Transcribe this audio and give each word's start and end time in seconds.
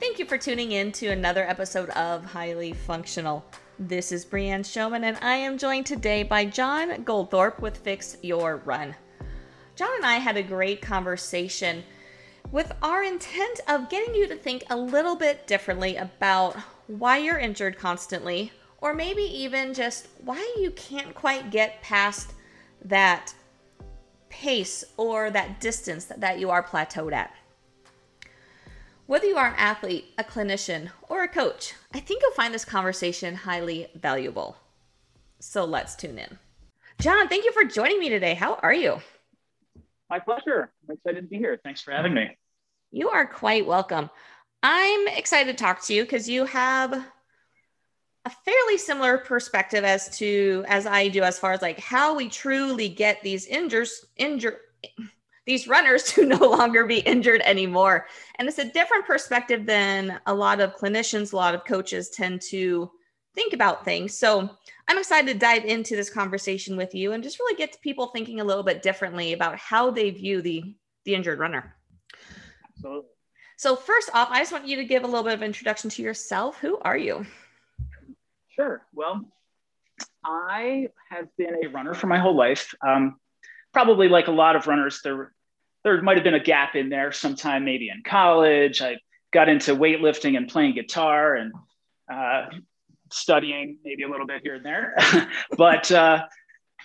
Thank 0.00 0.18
you 0.18 0.26
for 0.26 0.36
tuning 0.36 0.72
in 0.72 0.90
to 0.92 1.06
another 1.06 1.48
episode 1.48 1.88
of 1.90 2.24
Highly 2.24 2.72
Functional. 2.72 3.44
This 3.78 4.10
is 4.10 4.24
Brianne 4.24 4.64
Showman, 4.64 5.04
and 5.04 5.16
I 5.22 5.36
am 5.36 5.56
joined 5.56 5.86
today 5.86 6.24
by 6.24 6.46
John 6.46 7.04
Goldthorpe 7.04 7.60
with 7.60 7.78
Fix 7.78 8.16
Your 8.20 8.56
Run. 8.56 8.96
John 9.76 9.90
and 9.94 10.04
I 10.04 10.16
had 10.16 10.36
a 10.36 10.42
great 10.42 10.82
conversation 10.82 11.84
with 12.50 12.72
our 12.82 13.04
intent 13.04 13.60
of 13.68 13.88
getting 13.88 14.16
you 14.16 14.26
to 14.26 14.34
think 14.34 14.64
a 14.68 14.76
little 14.76 15.14
bit 15.14 15.46
differently 15.46 15.96
about 15.96 16.56
why 16.88 17.18
you're 17.18 17.38
injured 17.38 17.78
constantly, 17.78 18.50
or 18.80 18.94
maybe 18.94 19.22
even 19.22 19.72
just 19.72 20.08
why 20.24 20.54
you 20.58 20.72
can't 20.72 21.14
quite 21.14 21.52
get 21.52 21.80
past 21.82 22.32
that 22.84 23.32
pace 24.28 24.84
or 24.96 25.30
that 25.30 25.60
distance 25.60 26.06
that 26.06 26.40
you 26.40 26.50
are 26.50 26.64
plateaued 26.64 27.12
at. 27.12 27.32
Whether 29.06 29.26
you 29.26 29.36
are 29.36 29.48
an 29.48 29.54
athlete, 29.58 30.14
a 30.16 30.24
clinician, 30.24 30.88
or 31.10 31.22
a 31.22 31.28
coach, 31.28 31.74
I 31.92 32.00
think 32.00 32.22
you'll 32.22 32.32
find 32.32 32.54
this 32.54 32.64
conversation 32.64 33.34
highly 33.34 33.88
valuable. 33.94 34.56
So 35.40 35.66
let's 35.66 35.94
tune 35.94 36.18
in. 36.18 36.38
John, 37.00 37.28
thank 37.28 37.44
you 37.44 37.52
for 37.52 37.64
joining 37.64 37.98
me 37.98 38.08
today. 38.08 38.32
How 38.32 38.54
are 38.62 38.72
you? 38.72 39.00
My 40.08 40.20
pleasure. 40.20 40.72
I'm 40.88 40.94
excited 40.94 41.20
to 41.20 41.26
be 41.26 41.36
here. 41.36 41.60
Thanks 41.62 41.82
for 41.82 41.90
having 41.90 42.14
me. 42.14 42.38
You 42.92 43.10
are 43.10 43.26
quite 43.26 43.66
welcome. 43.66 44.08
I'm 44.62 45.06
excited 45.08 45.54
to 45.54 45.62
talk 45.62 45.82
to 45.84 45.94
you 45.94 46.04
because 46.04 46.26
you 46.26 46.46
have 46.46 46.94
a 48.24 48.30
fairly 48.30 48.78
similar 48.78 49.18
perspective 49.18 49.84
as 49.84 50.16
to 50.16 50.64
as 50.66 50.86
I 50.86 51.08
do 51.08 51.24
as 51.24 51.38
far 51.38 51.52
as 51.52 51.60
like 51.60 51.78
how 51.78 52.14
we 52.14 52.30
truly 52.30 52.88
get 52.88 53.22
these 53.22 53.44
injures 53.44 54.06
injure 54.16 54.60
these 55.46 55.68
runners 55.68 56.02
to 56.14 56.26
no 56.26 56.38
longer 56.38 56.86
be 56.86 56.98
injured 56.98 57.42
anymore. 57.44 58.06
And 58.36 58.48
it's 58.48 58.58
a 58.58 58.70
different 58.70 59.06
perspective 59.06 59.66
than 59.66 60.20
a 60.26 60.34
lot 60.34 60.60
of 60.60 60.76
clinicians, 60.76 61.32
a 61.32 61.36
lot 61.36 61.54
of 61.54 61.64
coaches 61.64 62.10
tend 62.10 62.42
to 62.50 62.90
think 63.34 63.52
about 63.52 63.84
things. 63.84 64.16
So 64.16 64.48
I'm 64.86 64.98
excited 64.98 65.32
to 65.32 65.38
dive 65.38 65.64
into 65.64 65.96
this 65.96 66.10
conversation 66.10 66.76
with 66.76 66.94
you 66.94 67.12
and 67.12 67.22
just 67.22 67.38
really 67.40 67.56
get 67.56 67.80
people 67.82 68.08
thinking 68.08 68.40
a 68.40 68.44
little 68.44 68.62
bit 68.62 68.82
differently 68.82 69.32
about 69.32 69.58
how 69.58 69.90
they 69.90 70.10
view 70.10 70.40
the 70.40 70.74
the 71.04 71.14
injured 71.14 71.38
runner. 71.38 71.76
Absolutely. 72.70 73.10
So 73.56 73.76
first 73.76 74.10
off, 74.14 74.28
I 74.30 74.38
just 74.40 74.52
want 74.52 74.66
you 74.66 74.76
to 74.76 74.84
give 74.84 75.04
a 75.04 75.06
little 75.06 75.22
bit 75.22 75.34
of 75.34 75.42
introduction 75.42 75.90
to 75.90 76.02
yourself. 76.02 76.58
Who 76.60 76.78
are 76.78 76.96
you? 76.96 77.26
Sure. 78.48 78.82
Well, 78.94 79.24
I 80.24 80.88
have 81.10 81.28
been 81.36 81.56
a 81.62 81.68
runner 81.68 81.94
for 81.94 82.06
my 82.06 82.18
whole 82.18 82.34
life. 82.34 82.74
Um, 82.86 83.20
probably 83.74 84.08
like 84.08 84.28
a 84.28 84.32
lot 84.32 84.56
of 84.56 84.66
runners, 84.66 85.00
there 85.04 85.32
there 85.82 86.00
might 86.00 86.16
have 86.16 86.24
been 86.24 86.34
a 86.34 86.42
gap 86.42 86.76
in 86.76 86.88
there 86.88 87.12
sometime 87.12 87.66
maybe 87.66 87.90
in 87.90 88.02
college. 88.02 88.80
I 88.80 88.96
got 89.32 89.50
into 89.50 89.76
weightlifting 89.76 90.36
and 90.36 90.48
playing 90.48 90.74
guitar 90.74 91.34
and 91.34 91.52
uh, 92.10 92.46
studying 93.12 93.76
maybe 93.84 94.02
a 94.04 94.08
little 94.08 94.26
bit 94.26 94.40
here 94.42 94.54
and 94.54 94.64
there. 94.64 94.96
but 95.58 95.92
uh, 95.92 96.24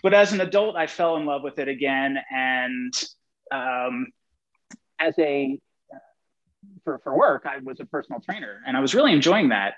but 0.03 0.13
as 0.13 0.33
an 0.33 0.41
adult, 0.41 0.75
I 0.75 0.87
fell 0.87 1.15
in 1.17 1.25
love 1.25 1.43
with 1.43 1.59
it 1.59 1.69
again. 1.69 2.17
And 2.29 2.93
um, 3.51 4.07
as 4.99 5.17
a 5.17 5.59
for, 6.83 6.99
for 6.99 7.17
work, 7.17 7.45
I 7.45 7.59
was 7.63 7.79
a 7.79 7.85
personal 7.85 8.19
trainer 8.19 8.61
and 8.65 8.75
I 8.75 8.79
was 8.79 8.93
really 8.93 9.13
enjoying 9.13 9.49
that. 9.49 9.75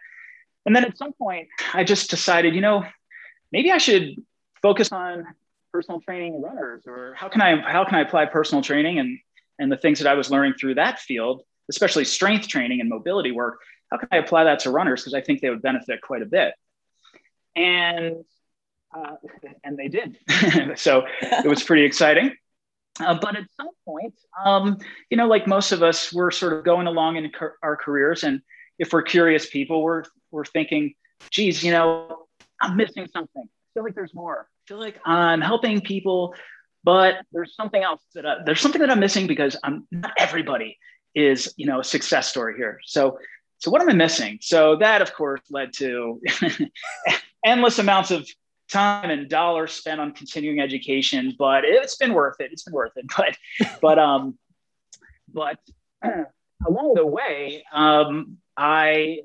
And 0.65 0.75
then 0.75 0.85
at 0.85 0.97
some 0.97 1.13
point, 1.13 1.47
I 1.73 1.83
just 1.83 2.09
decided, 2.09 2.55
you 2.55 2.61
know, 2.61 2.85
maybe 3.51 3.71
I 3.71 3.77
should 3.77 4.15
focus 4.61 4.91
on 4.91 5.25
personal 5.73 6.01
training 6.01 6.41
runners 6.41 6.83
or 6.85 7.13
how 7.15 7.29
can 7.29 7.41
i 7.41 7.55
how 7.71 7.85
can 7.85 7.95
i 7.95 8.01
apply 8.01 8.25
personal 8.25 8.61
training 8.61 8.99
and 8.99 9.17
and 9.59 9.71
the 9.71 9.77
things 9.77 9.99
that 9.99 10.07
i 10.07 10.13
was 10.13 10.29
learning 10.29 10.53
through 10.59 10.75
that 10.75 10.99
field 10.99 11.43
especially 11.69 12.03
strength 12.03 12.47
training 12.47 12.81
and 12.81 12.89
mobility 12.89 13.31
work 13.31 13.59
how 13.91 13.97
can 13.97 14.07
i 14.11 14.17
apply 14.17 14.45
that 14.45 14.59
to 14.59 14.71
runners? 14.71 15.01
Because 15.01 15.13
i 15.13 15.21
think 15.21 15.41
they 15.41 15.49
would 15.49 15.61
benefit 15.61 16.01
quite 16.01 16.21
a 16.21 16.25
bit. 16.25 16.53
And 17.55 18.23
uh, 18.95 19.15
and 19.63 19.77
they 19.77 19.87
did. 19.87 20.17
So 20.77 21.05
it 21.21 21.47
was 21.47 21.63
pretty 21.63 21.83
exciting. 21.83 22.35
Uh, 22.99 23.17
but 23.21 23.37
at 23.37 23.45
some 23.55 23.69
point 23.85 24.13
um, 24.45 24.77
you 25.09 25.17
know 25.17 25.27
like 25.27 25.47
most 25.47 25.71
of 25.71 25.83
us 25.83 26.11
we're 26.13 26.31
sort 26.31 26.53
of 26.53 26.63
going 26.63 26.87
along 26.87 27.17
in 27.17 27.31
our 27.61 27.75
careers. 27.75 28.23
And 28.23 28.41
if 28.79 28.93
we're 28.93 29.03
curious 29.03 29.49
people 29.49 29.83
we're 29.83 30.03
we're 30.31 30.45
thinking 30.45 30.93
geez 31.29 31.63
you 31.63 31.71
know 31.71 32.27
i'm 32.61 32.77
missing 32.77 33.07
something. 33.11 33.43
I 33.43 33.67
feel 33.73 33.83
like 33.83 33.95
there's 33.95 34.13
more 34.13 34.47
feel 34.71 34.79
like 34.79 35.01
I'm 35.03 35.41
helping 35.41 35.81
people, 35.81 36.33
but 36.85 37.15
there's 37.33 37.53
something 37.55 37.83
else 37.83 38.01
that 38.15 38.25
I, 38.25 38.35
there's 38.45 38.61
something 38.61 38.79
that 38.79 38.89
I'm 38.89 39.01
missing 39.01 39.27
because 39.27 39.57
I'm 39.65 39.85
not 39.91 40.13
everybody 40.17 40.77
is 41.13 41.53
you 41.57 41.65
know 41.65 41.81
a 41.81 41.83
success 41.83 42.29
story 42.29 42.55
here. 42.55 42.79
So 42.85 43.19
so 43.57 43.69
what 43.69 43.81
am 43.81 43.89
I 43.89 43.93
missing? 43.93 44.39
So 44.41 44.77
that 44.77 45.01
of 45.01 45.13
course 45.13 45.41
led 45.49 45.73
to 45.73 46.21
endless 47.45 47.79
amounts 47.79 48.11
of 48.11 48.25
time 48.71 49.09
and 49.09 49.27
dollars 49.27 49.73
spent 49.73 49.99
on 49.99 50.13
continuing 50.13 50.61
education, 50.61 51.35
but 51.37 51.65
it's 51.65 51.97
been 51.97 52.13
worth 52.13 52.39
it. 52.39 52.53
It's 52.53 52.63
been 52.63 52.73
worth 52.73 52.93
it. 52.95 53.05
But 53.17 53.37
but 53.81 53.99
um 53.99 54.37
but 55.33 55.59
along 56.65 56.93
the 56.95 57.05
way, 57.05 57.65
um, 57.73 58.37
I 58.55 59.23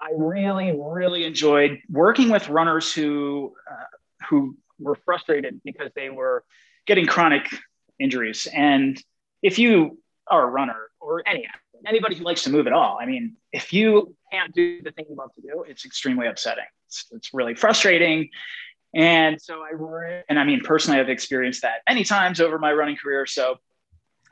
I 0.00 0.10
really 0.16 0.76
really 0.76 1.24
enjoyed 1.24 1.78
working 1.88 2.30
with 2.30 2.48
runners 2.48 2.92
who 2.92 3.54
uh, 3.70 3.95
who 4.28 4.56
were 4.78 4.96
frustrated 5.04 5.60
because 5.64 5.90
they 5.94 6.10
were 6.10 6.44
getting 6.86 7.06
chronic 7.06 7.48
injuries. 7.98 8.46
And 8.52 9.02
if 9.42 9.58
you 9.58 9.98
are 10.28 10.44
a 10.44 10.46
runner 10.46 10.88
or 11.00 11.22
any 11.26 11.46
anybody 11.86 12.16
who 12.16 12.24
likes 12.24 12.42
to 12.44 12.50
move 12.50 12.66
at 12.66 12.72
all, 12.72 12.98
I 13.00 13.06
mean, 13.06 13.36
if 13.52 13.72
you 13.72 14.16
can't 14.32 14.52
do 14.54 14.82
the 14.82 14.90
thing 14.90 15.06
you 15.08 15.16
love 15.16 15.32
to 15.34 15.42
do, 15.42 15.64
it's 15.68 15.84
extremely 15.84 16.26
upsetting. 16.26 16.64
It's, 16.88 17.06
it's 17.12 17.34
really 17.34 17.54
frustrating. 17.54 18.30
And 18.94 19.40
so 19.40 19.60
I, 19.62 20.22
and 20.28 20.38
I 20.38 20.44
mean, 20.44 20.62
personally, 20.62 21.00
I've 21.00 21.10
experienced 21.10 21.62
that 21.62 21.82
many 21.88 22.02
times 22.02 22.40
over 22.40 22.58
my 22.58 22.72
running 22.72 22.96
career. 22.96 23.26
So 23.26 23.56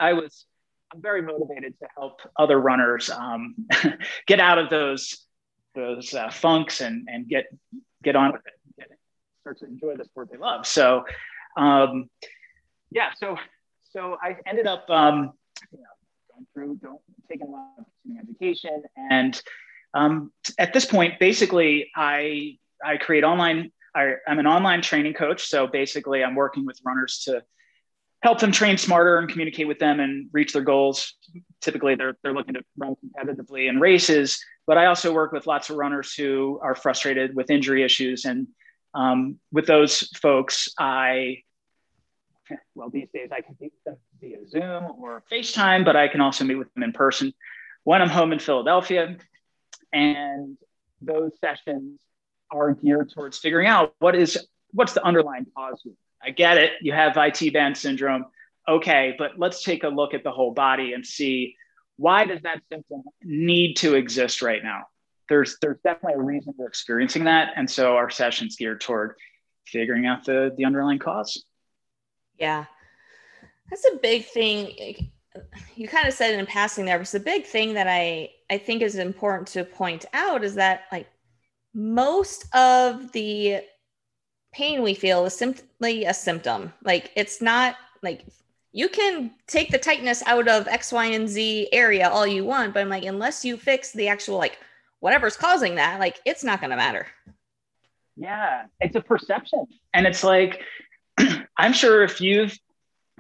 I 0.01 0.15
was, 0.15 0.47
I'm 0.93 1.03
very 1.03 1.21
motivated 1.21 1.79
to 1.81 1.87
help 1.97 2.23
other 2.39 2.59
runners 2.59 3.11
um, 3.11 3.55
get 4.27 4.41
out 4.41 4.59
of 4.59 4.71
those, 4.71 5.27
those 5.75 6.15
uh, 6.15 6.31
funks 6.31 6.81
and, 6.81 7.09
and 7.11 7.29
get, 7.29 7.45
get 8.03 8.17
on 8.17 8.33
with 8.33 8.41
it 8.47 8.55
start 9.45 9.59
to 9.59 9.67
enjoy 9.67 9.95
the 9.95 10.05
sport 10.07 10.31
they 10.33 10.39
love. 10.39 10.67
So, 10.67 11.05
um, 11.59 12.09
yeah, 12.91 13.11
so 13.15 13.37
so 13.91 14.17
I 14.23 14.37
ended 14.47 14.67
up 14.67 14.89
um, 14.89 15.35
you 15.71 15.79
know, 15.79 15.85
going 16.55 16.79
through, 16.81 16.99
taking 17.31 17.49
a 17.49 17.51
lot 17.51 17.73
of 17.79 17.85
continuing 18.03 18.27
education, 18.27 18.83
and 19.11 19.41
um, 19.93 20.33
at 20.59 20.73
this 20.73 20.87
point, 20.87 21.19
basically, 21.21 21.91
I 21.95 22.59
I 22.83 22.97
create 22.97 23.23
online. 23.25 23.71
I, 23.95 24.15
I'm 24.27 24.41
an 24.41 24.47
online 24.47 24.83
training 24.83 25.13
coach, 25.13 25.47
so 25.47 25.69
basically, 25.69 26.25
I'm 26.25 26.35
working 26.35 26.65
with 26.67 26.81
runners 26.85 27.23
to 27.27 27.45
help 28.23 28.41
them 28.41 28.51
train 28.51 28.79
smarter 28.79 29.19
and 29.19 29.29
communicate 29.29 29.69
with 29.69 29.79
them 29.79 30.01
and 30.01 30.31
reach 30.33 30.53
their 30.53 30.63
goals. 30.63 31.15
Typically, 31.61 31.95
they're, 31.95 32.17
they're 32.23 32.33
looking 32.33 32.55
to 32.55 32.63
run 32.77 32.97
competitively 32.97 33.69
in 33.69 33.79
races, 33.79 34.43
but 34.67 34.79
I 34.79 34.87
also 34.87 35.13
work 35.13 35.31
with 35.31 35.47
lots 35.47 35.71
of 35.71 35.77
runners 35.77 36.15
who 36.15 36.59
are 36.63 36.75
frustrated 36.75 37.37
with 37.37 37.51
injury 37.51 37.85
issues 37.85 38.25
and 38.25 38.49
um, 38.95 39.39
with 39.53 39.67
those 39.67 40.09
folks, 40.17 40.69
I, 40.79 41.43
well, 42.75 42.91
these 42.91 43.09
days 43.13 43.31
I 43.33 43.41
can 43.41 43.57
meet 43.61 43.73
them 43.85 43.97
via 44.21 44.47
Zoom 44.47 44.85
or 44.99 45.23
FaceTime, 45.31 45.85
but 45.85 45.97
I 45.97 46.09
can 46.09 46.21
also 46.21 46.45
meet 46.45 46.55
with 46.57 46.73
them 46.75 46.83
in 46.83 46.93
person 46.93 47.33
when 47.83 48.01
I'm 48.01 48.09
home 48.09 48.33
in 48.33 48.39
Philadelphia. 48.39 49.17
And 49.93 50.57
those 51.01 51.33
sessions 51.41 52.01
are 52.51 52.75
geared 52.75 53.11
towards 53.13 53.39
figuring 53.39 53.67
out 53.67 53.95
what 53.99 54.15
is 54.15 54.47
what's 54.73 54.93
the 54.93 55.05
underlying 55.05 55.47
cause. 55.57 55.81
Here. 55.83 55.95
I 56.23 56.31
get 56.31 56.59
it. 56.59 56.73
You 56.81 56.93
have 56.93 57.17
IT 57.17 57.53
band 57.53 57.77
syndrome. 57.77 58.27
Okay, 58.67 59.15
but 59.19 59.39
let's 59.39 59.63
take 59.63 59.85
a 59.85 59.89
look 59.89 60.15
at 60.15 60.25
the 60.25 60.31
whole 60.31 60.53
body 60.53 60.93
and 60.95 61.05
see 61.05 61.57
why 61.97 62.25
does 62.25 62.41
that 62.43 62.61
symptom 62.71 63.03
need 63.23 63.75
to 63.75 63.95
exist 63.95 64.43
right 64.43 64.63
now? 64.63 64.85
There's 65.29 65.57
there's 65.61 65.79
definitely 65.85 66.21
a 66.21 66.23
reason 66.23 66.55
we're 66.57 66.69
experiencing 66.69 67.25
that, 67.25 67.53
and 67.57 67.71
so 67.71 67.97
our 67.97 68.11
sessions 68.11 68.57
geared 68.57 68.81
toward 68.81 69.17
figuring 69.67 70.07
out 70.07 70.25
the 70.25 70.53
the 70.57 70.65
underlying 70.65 70.99
cause. 70.99 71.45
Yeah, 72.39 72.65
that's 73.71 73.87
a 73.93 73.97
big 73.97 74.27
thing. 74.27 75.11
You 75.75 75.89
kind 75.89 76.07
of 76.07 76.15
said 76.15 76.35
it 76.35 76.39
in 76.39 76.47
passing 76.47 76.85
there, 76.85 76.99
but 76.99 77.13
a 77.15 77.21
big 77.21 77.45
thing 77.45 77.75
that 77.75 77.89
I 77.89 78.31
I 78.51 78.59
think 78.59 78.83
is 78.83 78.97
important 78.97 79.49
to 79.49 79.65
point 79.65 80.05
out 80.13 80.45
is 80.45 80.55
that 80.57 80.83
like 80.93 81.09
most 81.73 82.45
of 82.55 83.11
the 83.13 83.63
pain 84.53 84.83
we 84.83 84.95
feel 84.95 85.25
is 85.25 85.37
simply 85.37 86.05
a 86.05 86.15
symptom. 86.15 86.73
Like 86.85 87.11
it's 87.17 87.43
not 87.43 87.77
like 88.03 88.25
you 88.73 88.89
can 88.89 89.33
take 89.47 89.71
the 89.71 89.79
tightness 89.79 90.23
out 90.27 90.49
of 90.49 90.69
X, 90.69 90.93
Y, 90.93 91.07
and 91.07 91.29
Z 91.29 91.69
area 91.73 92.09
all 92.09 92.27
you 92.27 92.45
want, 92.45 92.75
but 92.75 92.81
I'm 92.81 92.89
like, 92.89 93.05
unless 93.05 93.45
you 93.45 93.57
fix 93.57 93.93
the 93.93 94.09
actual 94.09 94.37
like 94.39 94.59
whatever's 95.05 95.37
causing 95.37 95.75
that, 95.75 96.01
like 96.01 96.19
it's 96.25 96.43
not 96.43 96.61
going 96.61 96.71
to 96.71 96.77
matter. 96.77 97.07
Yeah, 98.17 98.65
it's 98.81 98.97
a 98.97 99.03
perception. 99.03 99.67
And 99.93 100.07
it's 100.07 100.25
like, 100.25 100.63
I'm 101.59 101.75
sure 101.75 102.03
if 102.03 102.23
you've 102.23 102.59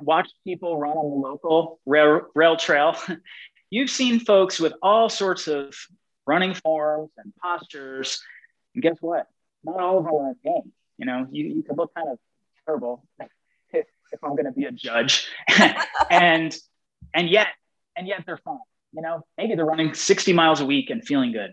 watched 0.00 0.32
people 0.44 0.78
run 0.78 0.96
on 0.96 1.10
the 1.10 1.28
local 1.28 1.80
rail, 1.84 2.22
rail 2.34 2.56
trail, 2.56 2.96
you've 3.70 3.90
seen 3.90 4.18
folks 4.18 4.58
with 4.58 4.72
all 4.80 5.10
sorts 5.10 5.46
of 5.46 5.74
running 6.26 6.54
forms 6.54 7.10
and 7.18 7.34
postures. 7.36 8.18
And 8.74 8.82
guess 8.82 8.96
what? 9.02 9.26
Not 9.62 9.78
all 9.78 9.98
of 9.98 10.04
them 10.06 10.14
are 10.14 10.34
pain. 10.42 10.72
You 10.96 11.04
know, 11.04 11.26
you, 11.30 11.48
you 11.48 11.62
can 11.62 11.76
look 11.76 11.92
kind 11.94 12.08
of 12.08 12.18
terrible 12.64 13.04
if, 13.20 13.84
if 14.10 14.24
I'm 14.24 14.30
going 14.30 14.46
to 14.46 14.52
be 14.52 14.64
a 14.64 14.72
judge. 14.72 15.28
and, 16.10 16.56
and 17.12 17.28
yet, 17.28 17.48
and 17.94 18.08
yet 18.08 18.22
they're 18.24 18.40
fine. 18.42 18.56
You 18.94 19.02
know, 19.02 19.26
maybe 19.36 19.54
they're 19.54 19.66
running 19.66 19.92
60 19.92 20.32
miles 20.32 20.62
a 20.62 20.64
week 20.64 20.88
and 20.88 21.06
feeling 21.06 21.32
good. 21.32 21.52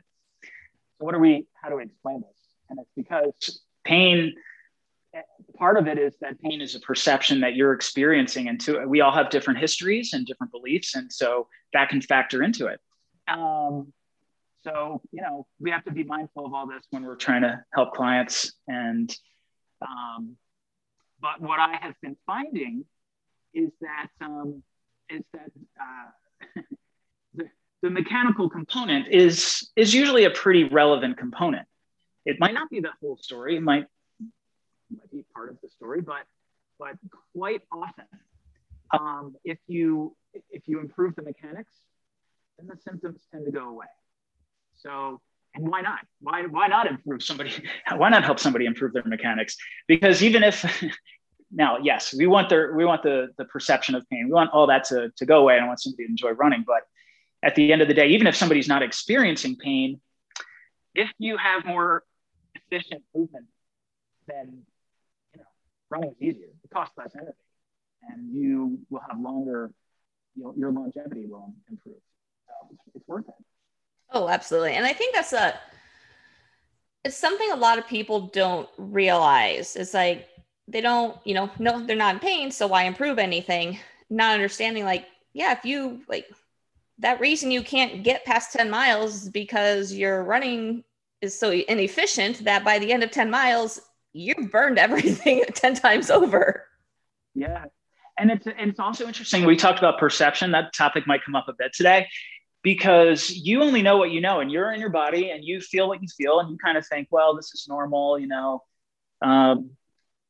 What 1.01 1.15
are 1.15 1.19
we, 1.19 1.48
how 1.62 1.69
do 1.69 1.77
we 1.77 1.83
explain 1.83 2.21
this? 2.21 2.38
And 2.69 2.80
it's 2.80 2.92
because 2.95 3.62
pain, 3.83 4.33
part 5.57 5.77
of 5.77 5.88
it 5.88 5.98
is 5.98 6.15
that 6.21 6.39
pain 6.42 6.62
is 6.62 6.75
a 6.75 6.80
perception 6.80 7.42
that 7.42 7.56
you're 7.56 7.74
experiencing 7.74 8.48
and 8.48 8.59
to, 8.62 8.86
we 8.86 9.01
all 9.01 9.12
have 9.12 9.30
different 9.30 9.59
histories 9.59 10.13
and 10.13 10.25
different 10.25 10.51
beliefs 10.51 10.95
and 10.95 11.12
so 11.12 11.48
that 11.74 11.89
can 11.89 12.01
factor 12.01 12.42
into 12.44 12.68
it 12.68 12.80
um, 13.27 13.92
so 14.63 15.01
you 15.12 15.21
know 15.21 15.45
we 15.59 15.69
have 15.69 15.83
to 15.83 15.92
be 15.92 16.03
mindful 16.03 16.45
of 16.45 16.53
all 16.53 16.68
this 16.68 16.83
when 16.92 17.04
we're 17.04 17.15
trying 17.15 17.42
to 17.42 17.62
help 17.74 17.94
clients 17.94 18.54
and 18.68 19.15
um, 19.81 20.36
but 21.21 21.42
what 21.42 21.59
i 21.59 21.75
have 21.81 21.95
been 22.01 22.15
finding 22.25 22.86
is 23.54 23.69
that 23.81 24.07
um, 24.21 24.63
is 25.09 25.24
that 25.33 25.51
uh, 25.80 26.62
the, 27.81 27.89
mechanical 27.89 28.50
component 28.50 29.07
is 29.10 29.72
is 29.75 29.94
usually 29.94 30.25
a 30.25 30.30
pretty 30.30 30.66
relevant 30.66 31.18
component 31.18 31.68
it 32.25 32.39
might 32.39 32.54
not 32.54 32.69
be 32.69 32.80
the 32.80 32.92
whole 33.01 33.18
story 33.18 33.57
it 33.57 33.62
might 33.62 33.86
might 34.98 35.12
be 35.12 35.24
part 35.33 35.50
of 35.50 35.57
the 35.62 35.69
story, 35.69 36.01
but 36.01 36.24
but 36.80 36.95
quite 37.36 37.62
often, 37.72 38.06
um, 38.98 39.36
if 39.44 39.60
you 39.68 40.16
if 40.50 40.68
you 40.68 40.80
improve 40.80 41.16
the 41.16 41.22
mechanics, 41.22 41.74
then 42.57 42.68
the 42.68 42.78
symptoms 42.81 43.22
tend 43.31 43.45
to 43.45 43.51
go 43.51 43.69
away. 43.69 43.88
So, 44.78 45.22
and 45.54 45.68
why 45.68 45.81
not? 45.81 46.00
Why 46.22 46.44
why 46.44 46.68
not 46.68 46.88
improve 46.88 47.24
somebody? 47.24 47.51
Why 47.95 48.10
not 48.10 48.24
help 48.24 48.39
somebody 48.39 48.66
improve 48.66 48.94
their 48.94 49.04
mechanics? 49.06 49.57
Because 49.88 50.24
even 50.24 50.44
if 50.44 50.66
now, 51.51 51.78
yes, 51.78 52.13
we 52.13 52.28
want 52.28 52.50
their 52.50 52.74
we 52.74 52.86
want 52.86 53.04
the 53.04 53.30
the 53.38 53.45
perception 53.45 53.95
of 53.95 54.07
pain. 54.10 54.25
We 54.25 54.33
want 54.33 54.51
all 54.51 54.68
that 54.68 54.86
to 54.86 55.12
to 55.16 55.25
go 55.25 55.39
away. 55.39 55.60
I 55.60 55.68
want 55.68 55.80
somebody 55.80 56.06
to 56.06 56.10
enjoy 56.10 56.31
running, 56.31 56.63
but 56.66 56.83
at 57.43 57.55
the 57.55 57.71
end 57.73 57.81
of 57.81 57.88
the 57.88 57.93
day, 57.93 58.07
even 58.09 58.27
if 58.27 58.35
somebody's 58.35 58.67
not 58.67 58.83
experiencing 58.83 59.55
pain, 59.55 59.99
if 60.93 61.09
you 61.17 61.38
have 61.38 61.65
more 61.65 62.03
efficient 62.55 63.03
movement, 63.15 63.45
then 64.27 64.63
running 65.89 66.11
is 66.11 66.15
easier. 66.21 66.47
It 66.63 66.69
costs 66.73 66.97
less 66.97 67.15
energy, 67.15 67.31
and 68.09 68.33
you 68.33 68.79
will 68.89 69.01
have 69.09 69.19
longer. 69.19 69.71
You 70.35 70.43
know, 70.43 70.53
your 70.57 70.71
longevity 70.71 71.25
will 71.27 71.53
improve. 71.69 71.95
So 72.47 72.53
it's, 72.71 72.95
it's 72.95 73.07
worth 73.07 73.27
it. 73.27 73.35
Oh, 74.11 74.29
absolutely, 74.29 74.73
and 74.73 74.85
I 74.85 74.94
think 74.94 75.15
that's 75.15 75.33
a. 75.33 75.59
It's 77.03 77.17
something 77.17 77.49
a 77.51 77.55
lot 77.55 77.79
of 77.79 77.87
people 77.87 78.27
don't 78.27 78.69
realize. 78.77 79.75
It's 79.75 79.94
like 79.94 80.27
they 80.67 80.81
don't, 80.81 81.17
you 81.25 81.33
know, 81.33 81.49
no, 81.57 81.83
they're 81.85 81.95
not 81.95 82.15
in 82.15 82.19
pain, 82.19 82.51
so 82.51 82.67
why 82.67 82.83
improve 82.83 83.17
anything? 83.17 83.79
Not 84.09 84.35
understanding, 84.35 84.85
like, 84.85 85.07
yeah, 85.33 85.51
if 85.53 85.65
you 85.65 86.01
like 86.07 86.27
that 87.01 87.19
reason 87.19 87.51
you 87.51 87.63
can't 87.63 88.03
get 88.03 88.25
past 88.25 88.53
10 88.53 88.69
miles 88.69 89.27
because 89.30 89.92
your 89.94 90.24
running 90.24 90.83
is 91.21 91.38
so 91.38 91.51
inefficient 91.51 92.44
that 92.45 92.63
by 92.63 92.80
the 92.80 92.92
end 92.92 93.03
of 93.03 93.12
10 93.12 93.30
miles 93.30 93.81
you 94.13 94.36
burned 94.51 94.80
everything 94.80 95.44
10 95.53 95.75
times 95.75 96.09
over. 96.09 96.65
Yeah. 97.36 97.65
And 98.18 98.30
it's, 98.30 98.45
and 98.45 98.69
it's 98.69 98.80
also 98.80 99.07
interesting. 99.07 99.45
We 99.45 99.56
talked 99.56 99.80
about 99.80 99.98
perception. 99.98 100.51
That 100.51 100.74
topic 100.74 101.07
might 101.07 101.24
come 101.24 101.36
up 101.36 101.48
a 101.48 101.53
bit 101.57 101.74
today 101.74 102.07
because 102.62 103.31
you 103.31 103.63
only 103.63 103.81
know 103.81 103.97
what 103.97 104.12
you 104.12 104.21
know 104.21 104.42
and 104.42 104.51
you're 104.51 104.71
in 104.71 104.80
your 104.80 104.89
body 104.89 105.31
and 105.31 105.44
you 105.44 105.59
feel 105.59 105.88
what 105.88 106.01
you 106.01 106.07
feel 106.07 106.39
and 106.39 106.50
you 106.51 106.57
kind 106.63 106.77
of 106.77 106.86
think, 106.86 107.07
well, 107.09 107.36
this 107.36 107.54
is 107.54 107.65
normal, 107.68 108.19
you 108.19 108.27
know. 108.27 108.62
Um, 109.21 109.71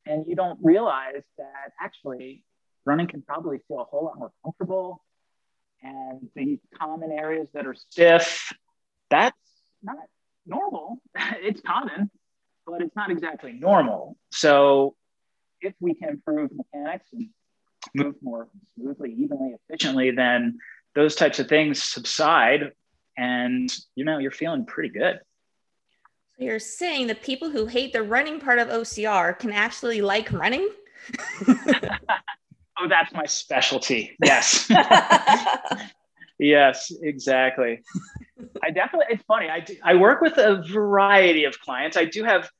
and 0.06 0.26
you 0.26 0.36
don't 0.36 0.58
realize 0.62 1.22
that 1.36 1.72
actually 1.80 2.44
running 2.86 3.08
can 3.08 3.22
probably 3.22 3.58
feel 3.68 3.80
a 3.80 3.84
whole 3.84 4.04
lot 4.04 4.18
more 4.18 4.32
comfortable. 4.42 5.02
And 5.82 6.28
the 6.34 6.60
common 6.78 7.10
areas 7.10 7.48
that 7.54 7.66
are 7.66 7.74
stiff, 7.74 8.52
that's 9.10 9.36
not 9.82 9.96
normal. 10.46 11.00
it's 11.16 11.60
common 11.60 12.10
but 12.66 12.80
it's 12.80 12.94
not 12.96 13.10
exactly 13.10 13.52
normal. 13.52 14.16
So 14.30 14.94
if 15.60 15.74
we 15.80 15.94
can 15.94 16.10
improve 16.10 16.50
mechanics 16.52 17.06
and 17.12 17.28
move 17.94 18.14
more 18.22 18.48
smoothly, 18.74 19.12
evenly, 19.12 19.54
efficiently, 19.68 20.10
then 20.10 20.58
those 20.94 21.14
types 21.14 21.38
of 21.38 21.48
things 21.48 21.82
subside 21.82 22.72
and 23.16 23.70
you 23.94 24.04
know 24.04 24.18
you're 24.18 24.30
feeling 24.30 24.64
pretty 24.64 24.88
good. 24.88 25.20
So 26.36 26.44
you're 26.44 26.58
saying 26.58 27.08
that 27.08 27.22
people 27.22 27.50
who 27.50 27.66
hate 27.66 27.92
the 27.92 28.02
running 28.02 28.40
part 28.40 28.58
of 28.58 28.68
OCR 28.68 29.38
can 29.38 29.52
actually 29.52 30.00
like 30.00 30.32
running? 30.32 30.68
oh, 32.82 32.88
that's 32.88 33.12
my 33.12 33.26
specialty. 33.26 34.16
Yes. 34.22 34.70
yes, 36.38 36.92
exactly. 37.02 37.82
I 38.62 38.70
definitely, 38.70 39.06
it's 39.10 39.24
funny. 39.24 39.48
I, 39.48 39.60
do, 39.60 39.76
I 39.82 39.94
work 39.94 40.20
with 40.20 40.38
a 40.38 40.62
variety 40.68 41.44
of 41.44 41.58
clients. 41.60 41.96
I 41.96 42.04
do 42.04 42.24
have 42.24 42.50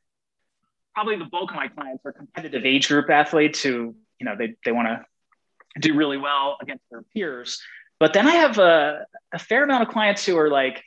probably 0.95 1.17
the 1.17 1.25
bulk 1.25 1.51
of 1.51 1.57
my 1.57 1.69
clients 1.69 2.05
are 2.05 2.13
competitive 2.13 2.65
age 2.65 2.89
group 2.89 3.11
athletes 3.11 3.63
who, 3.63 3.95
you 4.19 4.25
know, 4.25 4.37
they, 4.37 4.55
they 4.65 4.73
want 4.73 4.89
to 4.89 5.81
do 5.81 5.95
really 5.95 6.19
well 6.19 6.59
against 6.61 6.85
their 6.91 7.03
peers. 7.15 7.61
But 7.99 8.13
then 8.13 8.27
I 8.27 8.33
have 8.33 8.59
a, 8.59 9.07
a 9.33 9.39
fair 9.39 9.65
amount 9.65 9.85
of 9.85 9.89
clients 9.89 10.25
who 10.25 10.37
are 10.39 10.51
like, 10.51 10.83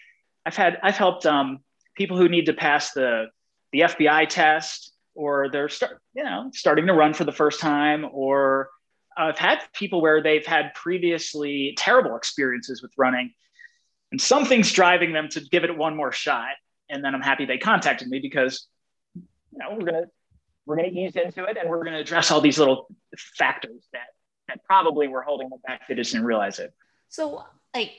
I've 0.46 0.56
had, 0.56 0.80
I've 0.84 0.98
helped 0.98 1.26
um, 1.26 1.60
people 1.96 2.18
who 2.18 2.30
need 2.30 2.46
to 2.46 2.54
pass 2.54 2.92
the, 2.92 3.28
the 3.72 3.82
FBI 3.82 4.30
test 4.30 4.94
or 5.16 5.50
they're 5.50 5.70
start, 5.70 6.02
you 6.14 6.24
know, 6.24 6.52
starting 6.54 6.88
to 6.88 6.94
run 6.94 7.14
for 7.14 7.24
the 7.24 7.32
first 7.32 7.60
time 7.60 8.06
or 8.12 8.70
I've 9.18 9.38
had 9.38 9.62
people 9.74 10.02
where 10.02 10.22
they've 10.22 10.46
had 10.46 10.74
previously 10.74 11.74
terrible 11.78 12.16
experiences 12.16 12.82
with 12.82 12.92
running 12.98 13.34
and 14.12 14.22
something's 14.22 14.72
driving 14.72 15.14
them 15.14 15.30
to 15.30 15.42
give 15.42 15.64
it 15.64 15.76
one 15.76 15.96
more 15.96 16.12
shot. 16.12 16.56
And 16.90 17.04
then 17.04 17.16
I'm 17.16 17.22
happy 17.22 17.46
they 17.46 17.58
contacted 17.58 18.08
me 18.08 18.20
because 18.20 18.68
you 19.16 19.24
know, 19.54 19.76
we're 19.76 19.86
gonna 19.86 20.06
we're 20.66 20.76
gonna 20.78 20.90
ease 20.90 21.16
into 21.16 21.46
it 21.46 21.58
and 21.58 21.70
we're 21.70 21.84
gonna 21.84 22.00
address 22.00 22.32
all 22.32 22.42
these 22.42 22.60
little 22.60 22.88
factors 23.38 23.88
that 23.94 24.08
that 24.48 24.64
probably 24.66 25.08
were 25.08 25.22
holding 25.22 25.50
them 25.50 25.60
back. 25.66 25.88
They 25.88 25.96
just 25.96 26.12
didn't 26.12 26.28
realize 26.28 26.60
it. 26.60 26.74
So 27.10 27.44
like 27.74 27.92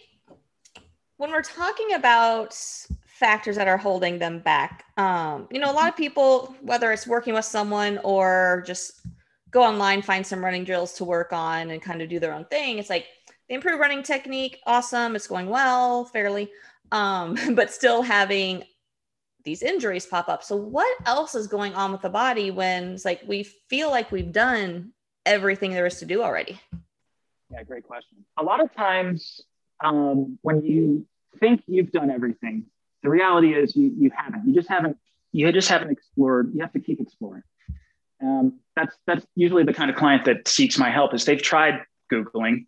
when 1.17 1.31
we're 1.31 1.43
talking 1.43 1.95
about 1.95 2.55
factors 3.07 3.57
that 3.57 3.69
are 3.69 3.79
holding 3.79 4.19
them 4.19 4.41
back, 4.41 4.85
um, 4.99 5.49
you 5.51 5.59
know, 5.59 5.71
a 5.71 5.73
lot 5.73 5.89
of 5.89 5.97
people, 5.97 6.55
whether 6.61 6.93
it's 6.93 7.07
working 7.07 7.35
with 7.35 7.45
someone 7.45 7.99
or 8.05 8.63
just 8.67 9.01
go 9.57 9.63
online, 9.63 10.03
find 10.03 10.27
some 10.27 10.45
running 10.45 10.65
drills 10.65 10.93
to 10.93 11.05
work 11.05 11.33
on 11.33 11.71
and 11.71 11.81
kind 11.81 12.03
of 12.03 12.11
do 12.11 12.21
their 12.21 12.35
own 12.35 12.45
thing. 12.45 12.79
It's 12.79 12.91
like 12.91 13.07
they 13.49 13.55
improve 13.55 13.81
running 13.81 14.03
technique, 14.03 14.61
awesome, 14.67 15.17
it's 15.17 15.27
going 15.27 15.49
well, 15.49 16.05
fairly, 16.05 16.51
um, 16.93 17.39
but 17.55 17.73
still 17.73 18.03
having 18.03 18.65
these 19.45 19.63
injuries 19.63 20.05
pop 20.05 20.29
up. 20.29 20.45
So 20.45 20.57
what 20.57 20.95
else 21.07 21.35
is 21.35 21.47
going 21.47 21.73
on 21.73 21.91
with 21.91 22.03
the 22.03 22.11
body 22.11 22.51
when 22.51 22.93
it's 22.93 23.07
like 23.07 23.23
we 23.27 23.45
feel 23.71 23.91
like 23.91 24.13
we've 24.13 24.31
done 24.31 24.93
everything 25.25 25.71
there 25.71 25.87
is 25.87 26.01
to 26.01 26.05
do 26.05 26.23
already? 26.23 26.61
Yeah, 27.51 27.63
great 27.63 27.85
question. 27.85 28.19
A 28.37 28.43
lot 28.43 28.61
of 28.63 28.75
times 28.75 29.41
um, 29.83 30.39
when 30.43 30.63
you 30.65 31.07
think 31.41 31.63
you've 31.67 31.93
done 31.93 32.11
everything, 32.11 32.67
the 33.03 33.09
reality 33.09 33.55
is 33.55 33.75
you, 33.75 33.95
you 33.97 34.11
haven't. 34.15 34.47
You 34.47 34.55
just 34.55 34.69
haven't. 34.69 34.99
You 35.33 35.51
just 35.53 35.69
haven't 35.69 35.91
explored. 35.91 36.53
You 36.55 36.61
have 36.61 36.73
to 36.73 36.81
keep 36.81 37.01
exploring. 37.01 37.43
Um, 38.23 38.61
that's 38.75 38.97
that's 39.07 39.27
usually 39.35 39.65
the 39.65 39.75
kind 39.75 39.91
of 39.91 39.97
client 39.97 40.25
that 40.27 40.49
seeks 40.49 40.79
my 40.79 40.91
help. 40.91 41.15
Is 41.15 41.25
they've 41.25 41.43
tried 41.43 41.81
googling, 42.13 42.65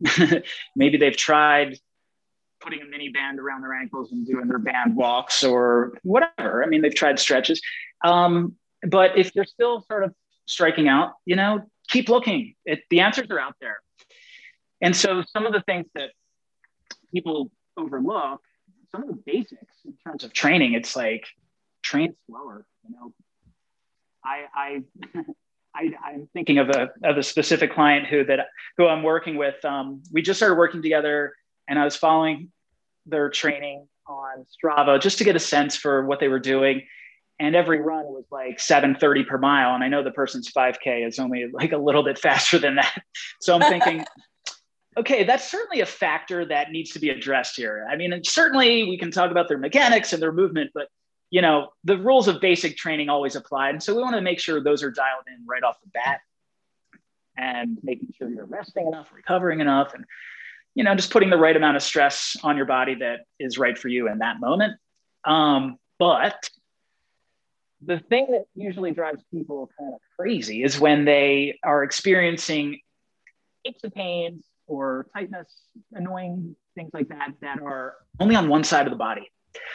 maybe 0.76 0.98
they've 0.98 1.16
tried 1.16 1.78
putting 2.60 2.82
a 2.82 2.84
mini 2.84 3.08
band 3.08 3.38
around 3.38 3.62
their 3.62 3.74
ankles 3.74 4.10
and 4.12 4.26
doing 4.26 4.48
their 4.48 4.58
band 4.58 4.96
walks 4.96 5.44
or 5.44 5.96
whatever. 6.02 6.64
I 6.64 6.66
mean, 6.66 6.82
they've 6.82 6.94
tried 6.94 7.18
stretches. 7.18 7.60
Um, 8.04 8.56
but 8.82 9.16
if 9.16 9.32
they're 9.32 9.44
still 9.44 9.82
sort 9.82 10.04
of 10.04 10.14
striking 10.46 10.88
out, 10.88 11.12
you 11.24 11.36
know, 11.36 11.62
keep 11.88 12.08
looking. 12.08 12.54
It, 12.64 12.80
the 12.90 13.00
answers 13.00 13.28
are 13.30 13.38
out 13.38 13.54
there. 13.60 13.78
And 14.80 14.94
so 14.94 15.22
some 15.32 15.46
of 15.46 15.52
the 15.52 15.62
things 15.62 15.86
that 15.94 16.10
people 17.12 17.50
overlook, 17.76 18.40
some 18.92 19.02
of 19.02 19.08
the 19.08 19.22
basics 19.24 19.74
in 19.84 19.94
terms 20.04 20.24
of 20.24 20.32
training, 20.32 20.74
it's 20.74 20.96
like 20.96 21.26
train 21.82 22.14
slower. 22.26 22.66
You 22.84 22.94
know, 22.94 23.12
I 24.24 24.44
I 24.54 24.82
I 25.74 26.12
am 26.12 26.28
thinking 26.32 26.58
of 26.58 26.70
a 26.70 26.88
of 27.04 27.16
a 27.16 27.22
specific 27.22 27.72
client 27.72 28.06
who 28.06 28.24
that 28.24 28.48
who 28.76 28.86
I'm 28.86 29.02
working 29.02 29.36
with. 29.36 29.64
Um, 29.64 30.02
we 30.12 30.22
just 30.22 30.38
started 30.38 30.56
working 30.56 30.82
together 30.82 31.34
and 31.68 31.78
I 31.78 31.84
was 31.84 31.96
following 31.96 32.50
their 33.06 33.30
training 33.30 33.86
on 34.06 34.46
Strava 34.46 35.00
just 35.00 35.18
to 35.18 35.24
get 35.24 35.36
a 35.36 35.40
sense 35.40 35.76
for 35.76 36.06
what 36.06 36.18
they 36.20 36.28
were 36.28 36.40
doing. 36.40 36.86
And 37.40 37.54
every 37.54 37.80
run 37.80 38.06
was 38.06 38.24
like 38.32 38.58
730 38.58 39.24
per 39.24 39.38
mile. 39.38 39.74
And 39.74 39.84
I 39.84 39.88
know 39.88 40.02
the 40.02 40.10
person's 40.10 40.50
5K 40.50 41.06
is 41.06 41.18
only 41.18 41.46
like 41.52 41.72
a 41.72 41.78
little 41.78 42.02
bit 42.02 42.18
faster 42.18 42.58
than 42.58 42.76
that. 42.76 43.02
So 43.40 43.54
I'm 43.54 43.60
thinking, 43.60 44.04
okay, 44.96 45.22
that's 45.22 45.48
certainly 45.48 45.80
a 45.80 45.86
factor 45.86 46.44
that 46.46 46.72
needs 46.72 46.90
to 46.92 46.98
be 46.98 47.10
addressed 47.10 47.54
here. 47.56 47.86
I 47.88 47.94
mean, 47.94 48.12
certainly 48.24 48.84
we 48.84 48.98
can 48.98 49.12
talk 49.12 49.30
about 49.30 49.46
their 49.46 49.58
mechanics 49.58 50.12
and 50.12 50.20
their 50.20 50.32
movement, 50.32 50.72
but 50.74 50.88
you 51.30 51.42
know, 51.42 51.68
the 51.84 51.98
rules 51.98 52.28
of 52.28 52.40
basic 52.40 52.76
training 52.76 53.08
always 53.08 53.36
apply. 53.36 53.70
And 53.70 53.82
so 53.82 53.94
we 53.94 54.02
want 54.02 54.14
to 54.16 54.22
make 54.22 54.40
sure 54.40 54.62
those 54.62 54.82
are 54.82 54.90
dialed 54.90 55.24
in 55.26 55.44
right 55.46 55.62
off 55.62 55.76
the 55.82 55.90
bat 55.90 56.20
and 57.36 57.78
making 57.82 58.08
sure 58.16 58.28
you're 58.28 58.46
resting 58.46 58.86
enough, 58.86 59.12
recovering 59.12 59.60
enough, 59.60 59.94
and 59.94 60.04
you 60.74 60.84
know, 60.84 60.94
just 60.94 61.10
putting 61.10 61.30
the 61.30 61.36
right 61.36 61.56
amount 61.56 61.76
of 61.76 61.82
stress 61.82 62.36
on 62.42 62.56
your 62.56 62.66
body 62.66 62.94
that 62.96 63.20
is 63.40 63.58
right 63.58 63.76
for 63.76 63.88
you 63.88 64.08
in 64.08 64.18
that 64.18 64.38
moment. 64.38 64.74
Um, 65.24 65.76
but 65.98 66.48
the 67.84 67.98
thing 67.98 68.28
that 68.30 68.44
usually 68.54 68.92
drives 68.92 69.22
people 69.32 69.70
kind 69.78 69.94
of 69.94 70.00
crazy 70.16 70.62
is 70.62 70.78
when 70.78 71.04
they 71.04 71.58
are 71.64 71.82
experiencing 71.82 72.80
aches 73.64 73.82
and 73.82 73.92
pains 73.92 74.44
or 74.66 75.06
tightness, 75.14 75.52
annoying 75.92 76.54
things 76.74 76.90
like 76.92 77.08
that, 77.08 77.32
that 77.40 77.60
are 77.60 77.96
only 78.20 78.36
on 78.36 78.48
one 78.48 78.64
side 78.64 78.86
of 78.86 78.90
the 78.90 78.96
body. 78.96 79.30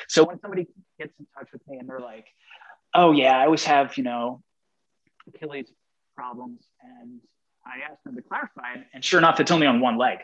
So 0.07 0.25
when 0.25 0.39
somebody 0.39 0.67
gets 0.99 1.13
in 1.19 1.25
touch 1.37 1.49
with 1.51 1.61
me 1.67 1.77
and 1.77 1.87
they're 1.87 1.99
like, 1.99 2.27
oh, 2.93 3.11
yeah, 3.11 3.37
I 3.37 3.45
always 3.45 3.63
have, 3.65 3.97
you 3.97 4.03
know, 4.03 4.41
Achilles 5.27 5.71
problems. 6.15 6.61
And 6.81 7.19
I 7.65 7.89
ask 7.89 8.01
them 8.03 8.15
to 8.15 8.21
clarify. 8.21 8.83
And 8.93 9.03
sure 9.03 9.19
enough, 9.19 9.39
it's 9.39 9.51
only 9.51 9.67
on 9.67 9.79
one 9.79 9.97
leg. 9.97 10.19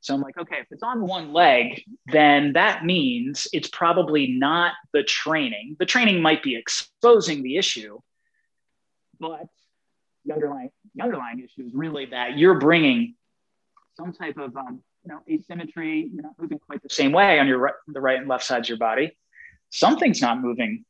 So 0.00 0.14
I'm 0.14 0.22
like, 0.22 0.38
okay, 0.38 0.56
if 0.60 0.66
it's 0.70 0.82
on 0.82 1.06
one 1.06 1.32
leg, 1.32 1.84
then 2.06 2.54
that 2.54 2.86
means 2.86 3.46
it's 3.52 3.68
probably 3.68 4.28
not 4.28 4.72
the 4.94 5.02
training. 5.02 5.76
The 5.78 5.84
training 5.84 6.22
might 6.22 6.42
be 6.42 6.56
exposing 6.56 7.42
the 7.42 7.58
issue, 7.58 7.98
but 9.18 9.46
the 10.24 10.32
underlying, 10.32 10.70
the 10.94 11.02
underlying 11.02 11.40
issue 11.40 11.66
is 11.66 11.74
really 11.74 12.06
that 12.06 12.38
you're 12.38 12.58
bringing 12.58 13.14
some 13.94 14.14
type 14.14 14.38
of 14.38 14.56
um, 14.56 14.82
know 15.10 15.20
asymmetry. 15.30 16.10
You're 16.12 16.22
not 16.22 16.32
moving 16.38 16.58
quite 16.58 16.82
the 16.82 16.90
same 16.90 17.12
way 17.12 17.38
on 17.38 17.46
your 17.46 17.58
right, 17.58 17.74
the 17.88 18.00
right 18.00 18.18
and 18.18 18.28
left 18.28 18.44
sides 18.44 18.66
of 18.66 18.70
your 18.70 18.78
body. 18.78 19.16
Something's 19.70 20.20
not 20.20 20.40
moving 20.40 20.84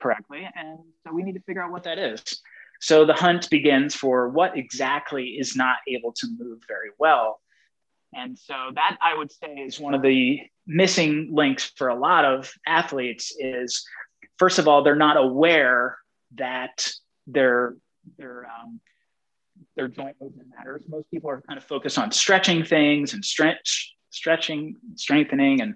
correctly, 0.00 0.48
and 0.54 0.78
so 1.06 1.12
we 1.12 1.22
need 1.22 1.34
to 1.34 1.42
figure 1.42 1.62
out 1.62 1.70
what 1.70 1.84
that 1.84 1.98
is. 1.98 2.22
So 2.80 3.04
the 3.04 3.14
hunt 3.14 3.50
begins 3.50 3.94
for 3.94 4.28
what 4.28 4.56
exactly 4.56 5.30
is 5.30 5.56
not 5.56 5.76
able 5.88 6.12
to 6.12 6.28
move 6.38 6.60
very 6.68 6.90
well 6.98 7.40
and 8.14 8.38
so 8.38 8.54
that 8.74 8.96
I 9.02 9.16
would 9.16 9.30
say 9.30 9.54
is 9.54 9.78
one 9.78 9.94
of 9.94 10.02
the 10.02 10.40
missing 10.66 11.30
links 11.32 11.72
for 11.76 11.88
a 11.88 11.94
lot 11.94 12.24
of 12.24 12.50
athletes 12.66 13.34
is 13.38 13.84
first 14.38 14.58
of 14.58 14.68
all, 14.68 14.82
they're 14.82 14.96
not 14.96 15.16
aware 15.16 15.98
that 16.36 16.90
their 17.26 17.76
their 18.16 18.46
um, 18.46 18.80
their 19.78 19.88
joint 19.88 20.16
movement 20.20 20.48
matters. 20.54 20.84
Most 20.88 21.10
people 21.10 21.30
are 21.30 21.40
kind 21.40 21.56
of 21.56 21.64
focused 21.64 21.98
on 21.98 22.10
stretching 22.10 22.64
things 22.64 23.14
and 23.14 23.24
stretch, 23.24 23.94
stretching, 24.10 24.74
strengthening, 24.96 25.62
and 25.62 25.74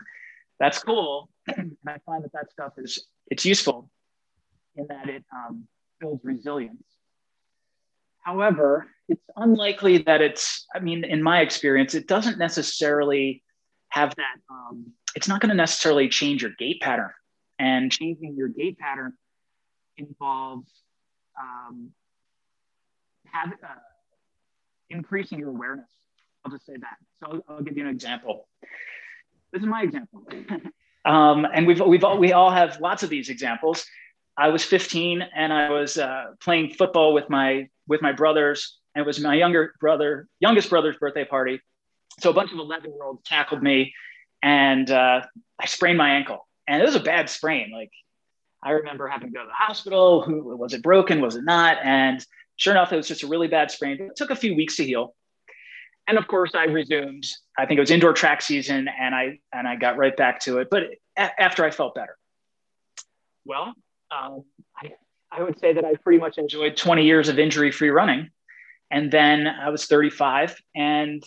that's 0.58 0.82
cool. 0.82 1.30
and 1.56 1.76
I 1.86 1.96
find 2.04 2.24
that 2.24 2.32
that 2.32 2.50
stuff 2.50 2.72
is 2.76 3.06
it's 3.28 3.46
useful 3.46 3.90
in 4.76 4.86
that 4.88 5.08
it 5.08 5.24
um, 5.34 5.66
builds 6.00 6.22
resilience. 6.24 6.82
However, 8.20 8.86
it's 9.08 9.24
unlikely 9.36 9.98
that 9.98 10.20
it's, 10.20 10.66
I 10.74 10.80
mean, 10.80 11.04
in 11.04 11.22
my 11.22 11.40
experience, 11.40 11.94
it 11.94 12.06
doesn't 12.06 12.38
necessarily 12.38 13.42
have 13.88 14.14
that, 14.16 14.36
um, 14.50 14.92
it's 15.14 15.28
not 15.28 15.40
going 15.40 15.50
to 15.50 15.56
necessarily 15.56 16.08
change 16.08 16.42
your 16.42 16.52
gait 16.58 16.80
pattern. 16.80 17.10
And 17.58 17.90
changing 17.92 18.34
your 18.36 18.48
gait 18.48 18.78
pattern 18.78 19.12
involves 19.96 20.68
um, 21.40 21.90
uh, 23.34 23.48
increasing 24.92 25.38
your 25.38 25.50
awareness. 25.50 25.90
I'll 26.44 26.52
just 26.52 26.66
say 26.66 26.74
that. 26.76 26.96
So 27.20 27.42
I'll, 27.48 27.56
I'll 27.56 27.62
give 27.62 27.76
you 27.76 27.84
an 27.84 27.90
example. 27.90 28.48
This 29.52 29.62
is 29.62 29.68
my 29.68 29.82
example. 29.82 30.22
um, 31.04 31.46
and 31.52 31.66
we've, 31.66 31.80
we've 31.80 32.04
all, 32.04 32.18
we 32.18 32.32
all 32.32 32.50
have 32.50 32.80
lots 32.80 33.02
of 33.02 33.10
these 33.10 33.28
examples. 33.28 33.84
I 34.36 34.48
was 34.48 34.64
15 34.64 35.22
and 35.34 35.52
I 35.52 35.70
was 35.70 35.98
uh, 35.98 36.32
playing 36.40 36.70
football 36.70 37.12
with 37.12 37.28
my 37.28 37.68
with 37.88 38.00
my 38.00 38.12
brothers, 38.12 38.78
and 38.94 39.02
it 39.02 39.06
was 39.06 39.20
my 39.20 39.34
younger 39.34 39.74
brother, 39.80 40.28
youngest 40.40 40.70
brother's 40.70 40.96
birthday 40.96 41.24
party. 41.24 41.60
So 42.20 42.30
a 42.30 42.32
bunch 42.32 42.52
of 42.52 42.58
11 42.58 42.92
year 42.92 43.02
olds 43.02 43.22
tackled 43.24 43.62
me, 43.62 43.92
and 44.42 44.90
uh, 44.90 45.22
I 45.58 45.66
sprained 45.66 45.98
my 45.98 46.10
ankle, 46.10 46.46
and 46.66 46.80
it 46.80 46.84
was 46.84 46.94
a 46.94 47.00
bad 47.00 47.28
sprain. 47.28 47.70
Like 47.72 47.90
I 48.62 48.70
remember 48.70 49.08
having 49.08 49.28
to 49.28 49.34
go 49.34 49.42
to 49.42 49.48
the 49.48 49.52
hospital. 49.52 50.22
Who 50.22 50.56
was 50.56 50.72
it 50.72 50.82
broken? 50.82 51.20
Was 51.20 51.36
it 51.36 51.44
not? 51.44 51.78
And 51.82 52.24
sure 52.62 52.72
enough, 52.72 52.92
it 52.92 52.96
was 52.96 53.08
just 53.08 53.24
a 53.24 53.26
really 53.26 53.48
bad 53.48 53.70
sprain. 53.70 54.00
It 54.00 54.16
took 54.16 54.30
a 54.30 54.36
few 54.36 54.54
weeks 54.54 54.76
to 54.76 54.84
heal. 54.84 55.14
And 56.06 56.16
of 56.16 56.26
course, 56.28 56.52
I 56.54 56.64
resumed. 56.64 57.26
I 57.58 57.66
think 57.66 57.78
it 57.78 57.80
was 57.80 57.90
indoor 57.90 58.12
track 58.12 58.42
season, 58.42 58.88
and 58.88 59.14
I 59.14 59.38
and 59.52 59.68
I 59.68 59.76
got 59.76 59.96
right 59.96 60.16
back 60.16 60.40
to 60.40 60.58
it. 60.58 60.68
But 60.70 60.84
a- 61.16 61.40
after 61.40 61.64
I 61.64 61.70
felt 61.70 61.94
better. 61.94 62.16
Well, 63.44 63.74
um, 64.10 64.44
I, 64.76 64.92
I 65.30 65.42
would 65.42 65.58
say 65.58 65.72
that 65.72 65.84
I 65.84 65.94
pretty 65.96 66.18
much 66.18 66.38
enjoyed 66.38 66.76
20 66.76 67.04
years 67.04 67.28
of 67.28 67.38
injury 67.38 67.72
free 67.72 67.90
running. 67.90 68.30
And 68.90 69.10
then 69.10 69.46
I 69.46 69.70
was 69.70 69.86
35 69.86 70.54
and 70.76 71.22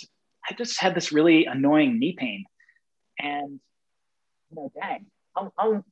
I 0.47 0.53
just 0.53 0.79
had 0.79 0.93
this 0.93 1.11
really 1.11 1.45
annoying 1.45 1.99
knee 1.99 2.15
pain. 2.17 2.45
And, 3.19 3.59
you 4.51 4.55
know, 4.55 4.71
dang, 4.79 5.07
I'm, 5.35 5.49
I'm 5.57 5.83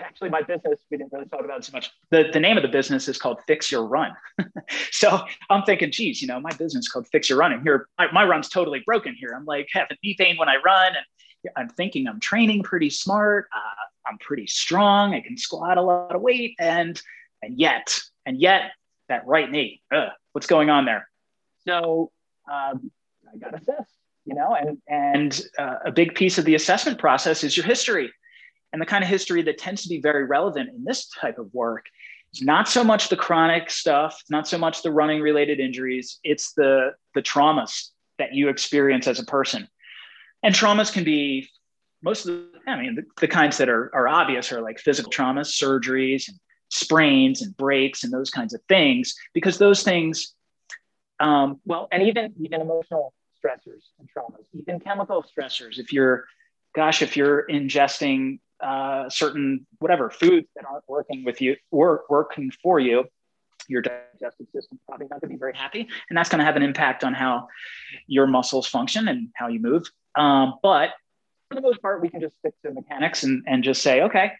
actually 0.00 0.30
my 0.30 0.42
business, 0.42 0.80
we 0.90 0.96
didn't 0.96 1.12
really 1.12 1.26
talk 1.26 1.44
about 1.44 1.58
it 1.58 1.64
so 1.64 1.72
much. 1.72 1.90
The, 2.10 2.30
the 2.32 2.40
name 2.40 2.56
of 2.56 2.62
the 2.62 2.68
business 2.68 3.08
is 3.08 3.18
called 3.18 3.38
Fix 3.46 3.70
Your 3.70 3.84
Run. 3.84 4.12
so 4.90 5.20
I'm 5.50 5.62
thinking, 5.62 5.90
geez, 5.90 6.20
you 6.22 6.28
know, 6.28 6.40
my 6.40 6.52
business 6.52 6.88
called 6.88 7.06
Fix 7.08 7.28
Your 7.28 7.38
Running. 7.38 7.60
Here, 7.62 7.88
my, 7.98 8.10
my 8.12 8.24
run's 8.24 8.48
totally 8.48 8.82
broken 8.84 9.14
here. 9.14 9.34
I'm 9.36 9.44
like 9.44 9.68
having 9.72 9.96
pain 10.18 10.36
when 10.36 10.48
I 10.48 10.56
run 10.64 10.88
and 10.96 11.04
I'm 11.56 11.68
thinking 11.68 12.06
I'm 12.06 12.20
training 12.20 12.62
pretty 12.62 12.90
smart. 12.90 13.46
Uh, 13.54 14.08
I'm 14.08 14.18
pretty 14.18 14.46
strong. 14.46 15.14
I 15.14 15.20
can 15.20 15.36
squat 15.36 15.78
a 15.78 15.82
lot 15.82 16.14
of 16.14 16.20
weight, 16.20 16.56
and 16.58 17.00
and 17.42 17.58
yet, 17.58 17.98
and 18.26 18.40
yet, 18.40 18.72
that 19.08 19.26
right 19.26 19.50
knee, 19.50 19.82
ugh, 19.94 20.10
what's 20.32 20.46
going 20.46 20.70
on 20.70 20.84
there? 20.84 21.08
So 21.66 22.10
um, 22.50 22.90
I 23.32 23.36
got 23.38 23.54
assessed, 23.54 23.96
you 24.24 24.34
know, 24.34 24.54
and 24.54 24.78
and 24.88 25.40
uh, 25.58 25.76
a 25.86 25.92
big 25.92 26.14
piece 26.14 26.38
of 26.38 26.44
the 26.44 26.54
assessment 26.54 26.98
process 26.98 27.44
is 27.44 27.56
your 27.56 27.66
history, 27.66 28.12
and 28.74 28.82
the 28.82 28.86
kind 28.86 29.04
of 29.04 29.08
history 29.08 29.40
that 29.40 29.56
tends 29.56 29.84
to 29.84 29.88
be 29.88 30.00
very 30.00 30.24
relevant 30.24 30.68
in 30.68 30.82
this 30.82 31.08
type 31.08 31.38
of 31.38 31.46
work 31.54 31.86
is 32.34 32.42
not 32.42 32.68
so 32.68 32.82
much 32.82 33.08
the 33.08 33.16
chronic 33.16 33.70
stuff, 33.70 34.20
not 34.28 34.48
so 34.48 34.58
much 34.58 34.82
the 34.82 34.90
running 34.90 35.20
related 35.20 35.60
injuries. 35.60 36.18
It's 36.24 36.52
the 36.54 36.90
the 37.14 37.22
traumas 37.22 37.90
that 38.18 38.34
you 38.34 38.48
experience 38.48 39.06
as 39.06 39.20
a 39.20 39.24
person, 39.24 39.68
and 40.42 40.52
traumas 40.52 40.92
can 40.92 41.04
be 41.04 41.48
most 42.02 42.26
of 42.26 42.34
the, 42.34 42.48
I 42.66 42.76
mean, 42.80 42.96
the, 42.96 43.04
the 43.20 43.28
kinds 43.28 43.58
that 43.58 43.68
are, 43.68 43.94
are 43.94 44.08
obvious 44.08 44.52
are 44.52 44.60
like 44.60 44.80
physical 44.80 45.10
traumas, 45.10 45.48
surgeries, 45.62 46.28
and 46.28 46.36
sprains 46.68 47.40
and 47.42 47.56
breaks 47.56 48.02
and 48.02 48.12
those 48.12 48.30
kinds 48.30 48.54
of 48.54 48.60
things, 48.68 49.14
because 49.34 49.56
those 49.56 49.84
things, 49.84 50.34
um, 51.20 51.60
well, 51.64 51.86
and 51.92 52.02
even 52.02 52.34
even 52.40 52.60
emotional 52.60 53.14
stressors 53.38 53.84
and 54.00 54.08
traumas, 54.10 54.46
even 54.52 54.80
chemical 54.80 55.24
stressors. 55.24 55.78
If 55.78 55.92
you're, 55.92 56.26
gosh, 56.74 57.02
if 57.02 57.16
you're 57.16 57.46
ingesting 57.48 58.40
uh, 58.64 59.10
certain 59.10 59.66
whatever 59.78 60.08
foods 60.08 60.48
that 60.56 60.64
aren't 60.64 60.88
working 60.88 61.22
with 61.24 61.40
you 61.42 61.54
or 61.70 62.04
working 62.08 62.50
for 62.62 62.80
you, 62.80 63.04
your 63.68 63.82
digestive 63.82 64.46
system 64.54 64.80
probably 64.88 65.06
not 65.10 65.20
going 65.20 65.30
to 65.30 65.34
be 65.34 65.38
very 65.38 65.54
happy, 65.54 65.86
and 66.08 66.16
that's 66.16 66.28
going 66.28 66.38
to 66.38 66.44
have 66.44 66.56
an 66.56 66.62
impact 66.62 67.04
on 67.04 67.12
how 67.12 67.46
your 68.06 68.26
muscles 68.26 68.66
function 68.66 69.08
and 69.08 69.28
how 69.34 69.48
you 69.48 69.60
move. 69.60 69.86
Um, 70.16 70.54
but 70.62 70.90
for 71.48 71.56
the 71.56 71.60
most 71.60 71.82
part, 71.82 72.00
we 72.00 72.08
can 72.08 72.20
just 72.20 72.38
stick 72.38 72.54
to 72.64 72.72
mechanics 72.72 73.22
and, 73.22 73.44
and 73.46 73.62
just 73.62 73.82
say, 73.82 74.02
okay, 74.02 74.32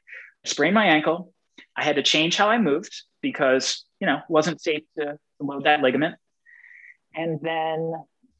sprained 0.44 0.74
my 0.74 0.86
ankle. 0.86 1.32
I 1.76 1.84
had 1.84 1.96
to 1.96 2.02
change 2.02 2.36
how 2.36 2.48
I 2.48 2.58
moved 2.58 3.02
because, 3.20 3.84
you 4.00 4.06
know, 4.06 4.20
wasn't 4.28 4.60
safe 4.60 4.84
to 4.98 5.18
load 5.38 5.64
that 5.64 5.80
ligament. 5.80 6.16
And 7.14 7.40
then 7.42 7.92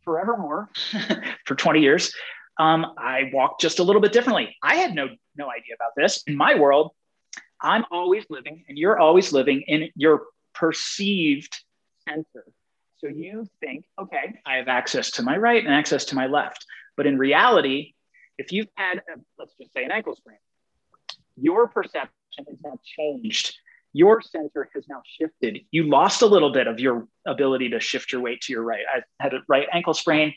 forevermore, 0.04 0.70
for 1.44 1.54
20 1.54 1.80
years, 1.80 2.12
um, 2.58 2.94
I 2.98 3.30
walk 3.32 3.60
just 3.60 3.78
a 3.78 3.82
little 3.82 4.00
bit 4.00 4.12
differently. 4.12 4.56
I 4.62 4.76
had 4.76 4.94
no, 4.94 5.08
no 5.36 5.50
idea 5.50 5.74
about 5.74 5.92
this. 5.96 6.22
In 6.26 6.36
my 6.36 6.54
world, 6.54 6.92
I'm 7.60 7.84
always 7.90 8.24
living 8.30 8.64
and 8.68 8.78
you're 8.78 8.98
always 8.98 9.32
living 9.32 9.62
in 9.66 9.90
your 9.96 10.22
perceived 10.54 11.54
center. 12.08 12.44
So 12.98 13.08
you 13.08 13.46
think, 13.60 13.84
okay, 13.98 14.40
I 14.46 14.56
have 14.56 14.68
access 14.68 15.10
to 15.12 15.22
my 15.22 15.36
right 15.36 15.64
and 15.64 15.74
access 15.74 16.04
to 16.06 16.14
my 16.14 16.26
left. 16.26 16.64
But 16.96 17.06
in 17.06 17.18
reality, 17.18 17.94
if 18.38 18.52
you've 18.52 18.68
had, 18.76 18.98
a, 18.98 19.20
let's 19.38 19.54
just 19.60 19.72
say, 19.72 19.84
an 19.84 19.90
ankle 19.90 20.14
sprain, 20.14 20.38
your 21.36 21.68
perception 21.68 22.10
has 22.38 22.58
now 22.64 22.78
changed. 22.84 23.56
Your 23.92 24.20
center 24.20 24.68
has 24.74 24.84
now 24.88 25.02
shifted. 25.18 25.60
You 25.70 25.84
lost 25.84 26.22
a 26.22 26.26
little 26.26 26.52
bit 26.52 26.66
of 26.66 26.80
your 26.80 27.06
ability 27.26 27.70
to 27.70 27.80
shift 27.80 28.12
your 28.12 28.20
weight 28.20 28.40
to 28.42 28.52
your 28.52 28.62
right. 28.62 28.84
I 28.92 29.02
had 29.22 29.34
a 29.34 29.40
right 29.48 29.68
ankle 29.72 29.94
sprain. 29.94 30.34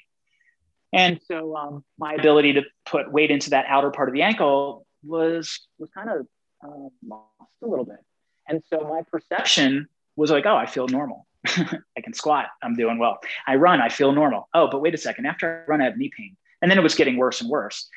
And 0.98 1.20
so 1.28 1.56
um, 1.56 1.84
my 2.00 2.16
ability 2.16 2.54
to 2.54 2.64
put 2.86 3.12
weight 3.12 3.30
into 3.30 3.52
that 3.52 3.66
outer 3.68 3.92
part 3.92 4.10
of 4.10 4.14
the 4.14 4.24
ankle 4.24 4.86
was 5.04 5.68
was 5.78 5.90
kind 5.92 6.10
of 6.10 6.28
uh, 6.64 6.90
lost 7.08 7.52
a 7.64 7.68
little 7.68 7.86
bit. 7.86 8.00
And 8.48 8.64
so 8.68 8.80
my 8.80 9.02
perception 9.12 9.88
was 10.16 10.32
like, 10.32 10.48
oh, 10.48 10.56
I 10.56 10.66
feel 10.66 10.88
normal. 10.88 11.28
I 11.46 12.02
can 12.04 12.14
squat. 12.14 12.48
I'm 12.64 12.76
doing 12.76 12.98
well. 12.98 13.20
I 13.46 13.56
run. 13.56 13.80
I 13.80 13.90
feel 13.90 14.12
normal. 14.12 14.50
Oh, 14.56 14.70
but 14.72 14.82
wait 14.82 14.96
a 14.96 14.98
second. 14.98 15.28
After 15.28 15.66
I 15.68 15.70
run, 15.70 15.82
I 15.82 15.86
have 15.86 15.98
knee 15.98 16.10
pain. 16.16 16.36
And 16.62 16.72
then 16.72 16.80
it 16.80 16.84
was 16.84 16.96
getting 16.96 17.18
worse 17.18 17.42
and 17.42 17.50
worse 17.50 17.88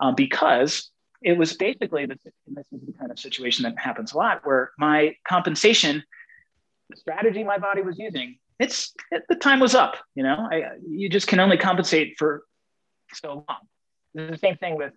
um, 0.00 0.14
because 0.14 0.90
it 1.22 1.38
was 1.38 1.54
basically 1.54 2.04
the, 2.04 2.18
this 2.48 2.66
is 2.72 2.84
the 2.84 2.92
kind 2.92 3.10
of 3.10 3.18
situation 3.18 3.62
that 3.62 3.78
happens 3.78 4.12
a 4.12 4.18
lot 4.18 4.44
where 4.44 4.72
my 4.76 5.16
compensation, 5.26 6.02
the 6.90 6.96
strategy 6.96 7.44
my 7.44 7.56
body 7.56 7.80
was 7.80 7.98
using, 7.98 8.36
it's 8.62 8.94
it, 9.10 9.24
the 9.28 9.34
time 9.34 9.60
was 9.60 9.74
up. 9.74 9.96
You 10.14 10.22
know, 10.22 10.48
I, 10.50 10.76
you 10.88 11.08
just 11.08 11.26
can 11.26 11.40
only 11.40 11.58
compensate 11.58 12.14
for 12.18 12.44
so 13.12 13.44
long. 13.48 13.58
Is 14.14 14.30
the 14.30 14.38
same 14.38 14.56
thing 14.56 14.76
with 14.76 14.92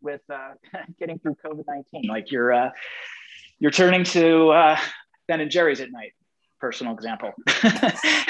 with 0.00 0.22
uh, 0.32 0.54
getting 0.98 1.18
through 1.18 1.36
COVID 1.44 1.64
nineteen. 1.68 2.08
Like 2.08 2.32
you're 2.32 2.52
uh, 2.52 2.70
you're 3.58 3.70
turning 3.70 4.04
to 4.04 4.48
uh, 4.50 4.78
Ben 5.28 5.40
and 5.40 5.50
Jerry's 5.50 5.80
at 5.80 5.92
night 5.92 6.12
personal 6.64 6.94
example. 6.94 7.32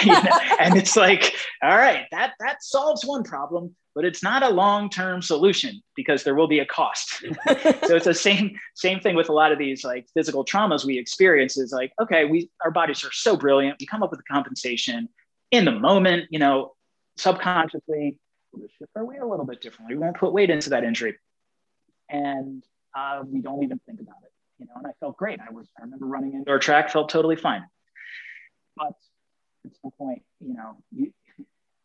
You 0.04 0.12
know? 0.12 0.38
and 0.60 0.76
it's 0.76 0.96
like 0.96 1.34
all 1.62 1.78
right 1.78 2.04
that 2.10 2.34
that 2.40 2.62
solves 2.62 3.06
one 3.06 3.22
problem 3.22 3.74
but 3.94 4.04
it's 4.04 4.22
not 4.22 4.42
a 4.42 4.48
long-term 4.50 5.22
solution 5.22 5.80
because 5.96 6.24
there 6.24 6.34
will 6.34 6.48
be 6.48 6.58
a 6.58 6.66
cost. 6.66 7.24
So 7.86 7.94
it's 7.96 8.04
the 8.04 8.20
same 8.28 8.46
same 8.74 8.98
thing 9.00 9.14
with 9.14 9.28
a 9.28 9.32
lot 9.32 9.50
of 9.52 9.58
these 9.58 9.84
like 9.84 10.06
physical 10.12 10.44
traumas 10.44 10.84
we 10.84 10.98
experience 10.98 11.56
is 11.56 11.70
like 11.72 11.92
okay 12.02 12.22
we 12.24 12.50
our 12.64 12.72
bodies 12.80 13.04
are 13.04 13.12
so 13.12 13.36
brilliant. 13.36 13.76
We 13.80 13.86
come 13.86 14.02
up 14.02 14.10
with 14.10 14.20
a 14.20 14.28
compensation 14.36 15.08
in 15.56 15.64
the 15.64 15.76
moment 15.88 16.24
you 16.30 16.40
know 16.40 16.56
subconsciously. 17.16 18.18
We'll 18.52 18.68
shift 18.78 18.92
our 18.96 19.04
weight 19.04 19.20
a 19.20 19.26
little 19.32 19.46
bit 19.46 19.60
differently 19.64 19.94
we 19.96 20.00
won't 20.04 20.18
put 20.24 20.32
weight 20.32 20.50
into 20.50 20.70
that 20.70 20.82
injury. 20.84 21.14
And 22.08 22.62
uh, 22.98 23.22
we 23.32 23.40
don't 23.46 23.62
even 23.66 23.78
think 23.86 24.00
about 24.00 24.20
it 24.26 24.32
you 24.58 24.66
know 24.66 24.74
and 24.76 24.86
i 24.86 24.92
felt 25.00 25.16
great. 25.16 25.38
I 25.40 25.50
was 25.58 25.66
i 25.78 25.82
remember 25.82 26.06
running 26.06 26.32
indoor 26.34 26.58
track 26.58 26.90
felt 26.90 27.08
totally 27.08 27.36
fine 27.36 27.64
but 28.76 28.94
at 29.64 29.72
some 29.80 29.90
point, 29.92 30.22
you 30.40 30.54
know, 30.54 30.76
you, 30.94 31.12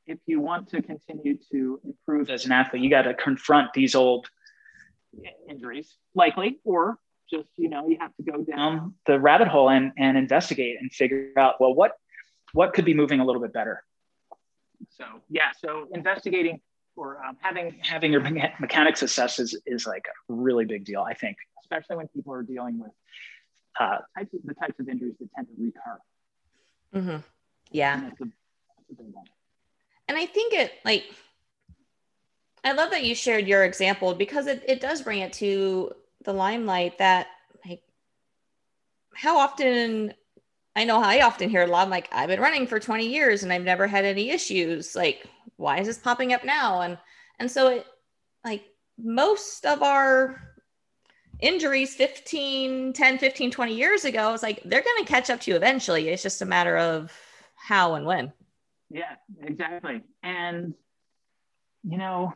if 0.05 0.17
you 0.25 0.39
want 0.39 0.69
to 0.69 0.81
continue 0.81 1.37
to 1.51 1.79
improve 1.83 2.29
as 2.29 2.45
an 2.45 2.51
athlete, 2.51 2.81
you 2.81 2.89
got 2.89 3.03
to 3.03 3.13
confront 3.13 3.73
these 3.73 3.95
old 3.95 4.27
injuries, 5.47 5.97
likely, 6.15 6.59
or 6.63 6.97
just 7.29 7.49
you 7.57 7.69
know, 7.69 7.87
you 7.87 7.97
have 7.99 8.15
to 8.15 8.23
go 8.23 8.43
down 8.43 8.95
the 9.05 9.19
rabbit 9.19 9.47
hole 9.47 9.69
and 9.69 9.91
and 9.97 10.17
investigate 10.17 10.77
and 10.81 10.91
figure 10.91 11.31
out 11.37 11.55
well 11.59 11.73
what 11.73 11.91
what 12.53 12.73
could 12.73 12.85
be 12.85 12.93
moving 12.93 13.19
a 13.19 13.25
little 13.25 13.41
bit 13.41 13.53
better. 13.53 13.83
So 14.89 15.05
yeah, 15.29 15.51
so 15.57 15.87
investigating 15.93 16.61
or 16.95 17.23
um, 17.23 17.37
having 17.41 17.79
having 17.81 18.11
your 18.11 18.21
mechanics 18.59 19.01
assessed 19.01 19.39
is 19.39 19.59
is 19.65 19.85
like 19.85 20.05
a 20.07 20.33
really 20.33 20.65
big 20.65 20.85
deal, 20.85 21.01
I 21.01 21.13
think, 21.13 21.37
especially 21.61 21.97
when 21.97 22.07
people 22.07 22.33
are 22.33 22.43
dealing 22.43 22.79
with 22.79 22.91
uh, 23.79 23.97
types 24.17 24.33
of, 24.33 24.39
the 24.43 24.53
types 24.55 24.79
of 24.79 24.89
injuries 24.89 25.15
that 25.19 25.29
tend 25.35 25.47
to 25.47 25.53
recur. 25.57 25.99
Mm-hmm. 26.93 27.17
Yeah. 27.71 28.09
And 30.07 30.17
I 30.17 30.25
think 30.25 30.53
it 30.53 30.71
like 30.83 31.05
I 32.63 32.73
love 32.73 32.91
that 32.91 33.05
you 33.05 33.15
shared 33.15 33.47
your 33.47 33.63
example 33.63 34.13
because 34.13 34.47
it, 34.47 34.63
it 34.67 34.81
does 34.81 35.01
bring 35.01 35.19
it 35.19 35.33
to 35.33 35.91
the 36.23 36.33
limelight 36.33 36.97
that 36.97 37.27
like 37.65 37.81
how 39.13 39.37
often 39.37 40.13
I 40.75 40.83
know 40.83 41.01
I 41.01 41.21
often 41.21 41.49
hear 41.49 41.63
a 41.63 41.67
lot 41.67 41.89
like 41.89 42.09
I've 42.11 42.27
been 42.29 42.41
running 42.41 42.67
for 42.67 42.79
20 42.79 43.07
years 43.07 43.43
and 43.43 43.51
I've 43.51 43.63
never 43.63 43.87
had 43.87 44.05
any 44.05 44.29
issues. 44.29 44.95
Like, 44.95 45.25
why 45.57 45.79
is 45.79 45.87
this 45.87 45.97
popping 45.97 46.33
up 46.33 46.43
now? 46.43 46.81
And 46.81 46.97
and 47.39 47.49
so 47.49 47.67
it 47.67 47.85
like 48.43 48.63
most 48.97 49.65
of 49.65 49.83
our 49.83 50.48
injuries 51.39 51.95
15 51.95 52.93
10 52.93 53.17
15 53.17 53.51
20 53.51 53.75
years 53.75 54.05
ago 54.05 54.33
it's 54.33 54.43
like 54.43 54.61
they're 54.65 54.81
going 54.81 55.05
to 55.05 55.11
catch 55.11 55.29
up 55.29 55.39
to 55.41 55.51
you 55.51 55.57
eventually. 55.57 56.09
It's 56.09 56.23
just 56.23 56.41
a 56.41 56.45
matter 56.45 56.77
of 56.77 57.11
how 57.55 57.95
and 57.95 58.05
when. 58.05 58.33
Yeah 58.89 59.15
exactly. 59.41 60.01
And 60.23 60.73
you 61.83 61.97
know 61.97 62.33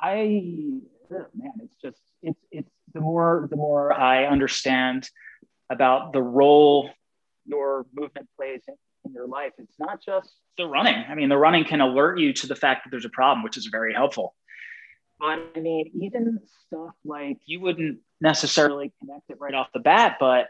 i 0.00 0.80
oh, 1.12 1.26
man 1.34 1.52
it's 1.62 1.74
just 1.82 2.00
it's 2.22 2.40
it's 2.50 2.70
the 2.94 3.00
more 3.00 3.46
the 3.50 3.56
more 3.56 3.92
i 3.92 4.24
understand 4.24 5.10
about 5.68 6.14
the 6.14 6.22
role 6.22 6.88
your 7.44 7.84
movement 7.92 8.26
plays 8.36 8.62
in, 8.66 8.74
in 9.04 9.12
your 9.12 9.28
life 9.28 9.52
it's 9.58 9.78
not 9.78 10.02
just 10.02 10.32
the 10.60 10.66
running. 10.66 11.04
I 11.08 11.14
mean 11.14 11.28
the 11.28 11.38
running 11.38 11.64
can 11.64 11.80
alert 11.80 12.18
you 12.18 12.32
to 12.34 12.46
the 12.46 12.54
fact 12.54 12.84
that 12.84 12.90
there's 12.90 13.04
a 13.04 13.10
problem 13.10 13.42
which 13.42 13.56
is 13.56 13.66
very 13.66 13.94
helpful. 13.94 14.34
But 15.18 15.38
I 15.54 15.60
mean, 15.60 15.90
even 16.00 16.40
stuff 16.66 16.94
like 17.04 17.38
you 17.44 17.60
wouldn't 17.60 17.98
necessarily 18.20 18.92
connect 19.00 19.30
it 19.30 19.38
right 19.40 19.54
off 19.54 19.68
the 19.72 19.80
bat, 19.80 20.16
but 20.20 20.48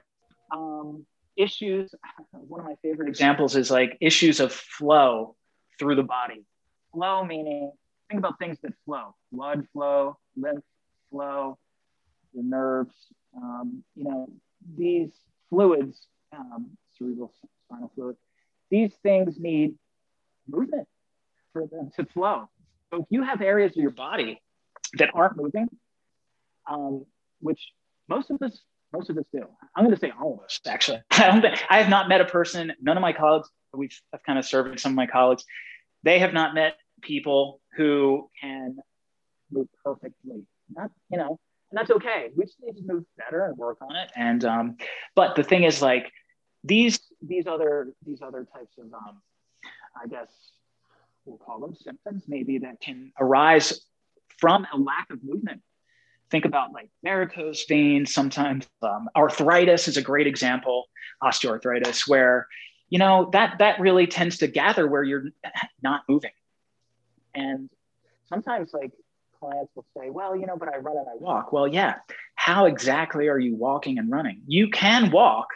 um, 0.51 1.07
issues. 1.37 1.95
One 2.33 2.61
of 2.61 2.67
my 2.67 2.77
favorite 2.83 3.09
examples 3.09 3.57
is 3.57 3.71
like 3.71 3.97
issues 4.01 4.41
of 4.41 4.53
flow 4.53 5.37
through 5.79 5.97
the 5.97 6.03
body. 6.03 6.45
Flow 6.93 7.25
meaning 7.25 7.73
think 8.09 8.19
about 8.19 8.39
things 8.39 8.59
that 8.63 8.73
flow: 8.85 9.15
blood 9.33 9.67
flow, 9.73 10.19
lymph 10.37 10.65
flow, 11.11 11.59
the 12.35 12.43
nerves. 12.43 12.95
Um, 13.37 13.85
you 13.95 14.05
know, 14.05 14.29
these 14.77 15.11
fluids, 15.49 16.01
um, 16.37 16.71
cerebral 16.99 17.33
spinal 17.67 17.93
fluid. 17.95 18.17
These 18.71 18.93
things 19.03 19.39
need 19.39 19.75
movement 20.49 20.89
for 21.53 21.67
them 21.67 21.91
to 21.97 22.05
flow. 22.07 22.49
So 22.93 23.03
if 23.03 23.07
you 23.11 23.23
have 23.23 23.41
areas 23.41 23.73
of 23.73 23.83
your 23.83 23.93
body 23.93 24.41
that 24.95 25.11
aren't 25.15 25.37
moving, 25.37 25.69
um, 26.69 27.05
which 27.41 27.61
most 28.09 28.31
of 28.31 28.41
us 28.43 28.61
most 28.93 29.09
of 29.09 29.17
us 29.19 29.25
do. 29.33 29.47
I'm 29.77 29.85
going 29.85 29.95
to 29.95 30.01
say 30.01 30.13
all 30.21 30.35
of 30.35 30.45
us 30.45 30.59
actually. 30.67 31.01
I, 31.11 31.59
I 31.71 31.79
have 31.81 31.89
not 31.89 32.09
met 32.09 32.21
a 32.21 32.25
person. 32.25 32.73
None 32.81 32.97
of 32.97 33.01
my 33.01 33.13
colleagues. 33.13 33.49
We've 33.73 33.97
I've 34.13 34.23
kind 34.25 34.39
of 34.39 34.45
surveyed 34.45 34.81
some 34.81 34.93
of 34.93 34.97
my 34.97 35.07
colleagues. 35.07 35.45
They 36.03 36.19
have 36.19 36.33
not 36.33 36.55
met 36.55 36.77
people 37.03 37.61
who 37.77 38.29
can 38.41 38.79
move 39.51 39.69
perfectly. 39.85 40.45
Not 40.75 40.91
you 41.11 41.19
know, 41.19 41.39
and 41.71 41.79
that's 41.79 41.91
okay. 41.91 42.31
We 42.37 42.45
just 42.45 42.57
need 42.61 42.77
to 42.77 42.83
move 42.93 43.05
better 43.17 43.47
and 43.47 43.57
work 43.57 43.79
on 43.81 43.95
it. 43.95 44.11
And 44.17 44.45
um, 44.45 44.77
but 45.15 45.37
the 45.37 45.45
thing 45.45 45.65
is, 45.65 45.81
like 45.81 46.11
these 46.65 46.99
these 47.23 47.47
other 47.47 47.93
these 48.05 48.23
other 48.23 48.47
types 48.53 48.77
of 48.79 48.93
um, 48.93 49.23
I 50.01 50.09
guess 50.09 50.29
we'll 51.25 51.39
call 51.39 51.61
them 51.61 51.75
symptoms 51.75 52.25
maybe 52.27 52.59
that 52.59 52.81
can 52.81 53.13
arise 53.19 53.81
from 54.39 54.67
a 54.73 54.77
lack 54.77 55.11
of 55.11 55.23
movement. 55.23 55.63
Think 56.31 56.45
about 56.45 56.73
like 56.73 56.89
varicose 57.05 57.65
veins, 57.67 58.13
sometimes 58.13 58.67
um, 58.83 59.09
arthritis 59.17 59.89
is 59.89 59.97
a 59.97 60.03
great 60.03 60.27
example, 60.27 60.87
osteoarthritis, 61.23 62.09
where 62.09 62.47
you 62.89 62.99
know 62.99 63.31
that 63.33 63.59
that 63.59 63.81
really 63.81 64.07
tends 64.07 64.39
to 64.39 64.47
gather 64.47 64.87
where 64.87 65.03
you're 65.03 65.25
not 65.83 66.03
moving. 66.09 66.31
And 67.35 67.69
sometimes 68.29 68.73
like 68.73 68.93
clients 69.41 69.73
will 69.75 69.87
say, 69.97 70.11
well, 70.11 70.37
you 70.37 70.47
know, 70.47 70.57
but 70.57 70.69
I 70.69 70.77
run 70.79 70.97
and 70.97 71.07
I 71.09 71.17
walk. 71.17 71.53
Well, 71.53 71.67
yeah. 71.67 71.97
How 72.35 72.67
exactly 72.67 73.29
are 73.29 73.39
you 73.39 73.57
walking 73.57 73.99
and 73.99 74.11
running? 74.11 74.43
You 74.47 74.71
can 74.71 75.11
walk 75.11 75.49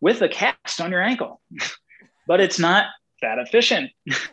with 0.00 0.22
a 0.22 0.28
cast 0.28 0.80
on 0.80 0.90
your 0.90 1.02
ankle, 1.02 1.40
but 2.26 2.40
it's 2.40 2.58
not 2.58 2.86
that 3.20 3.38
efficient. 3.38 3.90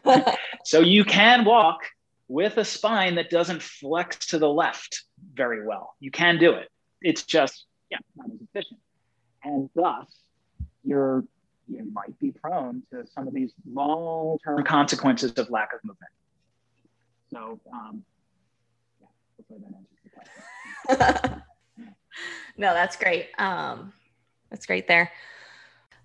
so 0.66 0.80
you 0.80 1.04
can 1.04 1.46
walk 1.46 1.80
with 2.28 2.58
a 2.58 2.66
spine 2.66 3.16
that 3.16 3.30
doesn't 3.30 3.62
flex 3.62 4.28
to 4.28 4.38
the 4.38 4.50
left 4.50 5.04
very 5.34 5.66
well. 5.66 5.96
You 6.00 6.12
can 6.12 6.38
do 6.38 6.54
it. 6.54 6.70
It's 7.02 7.24
just, 7.24 7.66
yeah, 7.90 7.98
not 8.16 8.28
as 8.34 8.42
efficient. 8.42 8.80
And 9.44 9.70
thus, 9.76 10.08
you're 10.84 11.24
you 11.70 11.88
might 11.94 12.18
be 12.20 12.32
prone 12.32 12.82
to 12.92 13.06
some 13.14 13.28
of 13.28 13.34
these 13.34 13.54
long-term 13.72 14.64
consequences 14.64 15.32
of 15.34 15.50
lack 15.50 15.72
of 15.74 15.80
movement. 15.84 16.12
So, 17.32 17.60
um, 17.72 18.04
yeah, 19.00 19.08
hopefully 19.38 19.60
that 19.60 19.76
answers 19.76 20.00
the 20.88 20.96
question. 20.98 21.44
no, 22.58 22.74
that's 22.74 22.96
great. 22.96 23.30
Um, 23.38 23.94
that's 24.50 24.66
great 24.66 24.88
there. 24.88 25.12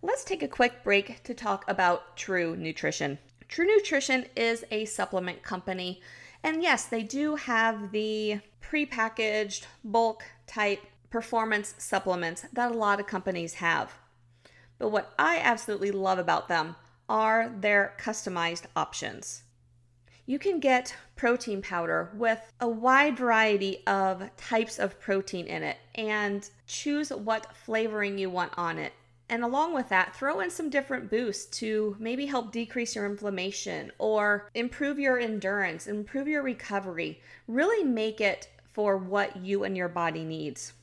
Let's 0.03 0.25
take 0.25 0.43
a 0.43 0.49
quick 0.49 0.85
break 0.85 1.23
to 1.25 1.33
talk 1.33 1.65
about 1.67 2.17
True 2.17 2.57
Nutrition. 2.57 3.19
True 3.49 3.67
Nutrition 3.67 4.27
is 4.37 4.65
a 4.71 4.85
supplement 4.85 5.43
company. 5.43 6.03
And 6.43 6.63
yes, 6.63 6.85
they 6.85 7.03
do 7.03 7.37
have 7.37 7.91
the 7.91 8.41
prepackaged 8.71 9.65
bulk 9.85 10.25
type 10.47 10.81
performance 11.11 11.75
supplements 11.79 12.45
that 12.53 12.73
a 12.73 12.77
lot 12.77 13.01
of 13.01 13.07
companies 13.07 13.55
have. 13.55 13.93
But 14.79 14.89
what 14.89 15.15
I 15.19 15.39
absolutely 15.39 15.91
love 15.91 16.19
about 16.19 16.49
them 16.49 16.77
are 17.09 17.53
their 17.61 17.95
customized 18.01 18.65
options. 18.75 19.45
You 20.27 20.39
can 20.39 20.59
get 20.59 20.97
protein 21.17 21.61
powder 21.61 22.11
with 22.15 22.41
a 22.61 22.69
wide 22.69 23.17
variety 23.19 23.87
of 23.87 24.35
types 24.37 24.79
of 24.79 24.99
protein 24.99 25.47
in 25.47 25.63
it 25.63 25.77
and 25.95 26.49
choose 26.67 27.11
what 27.11 27.55
flavoring 27.55 28.19
you 28.19 28.31
want 28.31 28.53
on 28.57 28.79
it 28.79 28.93
and 29.29 29.43
along 29.43 29.73
with 29.73 29.89
that, 29.89 30.15
throw 30.15 30.41
in 30.41 30.51
some 30.51 30.69
different 30.69 31.11
boosts 31.11 31.47
to 31.59 31.97
maybe 31.99 32.27
help 32.27 32.53
decrease 32.53 32.95
your 32.95 33.07
inflammation 33.07 33.91
or 33.99 34.51
improve 34.55 34.99
your 34.99 35.19
endurance, 35.19 35.87
improve 35.87 36.29
your 36.29 36.43
recovery. 36.43 37.21
Really 37.49 37.85
make 37.85 38.21
it 38.21 38.49
for 38.75 38.99
what 38.99 39.37
you 39.37 39.65
and 39.65 39.75
your 39.77 39.89
body 39.89 40.25
needs. 40.25 40.75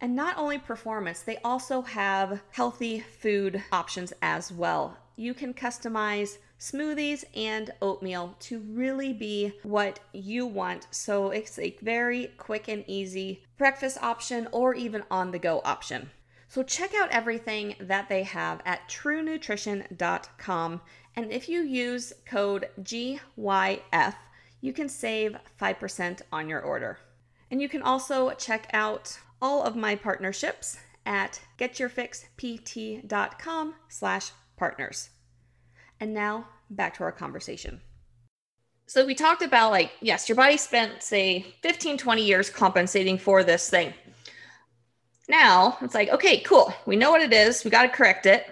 And 0.00 0.16
not 0.16 0.38
only 0.38 0.56
performance, 0.58 1.20
they 1.20 1.36
also 1.44 1.82
have 1.82 2.40
healthy 2.52 3.00
food 3.00 3.62
options 3.70 4.14
as 4.22 4.50
well. 4.50 4.96
you 5.18 5.34
can 5.34 5.52
customize 5.52 6.38
smoothies 6.60 7.24
and 7.34 7.72
oatmeal 7.82 8.36
to 8.38 8.60
really 8.60 9.12
be 9.12 9.52
what 9.64 9.98
you 10.12 10.46
want. 10.46 10.86
So 10.92 11.30
it's 11.30 11.58
a 11.58 11.76
very 11.82 12.28
quick 12.38 12.68
and 12.68 12.84
easy 12.86 13.42
breakfast 13.58 13.98
option 14.00 14.46
or 14.52 14.74
even 14.74 15.02
on 15.10 15.32
the 15.32 15.40
go 15.40 15.60
option. 15.64 16.10
So 16.48 16.62
check 16.62 16.94
out 16.94 17.10
everything 17.10 17.74
that 17.80 18.08
they 18.08 18.22
have 18.22 18.62
at 18.64 18.88
truenutrition.com. 18.88 20.80
And 21.16 21.32
if 21.32 21.48
you 21.48 21.62
use 21.62 22.12
code 22.24 22.68
GYF, 22.80 24.14
you 24.60 24.72
can 24.72 24.88
save 24.88 25.36
5% 25.60 26.22
on 26.32 26.48
your 26.48 26.60
order. 26.60 26.98
And 27.50 27.62
you 27.62 27.68
can 27.68 27.82
also 27.82 28.30
check 28.32 28.68
out 28.72 29.18
all 29.40 29.62
of 29.62 29.76
my 29.76 29.94
partnerships 29.94 30.78
at 31.06 31.40
getyourfixpt.com 31.58 33.74
slash 33.88 34.32
partners. 34.56 35.10
And 36.00 36.12
now 36.12 36.48
back 36.70 36.96
to 36.96 37.04
our 37.04 37.12
conversation. 37.12 37.80
So 38.86 39.04
we 39.04 39.14
talked 39.14 39.42
about 39.42 39.70
like, 39.70 39.92
yes, 40.00 40.28
your 40.28 40.36
body 40.36 40.56
spent 40.56 41.02
say 41.02 41.54
15, 41.62 41.98
20 41.98 42.24
years 42.24 42.50
compensating 42.50 43.18
for 43.18 43.44
this 43.44 43.68
thing. 43.68 43.92
Now 45.28 45.76
it's 45.82 45.94
like, 45.94 46.08
okay, 46.10 46.40
cool. 46.40 46.72
We 46.86 46.96
know 46.96 47.10
what 47.10 47.20
it 47.20 47.32
is. 47.32 47.64
We 47.64 47.70
got 47.70 47.82
to 47.82 47.88
correct 47.88 48.26
it. 48.26 48.46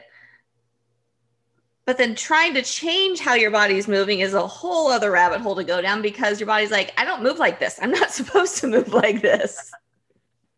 But 1.86 1.98
then 1.98 2.16
trying 2.16 2.54
to 2.54 2.62
change 2.62 3.20
how 3.20 3.34
your 3.34 3.52
body's 3.52 3.86
moving 3.86 4.18
is 4.18 4.34
a 4.34 4.44
whole 4.44 4.88
other 4.88 5.12
rabbit 5.12 5.40
hole 5.40 5.54
to 5.54 5.62
go 5.62 5.80
down 5.80 6.02
because 6.02 6.40
your 6.40 6.48
body's 6.48 6.72
like, 6.72 6.92
I 6.98 7.04
don't 7.04 7.22
move 7.22 7.38
like 7.38 7.60
this. 7.60 7.78
I'm 7.80 7.92
not 7.92 8.10
supposed 8.20 8.58
to 8.58 8.66
move 8.66 8.92
like 8.92 9.22
this. 9.22 9.72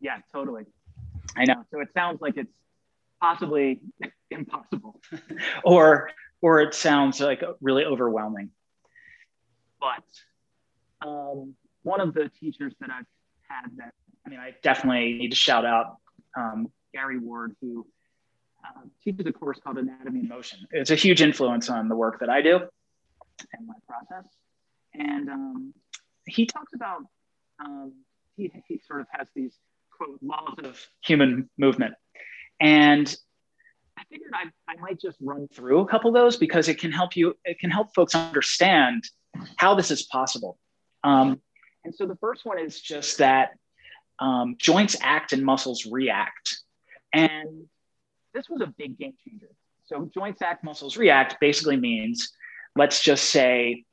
Yeah, 0.00 0.18
totally. 0.32 0.64
I 1.36 1.44
know. 1.44 1.64
So 1.72 1.80
it 1.80 1.88
sounds 1.92 2.20
like 2.20 2.36
it's 2.36 2.52
possibly 3.20 3.80
impossible 4.30 5.00
or 5.64 6.12
or 6.40 6.60
it 6.60 6.72
sounds 6.72 7.20
like 7.20 7.42
really 7.60 7.84
overwhelming. 7.84 8.50
But 9.80 10.04
um, 11.04 11.56
one 11.82 12.00
of 12.00 12.14
the 12.14 12.30
teachers 12.38 12.74
that 12.78 12.90
I've 12.90 13.06
had 13.48 13.76
that, 13.78 13.92
I 14.24 14.28
mean, 14.28 14.38
I 14.38 14.54
definitely 14.62 15.14
need 15.14 15.30
to 15.30 15.36
shout 15.36 15.64
out 15.64 15.96
um, 16.36 16.70
Gary 16.92 17.18
Ward, 17.18 17.56
who 17.60 17.86
uh, 18.68 18.80
teaches 19.02 19.26
a 19.26 19.32
course 19.32 19.58
called 19.62 19.78
Anatomy 19.78 20.20
in 20.20 20.28
Motion. 20.28 20.66
It's 20.70 20.90
a 20.90 20.94
huge 20.94 21.22
influence 21.22 21.70
on 21.70 21.88
the 21.88 21.96
work 21.96 22.20
that 22.20 22.28
I 22.28 22.42
do 22.42 22.60
and 23.52 23.66
my 23.66 23.74
process. 23.86 24.30
And 24.94 25.28
um, 25.28 25.74
he 26.26 26.46
talks 26.46 26.72
about, 26.74 27.02
um, 27.60 27.92
he, 28.36 28.50
he 28.66 28.80
sort 28.86 29.00
of 29.00 29.06
has 29.10 29.28
these 29.34 29.54
quote 29.96 30.18
laws 30.22 30.54
of 30.62 30.80
human 31.04 31.48
movement. 31.58 31.94
And 32.60 33.14
I 33.98 34.02
figured 34.10 34.30
I, 34.34 34.72
I 34.72 34.76
might 34.80 35.00
just 35.00 35.18
run 35.20 35.48
through 35.48 35.80
a 35.80 35.86
couple 35.86 36.08
of 36.08 36.14
those 36.14 36.36
because 36.36 36.68
it 36.68 36.78
can 36.78 36.92
help 36.92 37.16
you, 37.16 37.34
it 37.44 37.58
can 37.58 37.70
help 37.70 37.94
folks 37.94 38.14
understand 38.14 39.04
how 39.56 39.74
this 39.74 39.90
is 39.90 40.04
possible. 40.04 40.58
Um, 41.04 41.40
and 41.84 41.94
so 41.94 42.06
the 42.06 42.16
first 42.16 42.44
one 42.44 42.58
is 42.58 42.80
just 42.80 43.18
that 43.18 43.50
um, 44.18 44.56
joints 44.58 44.96
act 45.00 45.32
and 45.32 45.44
muscles 45.44 45.86
react. 45.86 46.58
And 47.12 47.66
this 48.34 48.48
was 48.48 48.60
a 48.60 48.66
big 48.66 48.98
game 48.98 49.14
changer. 49.26 49.50
So 49.86 50.10
joint 50.12 50.42
act, 50.42 50.64
muscles 50.64 50.96
react 50.96 51.36
basically 51.40 51.76
means, 51.76 52.32
let's 52.76 53.00
just 53.00 53.30
say 53.30 53.84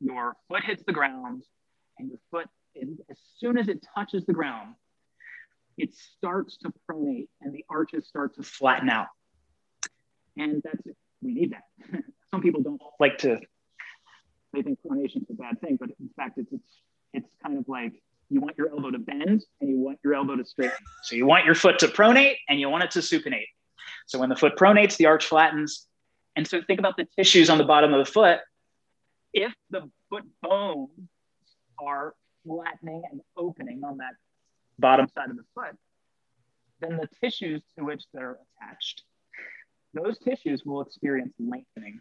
your 0.00 0.36
foot 0.48 0.64
hits 0.64 0.82
the 0.86 0.92
ground 0.92 1.42
and 1.98 2.08
your 2.08 2.18
foot, 2.30 2.46
as 3.10 3.18
soon 3.38 3.56
as 3.56 3.68
it 3.68 3.84
touches 3.94 4.26
the 4.26 4.32
ground, 4.32 4.74
it 5.76 5.94
starts 5.94 6.56
to 6.58 6.72
pronate 6.88 7.28
and 7.40 7.54
the 7.54 7.64
arches 7.70 8.06
start 8.06 8.34
to 8.36 8.42
flatten 8.42 8.90
out. 8.90 9.08
And 10.36 10.62
that's 10.62 10.86
it. 10.86 10.96
We 11.22 11.32
need 11.32 11.52
that. 11.52 12.02
Some 12.30 12.42
people 12.42 12.62
don't 12.62 12.80
like 13.00 13.18
to, 13.18 13.40
they 14.52 14.62
think 14.62 14.78
pronation 14.86 15.22
is 15.22 15.30
a 15.30 15.34
bad 15.34 15.60
thing, 15.60 15.76
but 15.80 15.90
in 16.00 16.10
fact, 16.16 16.38
it's, 16.38 16.52
it's, 16.52 16.80
it's 17.12 17.28
kind 17.42 17.58
of 17.58 17.68
like 17.68 17.94
you 18.30 18.40
want 18.40 18.56
your 18.56 18.70
elbow 18.70 18.90
to 18.90 18.98
bend 18.98 19.44
and 19.60 19.70
you 19.70 19.78
want 19.78 19.98
your 20.02 20.14
elbow 20.14 20.36
to 20.36 20.44
straighten. 20.44 20.76
So 21.04 21.16
you 21.16 21.26
want 21.26 21.44
your 21.44 21.54
foot 21.54 21.78
to 21.80 21.88
pronate 21.88 22.36
and 22.48 22.58
you 22.58 22.68
want 22.68 22.84
it 22.84 22.90
to 22.92 23.00
supinate. 23.00 23.46
So 24.06 24.18
when 24.18 24.28
the 24.28 24.36
foot 24.36 24.56
pronates, 24.56 24.96
the 24.96 25.06
arch 25.06 25.26
flattens. 25.26 25.86
And 26.36 26.46
so 26.46 26.60
think 26.66 26.78
about 26.78 26.96
the 26.96 27.06
tissues 27.16 27.48
on 27.50 27.58
the 27.58 27.64
bottom 27.64 27.94
of 27.94 28.04
the 28.04 28.10
foot. 28.10 28.40
If 29.32 29.52
the 29.70 29.90
foot 30.10 30.24
bones 30.42 30.90
are 31.78 32.14
flattening 32.46 33.02
and 33.10 33.20
opening 33.36 33.82
on 33.84 33.98
that 33.98 34.14
bottom 34.78 35.06
side 35.14 35.30
of 35.30 35.36
the 35.36 35.44
foot, 35.54 35.76
then 36.80 36.96
the 36.96 37.08
tissues 37.22 37.62
to 37.78 37.84
which 37.84 38.04
they're 38.12 38.38
attached, 38.60 39.02
those 39.92 40.18
tissues 40.18 40.62
will 40.64 40.82
experience 40.82 41.32
lengthening. 41.38 42.00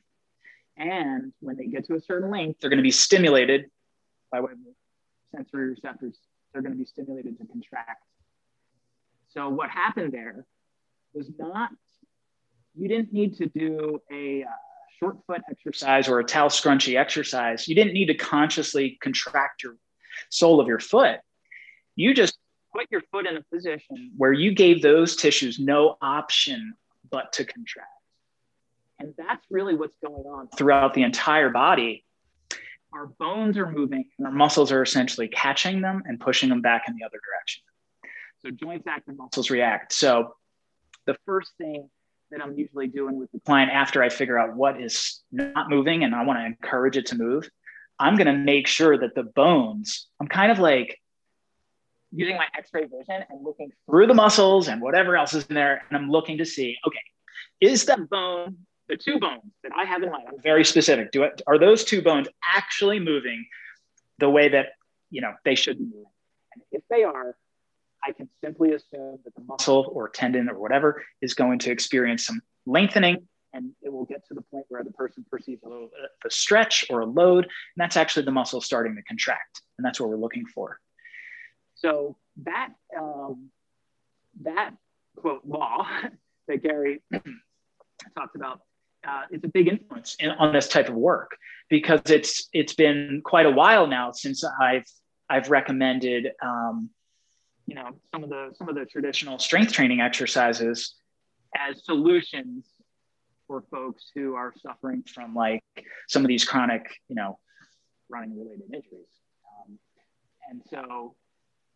And 0.77 1.31
when 1.39 1.57
they 1.57 1.67
get 1.67 1.85
to 1.87 1.95
a 1.95 2.01
certain 2.01 2.31
length, 2.31 2.59
they're 2.59 2.69
going 2.69 2.77
to 2.77 2.83
be 2.83 2.91
stimulated 2.91 3.69
by 4.31 4.41
way 4.41 4.51
of 4.51 4.57
sensory 5.35 5.69
receptors. 5.69 6.17
They're 6.51 6.61
going 6.61 6.73
to 6.73 6.77
be 6.77 6.85
stimulated 6.85 7.37
to 7.39 7.45
contract. 7.45 8.03
So 9.29 9.49
what 9.49 9.69
happened 9.69 10.11
there 10.11 10.45
was 11.13 11.29
not, 11.37 11.71
you 12.75 12.87
didn't 12.87 13.11
need 13.11 13.35
to 13.37 13.47
do 13.47 13.99
a 14.11 14.43
uh, 14.43 14.47
short 14.99 15.17
foot 15.25 15.41
exercise 15.49 16.07
or 16.07 16.19
a 16.19 16.23
towel 16.23 16.49
scrunchy 16.49 16.97
exercise. 16.97 17.67
You 17.67 17.75
didn't 17.75 17.93
need 17.93 18.07
to 18.07 18.15
consciously 18.15 18.97
contract 19.01 19.63
your 19.63 19.75
sole 20.29 20.59
of 20.59 20.67
your 20.67 20.79
foot. 20.79 21.19
You 21.95 22.13
just 22.13 22.37
put 22.75 22.87
your 22.91 23.01
foot 23.11 23.25
in 23.25 23.37
a 23.37 23.43
position 23.51 24.11
where 24.17 24.33
you 24.33 24.53
gave 24.53 24.81
those 24.81 25.15
tissues 25.15 25.59
no 25.59 25.97
option 26.01 26.73
but 27.09 27.33
to 27.33 27.45
contract. 27.45 27.89
And 28.99 29.13
that's 29.17 29.45
really 29.49 29.75
what's 29.75 29.97
going 30.03 30.25
on 30.25 30.47
throughout 30.55 30.93
the 30.93 31.03
entire 31.03 31.49
body. 31.49 32.05
Our 32.93 33.07
bones 33.07 33.57
are 33.57 33.71
moving 33.71 34.05
and 34.17 34.27
our 34.27 34.33
muscles 34.33 34.71
are 34.71 34.81
essentially 34.81 35.27
catching 35.27 35.81
them 35.81 36.03
and 36.05 36.19
pushing 36.19 36.49
them 36.49 36.61
back 36.61 36.83
in 36.87 36.95
the 36.95 37.03
other 37.03 37.19
direction. 37.25 37.63
So 38.39 38.51
joints 38.51 38.85
act 38.87 39.07
and 39.07 39.17
muscles 39.17 39.49
react. 39.49 39.93
So 39.93 40.35
the 41.05 41.15
first 41.25 41.51
thing 41.57 41.89
that 42.31 42.41
I'm 42.41 42.57
usually 42.57 42.87
doing 42.87 43.17
with 43.17 43.31
the 43.31 43.39
client 43.39 43.71
after 43.71 44.03
I 44.03 44.09
figure 44.09 44.37
out 44.37 44.55
what 44.55 44.81
is 44.81 45.21
not 45.31 45.69
moving 45.69 46.03
and 46.03 46.13
I 46.13 46.23
want 46.23 46.39
to 46.39 46.45
encourage 46.45 46.97
it 46.97 47.07
to 47.07 47.15
move, 47.15 47.49
I'm 47.99 48.15
going 48.15 48.27
to 48.27 48.37
make 48.37 48.67
sure 48.67 48.97
that 48.97 49.15
the 49.15 49.23
bones, 49.23 50.07
I'm 50.19 50.27
kind 50.27 50.51
of 50.51 50.59
like 50.59 50.99
using 52.13 52.37
my 52.37 52.45
x-ray 52.57 52.83
vision 52.83 53.25
and 53.29 53.43
looking 53.43 53.71
through 53.89 54.07
the 54.07 54.13
muscles 54.13 54.67
and 54.67 54.81
whatever 54.81 55.17
else 55.17 55.33
is 55.33 55.45
in 55.45 55.55
there 55.55 55.81
and 55.89 55.97
i'm 55.97 56.09
looking 56.09 56.37
to 56.37 56.45
see 56.45 56.77
okay 56.85 56.99
is 57.59 57.85
the 57.85 57.97
bone 58.09 58.55
the 58.89 58.97
two 58.97 59.19
bones 59.19 59.51
that 59.63 59.71
i 59.77 59.85
have 59.85 60.03
in 60.03 60.11
mind. 60.11 60.25
I'm 60.27 60.41
very 60.41 60.65
specific. 60.65 61.11
Do 61.11 61.23
it 61.23 61.41
are 61.47 61.57
those 61.57 61.83
two 61.83 62.01
bones 62.01 62.27
actually 62.55 62.99
moving 62.99 63.45
the 64.19 64.29
way 64.29 64.49
that 64.49 64.67
you 65.09 65.21
know 65.21 65.33
they 65.45 65.55
should 65.55 65.79
moving? 65.79 66.05
And 66.53 66.63
if 66.71 66.83
they 66.89 67.03
are 67.03 67.35
i 68.05 68.11
can 68.11 68.29
simply 68.43 68.73
assume 68.73 69.19
that 69.23 69.33
the 69.35 69.43
muscle 69.47 69.89
or 69.93 70.09
tendon 70.09 70.49
or 70.49 70.59
whatever 70.59 71.03
is 71.21 71.33
going 71.33 71.59
to 71.59 71.71
experience 71.71 72.25
some 72.25 72.41
lengthening 72.65 73.27
and 73.53 73.71
it 73.81 73.93
will 73.93 74.05
get 74.05 74.25
to 74.27 74.33
the 74.33 74.41
point 74.41 74.65
where 74.69 74.83
the 74.83 74.91
person 74.91 75.23
perceives 75.29 75.63
a 75.63 75.69
little 75.69 75.89
a 76.25 76.29
stretch 76.29 76.85
or 76.89 77.01
a 77.01 77.05
load 77.05 77.45
and 77.45 77.51
that's 77.77 77.97
actually 77.97 78.25
the 78.25 78.31
muscle 78.31 78.61
starting 78.61 78.95
to 78.95 79.01
contract 79.03 79.61
and 79.77 79.85
that's 79.85 79.99
what 79.99 80.09
we're 80.09 80.17
looking 80.17 80.45
for. 80.45 80.79
So 81.75 82.17
that 82.43 82.69
um, 82.97 83.49
that 84.41 84.71
quote 85.17 85.41
law 85.45 85.87
that 86.47 86.63
Gary 86.63 87.01
talked 88.17 88.35
about 88.35 88.61
uh, 89.07 89.23
a 89.31 89.47
big 89.47 89.67
influence 89.67 90.15
in, 90.19 90.29
on 90.31 90.53
this 90.53 90.67
type 90.67 90.89
of 90.89 90.95
work 90.95 91.37
because 91.69 92.01
it's 92.05 92.49
it's 92.53 92.73
been 92.73 93.21
quite 93.23 93.45
a 93.45 93.51
while 93.51 93.87
now 93.87 94.11
since 94.11 94.43
I've 94.43 94.85
I've 95.29 95.49
recommended 95.49 96.31
um, 96.41 96.89
you 97.65 97.75
know 97.75 97.91
some 98.11 98.23
of 98.23 98.29
the 98.29 98.51
some 98.57 98.69
of 98.69 98.75
the 98.75 98.85
traditional 98.85 99.39
strength 99.39 99.73
training 99.73 100.01
exercises 100.01 100.95
as 101.55 101.83
solutions 101.85 102.65
for 103.47 103.63
folks 103.71 104.11
who 104.15 104.35
are 104.35 104.53
suffering 104.65 105.03
from 105.03 105.35
like 105.35 105.63
some 106.07 106.23
of 106.23 106.27
these 106.27 106.45
chronic 106.45 106.95
you 107.07 107.15
know 107.15 107.39
running 108.09 108.37
related 108.37 108.73
injuries 108.73 109.07
um, 109.67 109.77
and 110.49 110.61
so 110.69 111.15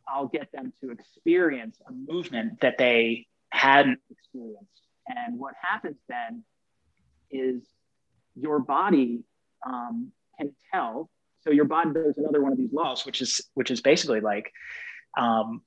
I'll 0.08 0.28
get 0.28 0.52
them 0.52 0.72
to 0.82 0.92
experience 0.92 1.80
a 1.88 1.92
movement 1.92 2.62
that 2.62 2.78
they 2.78 3.28
hadn't 3.50 4.00
experienced. 4.10 4.82
And 5.08 5.40
what 5.40 5.54
happens 5.62 5.98
then 6.08 6.44
is 7.32 7.64
your 8.36 8.60
body 8.60 9.24
um, 9.66 10.12
can 10.38 10.56
tell. 10.74 11.10
So 11.42 11.52
your 11.52 11.66
body 11.66 11.92
there's 11.94 12.18
another 12.18 12.42
one 12.42 12.52
of 12.52 12.58
these 12.58 12.74
laws, 12.74 13.06
which 13.06 13.22
is 13.22 13.42
which 13.54 13.72
is 13.72 13.82
basically 13.82 14.22
like, 14.22 14.52
um, 15.18 15.62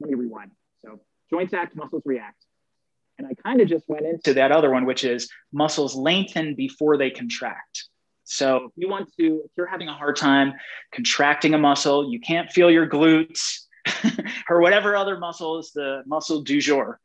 let 0.00 0.10
me 0.10 0.16
rewind. 0.16 0.52
So 0.84 1.00
joints 1.30 1.54
act, 1.54 1.76
muscles 1.76 2.02
react. 2.04 2.44
And 3.18 3.28
I 3.28 3.34
kind 3.34 3.60
of 3.60 3.68
just 3.68 3.88
went 3.88 4.06
into 4.06 4.34
that 4.34 4.50
other 4.50 4.70
one, 4.70 4.86
which 4.86 5.04
is 5.04 5.28
muscles 5.52 5.94
lengthen 5.94 6.54
before 6.56 6.96
they 6.96 7.10
contract. 7.10 7.84
So 8.24 8.56
if 8.64 8.72
you 8.76 8.88
want 8.88 9.12
to, 9.18 9.42
if 9.44 9.50
you're 9.56 9.66
having 9.66 9.88
a 9.88 9.92
hard 9.92 10.16
time 10.16 10.54
contracting 10.92 11.54
a 11.54 11.58
muscle, 11.58 12.10
you 12.10 12.18
can't 12.18 12.50
feel 12.50 12.70
your 12.70 12.88
glutes 12.88 13.60
or 14.48 14.60
whatever 14.60 14.96
other 14.96 15.18
muscle 15.18 15.58
is 15.58 15.70
the 15.72 16.02
muscle 16.06 16.42
du 16.42 16.60
jour. 16.60 16.98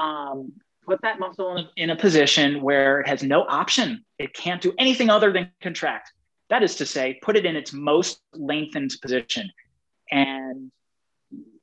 Um, 0.00 0.52
put 0.88 1.02
that 1.02 1.20
muscle 1.20 1.56
in 1.56 1.64
a, 1.64 1.70
in 1.76 1.90
a 1.90 1.96
position 1.96 2.62
where 2.62 3.00
it 3.00 3.08
has 3.08 3.22
no 3.22 3.42
option. 3.42 4.04
It 4.18 4.32
can't 4.32 4.62
do 4.62 4.72
anything 4.78 5.10
other 5.10 5.32
than 5.32 5.50
contract. 5.60 6.12
That 6.48 6.62
is 6.62 6.76
to 6.76 6.86
say, 6.86 7.18
put 7.22 7.36
it 7.36 7.44
in 7.44 7.56
its 7.56 7.74
most 7.74 8.22
lengthened 8.32 8.94
position. 9.02 9.50
And 10.10 10.72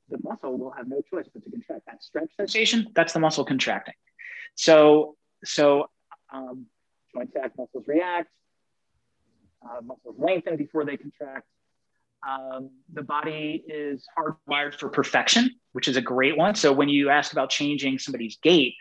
the 0.08 0.18
muscle 0.22 0.56
will 0.56 0.70
have 0.70 0.86
no 0.86 1.02
choice 1.10 1.26
but 1.32 1.42
to 1.44 1.50
contract. 1.50 1.86
That 1.86 2.02
stretch 2.02 2.30
sensation, 2.36 2.86
that's 2.94 3.12
the 3.12 3.18
muscle 3.18 3.44
contracting. 3.44 3.94
So, 4.54 5.16
so 5.44 5.90
um, 6.32 6.66
joint 7.12 7.32
sac 7.32 7.50
muscles 7.58 7.84
react, 7.88 8.30
uh, 9.64 9.80
muscles 9.82 10.14
lengthen 10.18 10.56
before 10.56 10.84
they 10.84 10.96
contract. 10.96 11.46
Um, 12.26 12.70
the 12.92 13.02
body 13.02 13.64
is 13.66 14.06
hardwired 14.16 14.74
for 14.74 14.88
perfection, 14.88 15.50
which 15.72 15.88
is 15.88 15.96
a 15.96 16.00
great 16.00 16.36
one. 16.36 16.54
So 16.54 16.72
when 16.72 16.88
you 16.88 17.10
ask 17.10 17.32
about 17.32 17.50
changing 17.50 17.98
somebody's 17.98 18.38
gait, 18.40 18.74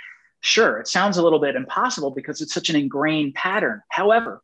sure, 0.45 0.79
it 0.79 0.87
sounds 0.87 1.17
a 1.17 1.23
little 1.23 1.39
bit 1.39 1.55
impossible 1.55 2.11
because 2.11 2.39
it's 2.41 2.53
such 2.53 2.69
an 2.69 2.75
ingrained 2.75 3.33
pattern. 3.33 3.81
However, 3.89 4.41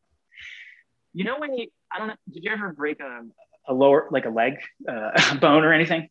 you 1.13 1.23
know 1.23 1.37
when 1.37 1.53
you, 1.53 1.67
I 1.91 1.99
don't 1.99 2.07
know, 2.07 2.15
did 2.31 2.43
you 2.43 2.51
ever 2.51 2.73
break 2.73 2.99
a, 2.99 3.21
a 3.67 3.73
lower, 3.73 4.07
like 4.11 4.25
a 4.25 4.29
leg 4.29 4.55
uh, 4.89 5.35
bone 5.39 5.63
or 5.63 5.73
anything? 5.73 6.09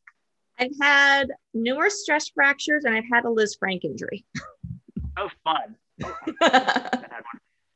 I've 0.59 0.71
had 0.81 1.29
numerous 1.55 2.03
stress 2.03 2.29
fractures 2.29 2.85
and 2.85 2.95
I've 2.95 3.05
had 3.11 3.25
a 3.25 3.31
Liz 3.31 3.57
Lisfranc 3.57 3.85
injury. 3.85 4.25
oh, 5.17 5.29
fun. 5.45 5.77
Oh, 6.43 6.57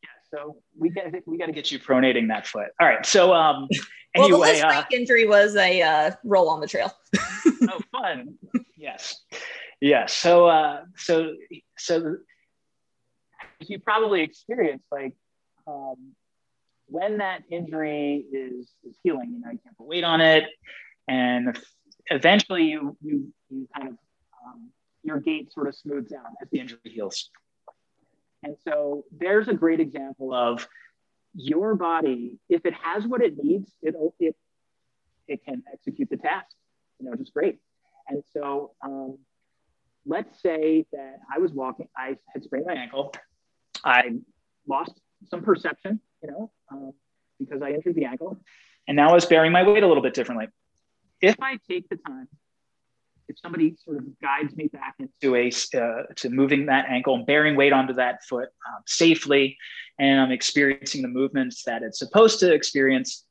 yeah, 0.03 0.09
so 0.31 0.57
we 0.79 0.89
got 0.89 1.05
we 1.27 1.37
got 1.37 1.47
to 1.47 1.53
get 1.53 1.71
you 1.71 1.79
pronating 1.79 2.29
that 2.29 2.47
foot. 2.47 2.69
All 2.81 2.87
right. 2.87 3.05
So 3.05 3.35
um, 3.35 3.69
anyway, 4.15 4.61
well, 4.63 4.73
the 4.73 4.79
uh, 4.79 4.85
injury 4.91 5.27
was 5.27 5.57
a 5.57 5.83
uh, 5.83 6.11
roll 6.25 6.49
on 6.49 6.61
the 6.61 6.67
trail. 6.67 6.91
oh, 7.69 7.81
fun. 7.93 8.35
Yes. 8.77 9.23
Yes. 9.81 10.15
So 10.15 10.47
uh, 10.47 10.85
so 10.97 11.35
so 11.79 12.17
you 13.61 13.79
probably 13.79 14.23
experienced 14.23 14.87
like 14.91 15.15
um, 15.67 16.13
when 16.87 17.19
that 17.19 17.43
injury 17.51 18.25
is 18.33 18.71
is 18.85 18.97
healing. 19.03 19.33
You 19.33 19.41
know, 19.41 19.51
you 19.51 19.59
can't 19.63 19.77
put 19.77 19.87
weight 19.87 20.05
on 20.05 20.21
it, 20.21 20.45
and 21.09 21.59
eventually 22.07 22.65
you 22.65 22.97
you 23.03 23.33
you 23.51 23.69
kind 23.75 23.89
of 23.89 23.95
um, 24.45 24.71
your 25.03 25.21
gait 25.21 25.53
sort 25.53 25.69
of 25.69 25.75
smooths 25.75 26.13
out 26.13 26.33
as 26.41 26.49
the 26.51 26.61
injury 26.61 26.79
heals. 26.85 27.31
And 28.43 28.57
so 28.67 29.05
there's 29.11 29.49
a 29.49 29.55
great 29.55 29.81
example 29.81 30.35
of 30.35 30.69
your 31.35 31.75
body, 31.75 32.39
if 32.49 32.65
it 32.65 32.75
has 32.75 33.07
what 33.07 33.21
it 33.21 33.35
needs, 33.43 33.71
it 33.83 33.95
it 34.21 34.37
it 35.27 35.45
can 35.45 35.63
execute 35.73 36.11
the 36.11 36.17
task, 36.17 36.55
you 37.01 37.09
know, 37.09 37.17
just 37.17 37.33
great. 37.33 37.59
And 38.09 38.23
so 38.33 38.73
um, 38.83 39.19
let's 40.07 40.41
say 40.43 40.87
that 40.93 41.19
I 41.35 41.39
was 41.39 41.53
walking, 41.53 41.89
I 41.97 42.17
had 42.33 42.45
sprained 42.45 42.67
my 42.67 42.75
ankle, 42.75 43.15
I 43.85 44.17
lost 44.69 44.93
some 45.31 45.43
perception, 45.43 46.01
you 46.23 46.31
know, 46.31 46.53
um, 46.71 46.93
because 47.39 47.63
I 47.63 47.71
injured 47.71 47.95
the 47.95 48.05
ankle, 48.05 48.39
and 48.87 48.97
now 48.97 49.11
I 49.11 49.15
was 49.15 49.27
bearing 49.27 49.53
my 49.53 49.67
weight 49.67 49.83
a 49.83 49.87
little 49.87 50.03
bit 50.03 50.15
differently. 50.15 50.49
If 51.21 51.37
I 51.41 51.59
take 51.69 51.89
the 51.89 51.97
time, 51.97 52.29
if 53.29 53.39
somebody 53.39 53.77
sort 53.83 53.99
of 53.99 54.05
guides 54.21 54.55
me 54.57 54.69
back 54.69 54.97
into 54.99 55.35
a 55.35 55.49
uh, 55.49 56.03
to 56.17 56.29
moving 56.29 56.67
that 56.67 56.87
ankle 56.89 57.15
and 57.15 57.25
bearing 57.27 57.57
weight 57.57 57.73
onto 57.73 57.95
that 57.95 58.23
foot 58.25 58.49
um, 58.69 58.83
safely, 58.87 59.57
and 59.99 60.21
I'm 60.21 60.31
experiencing 60.31 61.03
the 61.03 61.09
movements 61.09 61.63
that 61.65 61.83
it's 61.83 61.99
supposed 61.99 62.41
to 62.41 62.53
experience, 62.53 63.25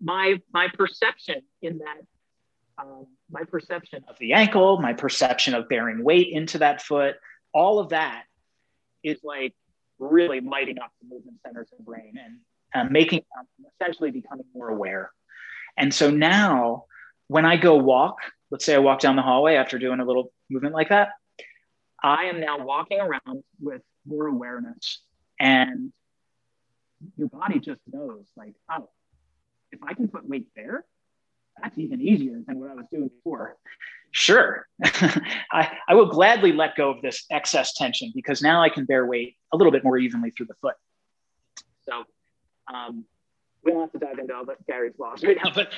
my 0.00 0.40
my 0.52 0.68
perception 0.68 1.42
in 1.62 1.78
that 1.78 1.98
um, 2.78 3.06
my 3.30 3.42
perception 3.44 4.04
of 4.08 4.18
the 4.18 4.32
ankle, 4.34 4.80
my 4.80 4.92
perception 4.92 5.54
of 5.54 5.68
bearing 5.68 6.02
weight 6.02 6.28
into 6.30 6.58
that 6.58 6.82
foot, 6.82 7.16
all 7.52 7.78
of 7.78 7.90
that 7.90 8.24
is 9.02 9.18
like 9.24 9.54
really 9.98 10.40
lighting 10.40 10.78
up 10.78 10.90
the 11.00 11.08
movement 11.14 11.38
centers 11.44 11.68
in 11.72 11.78
the 11.78 11.84
brain 11.84 12.14
and 12.22 12.38
uh, 12.74 12.88
making 12.90 13.22
essentially 13.80 14.10
becoming 14.10 14.44
more 14.54 14.68
aware 14.68 15.10
and 15.76 15.92
so 15.92 16.10
now 16.10 16.84
when 17.28 17.44
I 17.44 17.56
go 17.56 17.76
walk, 17.76 18.18
let's 18.50 18.64
say 18.64 18.74
I 18.74 18.78
walk 18.78 19.00
down 19.00 19.16
the 19.16 19.22
hallway 19.22 19.56
after 19.56 19.78
doing 19.78 20.00
a 20.00 20.04
little 20.04 20.32
movement 20.48 20.74
like 20.74 20.88
that, 20.88 21.10
I 22.02 22.24
am 22.24 22.40
now 22.40 22.64
walking 22.64 23.00
around 23.00 23.42
with 23.60 23.82
more 24.06 24.26
awareness. 24.26 25.00
And 25.38 25.92
your 27.16 27.28
body 27.28 27.58
just 27.58 27.80
knows, 27.92 28.24
like, 28.36 28.54
oh, 28.70 28.88
if 29.70 29.82
I 29.82 29.94
can 29.94 30.08
put 30.08 30.26
weight 30.26 30.48
there, 30.54 30.84
that's 31.62 31.78
even 31.78 32.00
easier 32.00 32.40
than 32.46 32.60
what 32.60 32.70
I 32.70 32.74
was 32.74 32.86
doing 32.90 33.08
before. 33.08 33.56
Sure, 34.12 34.66
I, 34.84 35.76
I 35.88 35.94
will 35.94 36.06
gladly 36.06 36.52
let 36.52 36.76
go 36.76 36.90
of 36.90 37.02
this 37.02 37.24
excess 37.30 37.74
tension 37.74 38.12
because 38.14 38.40
now 38.40 38.62
I 38.62 38.68
can 38.68 38.84
bear 38.84 39.04
weight 39.04 39.36
a 39.52 39.56
little 39.56 39.72
bit 39.72 39.84
more 39.84 39.98
evenly 39.98 40.30
through 40.30 40.46
the 40.46 40.54
foot. 40.54 40.74
So, 41.84 42.04
um, 42.72 43.04
we 43.66 43.72
don't 43.72 43.80
have 43.80 43.92
to 43.92 43.98
dive 43.98 44.18
into 44.18 44.34
all 44.34 44.44
the 44.44 44.56
Gary's 44.66 44.94
laws 44.98 45.22
right 45.22 45.36
now, 45.44 45.50
but 45.54 45.72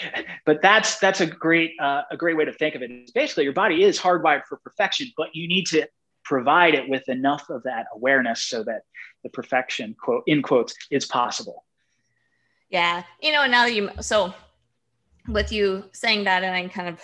but 0.45 0.63
that's 0.63 0.99
that's 0.99 1.21
a 1.21 1.27
great 1.27 1.73
uh, 1.81 2.03
a 2.11 2.17
great 2.17 2.37
way 2.37 2.45
to 2.45 2.53
think 2.53 2.75
of 2.75 2.83
it. 2.83 2.91
It's 2.91 3.13
basically, 3.13 3.45
your 3.45 3.55
body 3.55 3.83
is 3.83 3.99
hardwired 3.99 4.45
for 4.49 4.59
perfection, 4.59 5.09
but 5.17 5.35
you 5.35 5.49
need 5.49 5.67
to 5.69 5.89
provide 6.25 6.75
it 6.75 6.89
with 6.89 7.09
enough 7.09 7.49
of 7.49 7.63
that 7.63 7.87
awareness 7.95 8.43
so 8.43 8.63
that 8.65 8.83
the 9.25 9.31
perfection 9.31 9.97
quote 9.99 10.23
in 10.27 10.43
quotes 10.43 10.75
is 10.91 11.07
possible. 11.07 11.65
Yeah, 12.69 13.03
you 13.21 13.33
know, 13.33 13.47
now 13.47 13.65
that 13.65 13.75
you 13.75 13.91
so 14.01 14.35
with 15.29 15.53
you 15.53 15.85
saying 15.93 16.25
that, 16.25 16.43
and 16.43 16.55
I 16.55 16.61
can 16.61 16.71
kind 16.71 16.89
of 16.89 17.01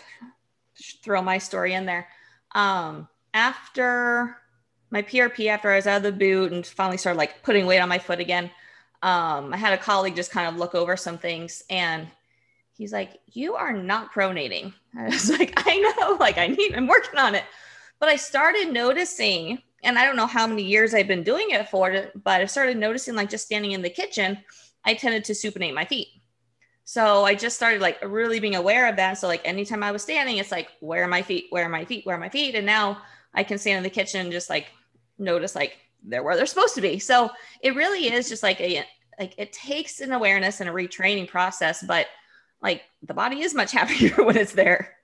throw 1.03 1.23
my 1.23 1.39
story 1.39 1.75
in 1.75 1.87
there. 1.87 2.09
Um, 2.55 3.09
after 3.33 4.37
my 4.91 5.03
PRP, 5.03 5.49
after 5.49 5.71
I 5.71 5.77
was 5.77 5.87
out 5.87 5.99
of 5.99 6.03
the 6.03 6.13
boot 6.13 6.53
and 6.53 6.67
finally 6.67 6.97
started 6.97 7.19
like 7.19 7.43
putting 7.43 7.67
weight 7.67 7.81
on 7.81 7.89
my 7.89 7.99
foot 7.99 8.21
again 8.21 8.51
um, 9.05 9.53
I 9.53 9.59
had 9.59 9.75
a 9.75 9.83
colleague 9.83 10.17
just 10.17 10.31
kind 10.31 10.49
of 10.49 10.57
look 10.57 10.75
over 10.75 10.97
some 10.97 11.19
things 11.19 11.63
and 11.69 12.09
he's 12.73 12.91
like, 12.91 13.21
You 13.27 13.55
are 13.55 13.75
not 13.75 14.15
pronating. 14.15 14.73
I 14.99 15.05
was 15.05 15.29
like, 15.31 15.53
I 15.57 15.77
know, 15.77 16.17
like 16.19 16.39
I 16.39 16.47
need, 16.47 16.75
I'm 16.75 16.87
working 16.87 17.19
on 17.19 17.35
it. 17.35 17.45
But 18.01 18.09
I 18.09 18.17
started 18.17 18.73
noticing, 18.73 19.61
and 19.83 19.99
I 19.99 20.07
don't 20.07 20.17
know 20.17 20.27
how 20.27 20.47
many 20.47 20.63
years 20.63 20.95
I've 20.95 21.07
been 21.07 21.23
doing 21.23 21.51
it 21.51 21.69
for, 21.69 22.11
but 22.25 22.41
I 22.41 22.47
started 22.47 22.79
noticing 22.79 23.15
like 23.15 23.29
just 23.29 23.45
standing 23.45 23.73
in 23.73 23.83
the 23.83 23.91
kitchen, 23.91 24.39
I 24.87 24.95
tended 24.95 25.25
to 25.25 25.33
supinate 25.35 25.75
my 25.75 25.85
feet. 25.85 26.09
So 26.85 27.25
I 27.25 27.35
just 27.35 27.57
started 27.57 27.81
like 27.81 27.99
really 28.03 28.40
being 28.40 28.55
aware 28.55 28.88
of 28.88 28.97
that. 28.97 29.14
So 29.14 29.27
like 29.27 29.40
anytime 29.44 29.83
I 29.83 29.90
was 29.90 30.03
standing, 30.03 30.37
it's 30.37 30.53
like, 30.53 30.68
where 30.81 31.03
are 31.05 31.09
my 31.09 31.23
feet? 31.23 31.47
Where 31.51 31.64
are 31.64 31.70
my 31.70 31.85
feet? 31.85 32.05
Where 32.05 32.16
are 32.16 32.20
my 32.20 32.29
feet? 32.29 32.55
And 32.55 32.66
now 32.66 32.99
I 33.33 33.42
can 33.42 33.59
stand 33.59 33.79
in 33.79 33.83
the 33.83 33.90
kitchen 33.90 34.20
and 34.20 34.33
just 34.33 34.51
like 34.51 34.66
notice 35.18 35.55
like 35.55 35.79
they're 36.03 36.23
where 36.23 36.37
they're 36.37 36.47
supposed 36.47 36.75
to 36.75 36.81
be. 36.81 36.99
So 36.99 37.31
it 37.62 37.75
really 37.75 38.12
is 38.12 38.29
just 38.29 38.42
like 38.42 38.61
a 38.61 38.85
like 39.18 39.35
it 39.38 39.53
takes 39.53 40.01
an 40.01 40.12
awareness 40.12 40.61
and 40.61 40.68
a 40.68 40.73
retraining 40.73 41.29
process, 41.29 41.83
but 41.83 42.07
like 42.61 42.83
the 43.03 43.14
body 43.14 43.40
is 43.40 43.55
much 43.55 43.73
happier 43.79 44.23
when 44.23 44.37
it's 44.37 44.53
there. 44.53 44.97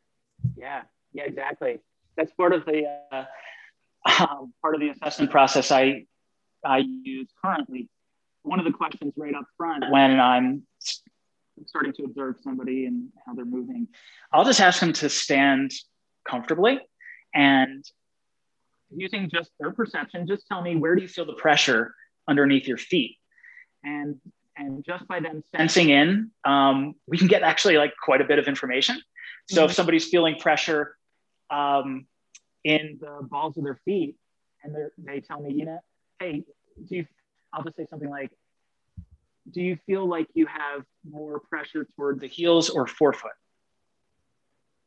Yeah, 0.57 0.83
yeah, 1.13 1.25
exactly. 1.25 1.81
That's 2.17 2.33
part 2.33 2.53
of 2.53 2.67
the 2.67 2.85
uh, 3.11 3.25
um, 4.21 4.53
part 4.61 4.75
of 4.75 4.81
the 4.81 4.91
assessment 4.91 5.31
process 5.31 5.71
I 5.73 6.07
I 6.65 6.85
use 7.03 7.29
currently. 7.43 7.89
One 8.43 8.59
of 8.59 8.65
the 8.65 8.73
questions 8.73 9.13
right 9.17 9.35
up 9.35 9.45
front 9.57 9.85
when 9.91 10.19
I'm 10.19 10.63
starting 11.67 11.93
to 11.95 12.05
observe 12.05 12.37
somebody 12.43 12.87
and 12.87 13.09
how 13.27 13.35
they're 13.35 13.45
moving, 13.45 13.89
I'll 14.33 14.45
just 14.45 14.61
ask 14.61 14.81
them 14.81 14.93
to 14.95 15.09
stand 15.09 15.73
comfortably 16.29 16.81
and 17.35 17.85
using 18.95 19.31
just 19.31 19.51
their 19.59 19.73
perception, 19.73 20.27
just 20.27 20.47
tell 20.47 20.63
me 20.63 20.77
where 20.77 20.97
do 20.97 21.03
you 21.03 21.09
feel 21.09 21.25
the 21.25 21.35
pressure 21.35 21.95
underneath 22.29 22.67
your 22.67 22.79
feet? 22.79 23.17
And 23.85 24.21
and 24.57 24.85
just 24.85 25.07
by 25.09 25.21
them 25.21 25.43
sensing 25.57 25.89
in, 25.89 26.33
um, 26.45 26.95
we 27.07 27.17
can 27.17 27.29
get 27.29 27.43
actually 27.43 27.79
like 27.79 27.95
quite 28.03 28.21
a 28.21 28.25
bit 28.25 28.39
of 28.39 28.47
information. 28.47 29.01
So 29.49 29.63
mm-hmm. 29.63 29.71
if 29.71 29.75
somebody's 29.75 30.09
feeling 30.09 30.37
pressure 30.39 30.97
um, 31.51 32.07
in 32.63 32.99
the 33.01 33.27
balls 33.27 33.57
of 33.57 33.65
their 33.65 33.81
feet, 33.87 34.17
and 34.63 34.77
they 34.99 35.21
tell 35.21 35.41
me, 35.41 35.55
you 35.55 35.65
know, 35.65 35.81
hey, 36.19 36.45
do 36.87 36.97
you? 36.97 37.07
I'll 37.53 37.65
just 37.65 37.77
say 37.77 37.87
something 37.89 38.09
like, 38.09 38.31
do 39.51 39.63
you 39.63 39.79
feel 39.87 40.07
like 40.09 40.29
you 40.35 40.47
have 40.47 40.85
more 41.09 41.41
pressure 41.41 41.87
toward 41.97 42.21
the 42.21 42.27
heels 42.27 42.71
or 42.71 42.87
forefoot? 42.87 43.33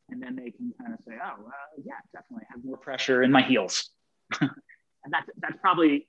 And 0.10 0.22
then 0.22 0.36
they 0.36 0.52
can 0.52 0.74
kind 0.80 0.94
of 0.94 1.00
say, 1.08 1.14
oh, 1.24 1.48
uh, 1.48 1.82
yeah, 1.84 1.94
definitely 2.14 2.46
have 2.50 2.64
more 2.64 2.78
pressure 2.78 3.24
in 3.24 3.32
my 3.32 3.42
heels. 3.42 3.90
and 4.42 4.52
that's, 5.10 5.30
that's 5.38 5.58
probably 5.62 6.08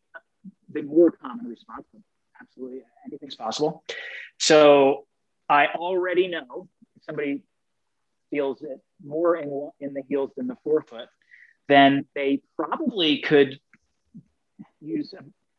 the 0.73 0.83
more 0.83 1.11
common 1.11 1.47
response. 1.47 1.87
Absolutely, 2.40 2.83
anything's 3.07 3.37
possible. 3.37 3.85
So 4.38 5.07
I 5.49 5.69
already 5.69 6.29
know 6.29 6.69
if 6.97 7.05
somebody 7.05 7.43
feels 8.31 8.62
it 8.62 8.81
more 9.05 9.37
in, 9.37 9.71
in 9.81 9.95
the 9.95 10.03
heels 10.09 10.33
than 10.37 10.49
the 10.49 10.57
forefoot, 10.64 11.09
then 11.69 12.07
they 12.14 12.43
probably 12.57 13.21
could 13.21 13.59
use 14.81 15.14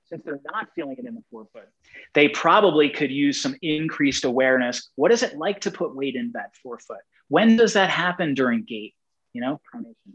since 0.07 0.23
they're 0.23 0.41
not 0.51 0.67
feeling 0.75 0.95
it 0.97 1.05
in 1.05 1.15
the 1.15 1.23
forefoot, 1.31 1.67
they 2.13 2.29
probably 2.29 2.89
could 2.89 3.11
use 3.11 3.41
some 3.41 3.55
increased 3.61 4.23
awareness. 4.23 4.89
What 4.95 5.11
is 5.11 5.23
it 5.23 5.37
like 5.37 5.61
to 5.61 5.71
put 5.71 5.95
weight 5.95 6.15
in 6.15 6.31
that 6.33 6.55
forefoot? 6.61 6.99
When 7.27 7.57
does 7.57 7.73
that 7.73 7.89
happen 7.89 8.33
during 8.33 8.63
gait? 8.63 8.93
You 9.33 9.41
know, 9.41 9.61
pronation. 9.73 10.13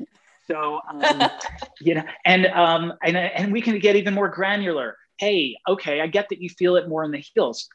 So, 0.50 0.80
um, 0.92 1.30
you 1.80 1.94
know, 1.94 2.02
and, 2.24 2.46
um, 2.46 2.94
and, 3.04 3.16
and 3.16 3.52
we 3.52 3.62
can 3.62 3.78
get 3.78 3.94
even 3.94 4.14
more 4.14 4.28
granular. 4.28 4.96
Hey, 5.16 5.56
okay, 5.68 6.00
I 6.00 6.08
get 6.08 6.28
that 6.30 6.40
you 6.40 6.48
feel 6.48 6.74
it 6.74 6.88
more 6.88 7.04
in 7.04 7.12
the 7.12 7.22
heels. 7.34 7.68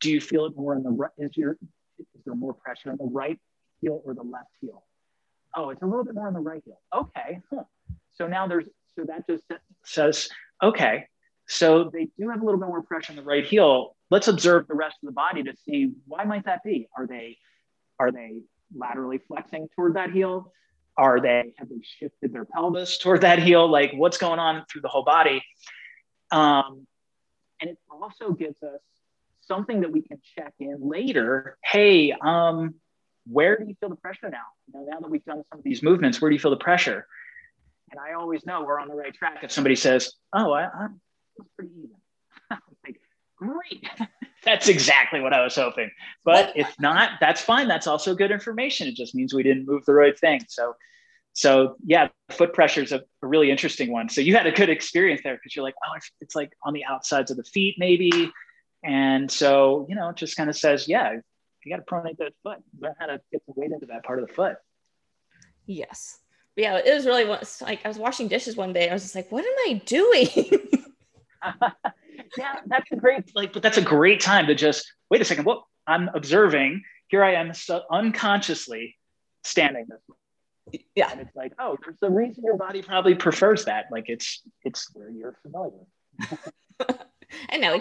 Do 0.00 0.10
you 0.10 0.18
feel 0.18 0.46
it 0.46 0.56
more 0.56 0.74
in 0.74 0.82
the 0.82 0.90
right? 0.90 1.10
Is, 1.18 1.36
your, 1.36 1.58
is 1.98 2.22
there 2.24 2.34
more 2.34 2.54
pressure 2.54 2.90
on 2.90 2.96
the 2.96 3.04
right 3.04 3.38
heel 3.82 4.00
or 4.06 4.14
the 4.14 4.22
left 4.22 4.48
heel? 4.62 4.82
Oh, 5.54 5.70
it's 5.70 5.82
a 5.82 5.84
little 5.84 6.04
bit 6.04 6.14
more 6.14 6.26
on 6.26 6.32
the 6.32 6.40
right 6.40 6.62
heel. 6.64 6.80
Okay. 6.94 7.40
Huh. 7.52 7.64
So 8.12 8.26
now 8.26 8.46
there's, 8.46 8.66
so 8.96 9.04
that 9.04 9.26
just 9.26 9.44
says, 9.84 10.30
okay, 10.62 11.08
so 11.52 11.90
they 11.92 12.08
do 12.18 12.30
have 12.30 12.40
a 12.40 12.44
little 12.44 12.58
bit 12.58 12.68
more 12.68 12.82
pressure 12.82 13.12
in 13.12 13.16
the 13.16 13.22
right 13.22 13.44
heel. 13.44 13.94
Let's 14.10 14.28
observe 14.28 14.66
the 14.68 14.74
rest 14.74 14.96
of 15.02 15.06
the 15.06 15.12
body 15.12 15.42
to 15.42 15.54
see 15.68 15.92
why 16.06 16.24
might 16.24 16.46
that 16.46 16.64
be? 16.64 16.88
Are 16.96 17.06
they, 17.06 17.36
are 17.98 18.10
they 18.10 18.40
laterally 18.74 19.18
flexing 19.28 19.68
toward 19.76 19.94
that 19.96 20.10
heel? 20.12 20.50
Are 20.96 21.20
they 21.20 21.52
have 21.58 21.68
they 21.68 21.80
shifted 21.98 22.32
their 22.32 22.46
pelvis 22.46 22.98
toward 22.98 23.20
that 23.20 23.38
heel? 23.38 23.68
Like 23.68 23.92
what's 23.94 24.16
going 24.16 24.38
on 24.38 24.64
through 24.70 24.80
the 24.80 24.88
whole 24.88 25.04
body? 25.04 25.42
Um, 26.30 26.86
and 27.60 27.70
it 27.70 27.78
also 27.90 28.32
gives 28.32 28.62
us 28.62 28.80
something 29.42 29.82
that 29.82 29.92
we 29.92 30.00
can 30.02 30.20
check 30.36 30.54
in 30.58 30.78
later. 30.80 31.58
Hey, 31.62 32.12
um, 32.12 32.74
where 33.26 33.58
do 33.58 33.66
you 33.66 33.74
feel 33.78 33.90
the 33.90 33.96
pressure 33.96 34.30
now? 34.30 34.38
now? 34.72 34.84
Now 34.88 35.00
that 35.00 35.10
we've 35.10 35.24
done 35.24 35.42
some 35.50 35.58
of 35.58 35.64
these 35.64 35.82
movements, 35.82 36.20
where 36.20 36.30
do 36.30 36.34
you 36.34 36.40
feel 36.40 36.50
the 36.50 36.56
pressure? 36.56 37.06
And 37.90 38.00
I 38.00 38.14
always 38.14 38.44
know 38.46 38.64
we're 38.64 38.80
on 38.80 38.88
the 38.88 38.94
right 38.94 39.14
track 39.14 39.40
if 39.42 39.52
somebody 39.52 39.76
says, 39.76 40.14
"Oh, 40.32 40.52
I, 40.52 40.88
I'm 41.42 41.48
pretty 41.56 41.72
even." 41.78 41.96
like, 42.84 43.00
great. 43.36 43.88
that's 44.44 44.68
exactly 44.68 45.20
what 45.20 45.32
I 45.32 45.42
was 45.42 45.54
hoping. 45.54 45.90
But 46.24 46.52
if 46.56 46.68
not, 46.80 47.12
that's 47.20 47.40
fine. 47.40 47.68
That's 47.68 47.86
also 47.86 48.14
good 48.14 48.30
information. 48.30 48.88
It 48.88 48.96
just 48.96 49.14
means 49.14 49.34
we 49.34 49.42
didn't 49.42 49.66
move 49.66 49.84
the 49.84 49.94
right 49.94 50.18
thing. 50.18 50.42
So, 50.48 50.74
so 51.32 51.76
yeah, 51.84 52.08
foot 52.30 52.52
pressure 52.52 52.82
is 52.82 52.92
a, 52.92 53.02
a 53.22 53.26
really 53.26 53.50
interesting 53.50 53.92
one. 53.92 54.08
So 54.08 54.20
you 54.20 54.36
had 54.36 54.46
a 54.46 54.52
good 54.52 54.68
experience 54.68 55.22
there 55.22 55.34
because 55.34 55.54
you're 55.54 55.64
like, 55.64 55.74
oh, 55.84 55.96
it's, 55.96 56.10
it's 56.20 56.34
like 56.34 56.52
on 56.64 56.72
the 56.72 56.84
outsides 56.84 57.30
of 57.30 57.36
the 57.36 57.44
feet, 57.44 57.76
maybe. 57.78 58.30
And 58.82 59.30
so, 59.30 59.86
you 59.88 59.94
know, 59.94 60.08
it 60.08 60.16
just 60.16 60.36
kind 60.36 60.50
of 60.50 60.56
says, 60.56 60.88
yeah, 60.88 61.16
you 61.64 61.76
got 61.76 61.84
to 61.84 61.94
pronate 61.94 62.18
that 62.18 62.32
foot, 62.42 62.58
learn 62.80 62.94
how 62.98 63.06
to 63.06 63.20
get 63.30 63.42
the 63.46 63.52
weight 63.56 63.70
into 63.70 63.86
that 63.86 64.04
part 64.04 64.20
of 64.20 64.26
the 64.26 64.34
foot. 64.34 64.56
Yes. 65.66 66.18
Yeah, 66.56 66.78
it 66.84 66.92
was 66.92 67.06
really 67.06 67.24
like 67.24 67.80
I 67.84 67.88
was 67.88 67.96
washing 67.96 68.28
dishes 68.28 68.56
one 68.56 68.74
day. 68.74 68.90
I 68.90 68.92
was 68.92 69.02
just 69.02 69.14
like, 69.14 69.32
what 69.32 69.44
am 69.44 69.54
I 69.68 69.80
doing? 69.86 70.28
yeah, 72.38 72.56
that's 72.66 72.90
a 72.92 72.96
great 72.96 73.24
like, 73.34 73.52
but 73.52 73.62
that's 73.62 73.78
a 73.78 73.82
great 73.82 74.20
time 74.20 74.46
to 74.46 74.54
just 74.54 74.90
wait 75.10 75.20
a 75.20 75.24
second. 75.24 75.44
What 75.44 75.62
I'm 75.86 76.08
observing 76.14 76.82
here, 77.08 77.24
I 77.24 77.34
am 77.34 77.52
so 77.54 77.82
unconsciously 77.90 78.96
standing 79.44 79.86
this 79.88 80.00
way. 80.08 80.84
Yeah, 80.94 81.10
and 81.10 81.20
it's 81.20 81.34
like, 81.34 81.52
oh, 81.58 81.76
there's 81.84 81.98
a 82.02 82.10
reason 82.10 82.44
your 82.44 82.56
body 82.56 82.82
probably 82.82 83.14
prefers 83.14 83.64
that. 83.64 83.86
Like 83.90 84.04
it's 84.08 84.42
it's 84.64 84.88
where 84.94 85.10
you're 85.10 85.36
familiar. 85.42 85.80
and 87.48 87.60
now 87.60 87.74
we 87.74 87.80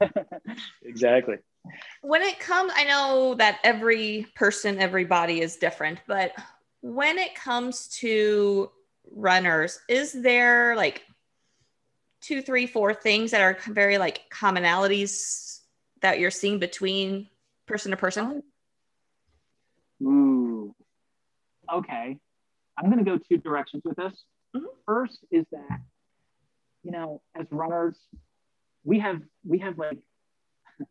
exactly. 0.84 1.36
When 2.02 2.22
it 2.22 2.38
comes, 2.38 2.72
I 2.76 2.84
know 2.84 3.34
that 3.36 3.58
every 3.64 4.26
person, 4.36 4.78
every 4.78 5.04
body 5.04 5.40
is 5.40 5.56
different, 5.56 6.00
but 6.06 6.32
when 6.82 7.18
it 7.18 7.34
comes 7.34 7.88
to 8.00 8.70
runners, 9.10 9.78
is 9.88 10.12
there 10.12 10.76
like 10.76 11.02
two, 12.24 12.40
three, 12.40 12.66
four 12.66 12.94
things 12.94 13.32
that 13.32 13.42
are 13.42 13.58
very 13.68 13.98
like 13.98 14.22
commonalities 14.32 15.60
that 16.00 16.18
you're 16.18 16.30
seeing 16.30 16.58
between 16.58 17.28
person 17.66 17.90
to 17.90 17.96
person? 17.96 18.42
Ooh. 20.02 20.74
Okay. 21.72 22.16
I'm 22.78 22.90
going 22.90 23.04
to 23.04 23.10
go 23.10 23.18
two 23.18 23.38
directions 23.38 23.82
with 23.84 23.96
this. 23.96 24.12
Mm-hmm. 24.56 24.66
First 24.86 25.18
is 25.30 25.44
that, 25.52 25.80
you 26.82 26.92
know, 26.92 27.20
as 27.38 27.46
runners, 27.50 27.96
we 28.84 28.98
have, 29.00 29.20
we 29.46 29.58
have 29.58 29.78
like, 29.78 29.98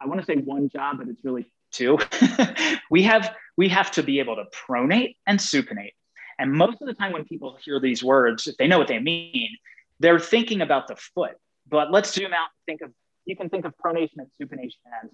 I 0.00 0.06
want 0.06 0.20
to 0.20 0.26
say 0.26 0.36
one 0.36 0.68
job, 0.68 0.98
but 0.98 1.08
it's 1.08 1.24
really 1.24 1.46
two. 1.72 1.98
we 2.90 3.02
have, 3.04 3.34
we 3.56 3.68
have 3.68 3.90
to 3.92 4.02
be 4.02 4.18
able 4.18 4.36
to 4.36 4.44
pronate 4.52 5.16
and 5.26 5.38
supinate. 5.38 5.94
And 6.38 6.52
most 6.52 6.82
of 6.82 6.88
the 6.88 6.94
time 6.94 7.12
when 7.12 7.24
people 7.24 7.56
hear 7.64 7.78
these 7.78 8.02
words, 8.02 8.48
if 8.48 8.56
they 8.56 8.66
know 8.66 8.78
what 8.78 8.88
they 8.88 8.98
mean, 8.98 9.56
they're 10.00 10.18
thinking 10.18 10.60
about 10.60 10.88
the 10.88 10.96
foot. 10.96 11.36
But 11.68 11.90
let's 11.90 12.12
zoom 12.12 12.32
out 12.32 12.48
and 12.52 12.66
think 12.66 12.82
of 12.82 12.92
you 13.24 13.36
can 13.36 13.48
think 13.48 13.64
of 13.64 13.72
pronation 13.82 14.18
and 14.18 14.28
supination 14.40 14.76
as 15.02 15.10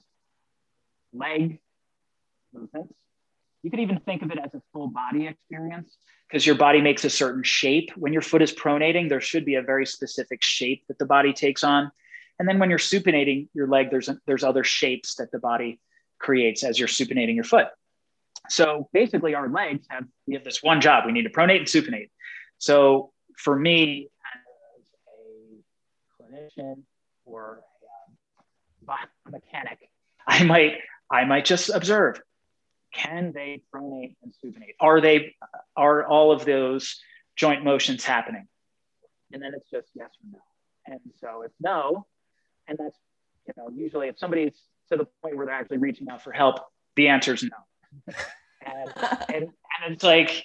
leg 1.12 1.60
movements. 2.52 2.92
You 3.62 3.70
could 3.70 3.80
even 3.80 4.00
think 4.00 4.22
of 4.22 4.30
it 4.30 4.38
as 4.38 4.52
a 4.54 4.62
full 4.72 4.88
body 4.88 5.26
experience 5.28 5.96
because 6.28 6.46
your 6.46 6.56
body 6.56 6.80
makes 6.80 7.04
a 7.04 7.10
certain 7.10 7.42
shape. 7.42 7.90
When 7.96 8.12
your 8.12 8.22
foot 8.22 8.42
is 8.42 8.52
pronating, 8.52 9.08
there 9.08 9.20
should 9.20 9.44
be 9.44 9.56
a 9.56 9.62
very 9.62 9.86
specific 9.86 10.42
shape 10.42 10.84
that 10.88 10.98
the 10.98 11.04
body 11.04 11.32
takes 11.32 11.62
on. 11.62 11.92
And 12.38 12.48
then 12.48 12.58
when 12.58 12.70
you're 12.70 12.78
supinating 12.78 13.48
your 13.52 13.68
leg, 13.68 13.90
there's, 13.90 14.08
there's 14.26 14.42
other 14.42 14.64
shapes 14.64 15.16
that 15.16 15.30
the 15.30 15.38
body 15.38 15.78
creates 16.18 16.64
as 16.64 16.78
you're 16.78 16.88
supinating 16.88 17.34
your 17.34 17.44
foot. 17.44 17.68
So 18.48 18.88
basically, 18.92 19.34
our 19.34 19.48
legs 19.48 19.86
have 19.90 20.04
we 20.26 20.34
have 20.34 20.44
this 20.44 20.62
one 20.62 20.80
job: 20.80 21.04
we 21.04 21.12
need 21.12 21.24
to 21.24 21.30
pronate 21.30 21.58
and 21.58 21.66
supinate. 21.66 22.10
So 22.58 23.12
for 23.36 23.54
me, 23.54 24.08
clinician 26.40 26.82
or 27.24 27.60
a, 28.88 28.92
uh, 28.92 28.96
a 29.26 29.30
mechanic, 29.30 29.78
I 30.26 30.44
might 30.44 30.78
I 31.10 31.24
might 31.24 31.44
just 31.44 31.70
observe. 31.70 32.20
Can 32.92 33.32
they 33.32 33.62
pronate 33.72 34.16
and 34.22 34.32
supinate? 34.44 34.74
Are 34.80 35.00
they 35.00 35.34
are 35.76 36.04
all 36.04 36.32
of 36.32 36.44
those 36.44 37.00
joint 37.36 37.64
motions 37.64 38.04
happening? 38.04 38.48
And 39.32 39.42
then 39.42 39.52
it's 39.54 39.70
just 39.70 39.88
yes 39.94 40.10
or 40.24 40.30
no. 40.32 40.38
And 40.86 41.00
so 41.20 41.42
if 41.42 41.52
no, 41.60 42.06
and 42.66 42.78
that's 42.78 42.98
you 43.46 43.54
know 43.56 43.70
usually 43.70 44.08
if 44.08 44.18
somebody's 44.18 44.60
to 44.90 44.96
the 44.96 45.06
point 45.22 45.36
where 45.36 45.46
they're 45.46 45.54
actually 45.54 45.78
reaching 45.78 46.08
out 46.08 46.22
for 46.22 46.32
help, 46.32 46.60
the 46.96 47.08
answer 47.08 47.34
is 47.34 47.44
no. 47.44 48.14
and, 48.66 48.92
and 49.28 49.44
and 49.44 49.94
it's 49.94 50.02
like 50.02 50.44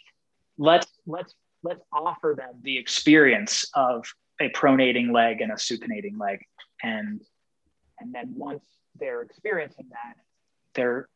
let's 0.57 0.87
let's 1.07 1.33
let's 1.63 1.81
offer 1.91 2.35
them 2.37 2.53
the 2.61 2.77
experience 2.77 3.65
of 3.73 4.05
a 4.41 4.49
pronating 4.49 5.11
leg 5.11 5.41
and 5.41 5.51
a 5.51 5.55
supinating 5.55 6.19
leg. 6.19 6.45
And, 6.83 7.21
and 7.99 8.13
then 8.13 8.33
once 8.35 8.65
they're 8.99 9.21
experiencing 9.21 9.87
that, 9.89 10.15
they're, 10.73 11.07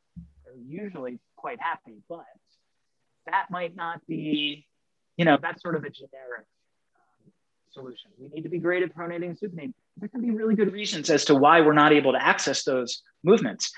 they're 0.45 0.55
usually 0.65 1.19
quite 1.35 1.59
happy, 1.61 1.97
but 2.07 2.25
that 3.25 3.51
might 3.51 3.75
not 3.75 4.05
be, 4.07 4.65
you 5.17 5.25
know, 5.25 5.37
that's 5.41 5.61
sort 5.61 5.75
of 5.75 5.83
a 5.83 5.89
generic 5.89 6.45
um, 6.95 7.31
solution. 7.71 8.11
We 8.17 8.29
need 8.29 8.43
to 8.43 8.49
be 8.49 8.59
great 8.59 8.83
at 8.83 8.95
pronating 8.95 9.29
and 9.29 9.39
supinating. 9.39 9.73
There 9.97 10.09
can 10.09 10.21
be 10.21 10.31
really 10.31 10.55
good 10.55 10.71
reasons 10.71 11.09
as 11.09 11.25
to 11.25 11.35
why 11.35 11.61
we're 11.61 11.73
not 11.73 11.91
able 11.91 12.13
to 12.13 12.23
access 12.23 12.63
those 12.63 13.01
movements. 13.23 13.71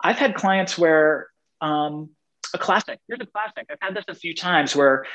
I've 0.00 0.18
had 0.18 0.34
clients 0.34 0.76
where 0.76 1.28
um, 1.60 2.10
a 2.54 2.58
classic, 2.58 2.98
here's 3.08 3.20
a 3.20 3.26
classic. 3.26 3.66
I've 3.70 3.78
had 3.80 3.94
this 3.94 4.04
a 4.08 4.14
few 4.14 4.34
times 4.34 4.76
where 4.76 5.06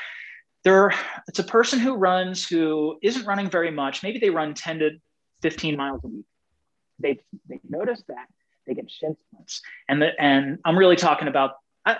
there 0.64 0.92
it's 1.26 1.38
a 1.38 1.44
person 1.44 1.78
who 1.78 1.94
runs 1.94 2.46
who 2.46 2.98
isn't 3.02 3.26
running 3.26 3.50
very 3.50 3.70
much. 3.70 4.02
Maybe 4.02 4.18
they 4.18 4.30
run 4.30 4.54
10 4.54 4.78
to 4.80 4.90
15 5.42 5.76
miles 5.76 6.00
a 6.04 6.08
week. 6.08 6.26
They 6.98 7.20
they 7.48 7.60
notice 7.68 8.02
that. 8.08 8.26
They 8.66 8.74
get 8.74 8.90
shin 8.90 9.16
splints. 9.16 9.62
And 9.88 10.02
the, 10.02 10.20
and 10.20 10.58
i'm 10.64 10.76
really 10.76 10.96
talking 10.96 11.28
about 11.28 11.52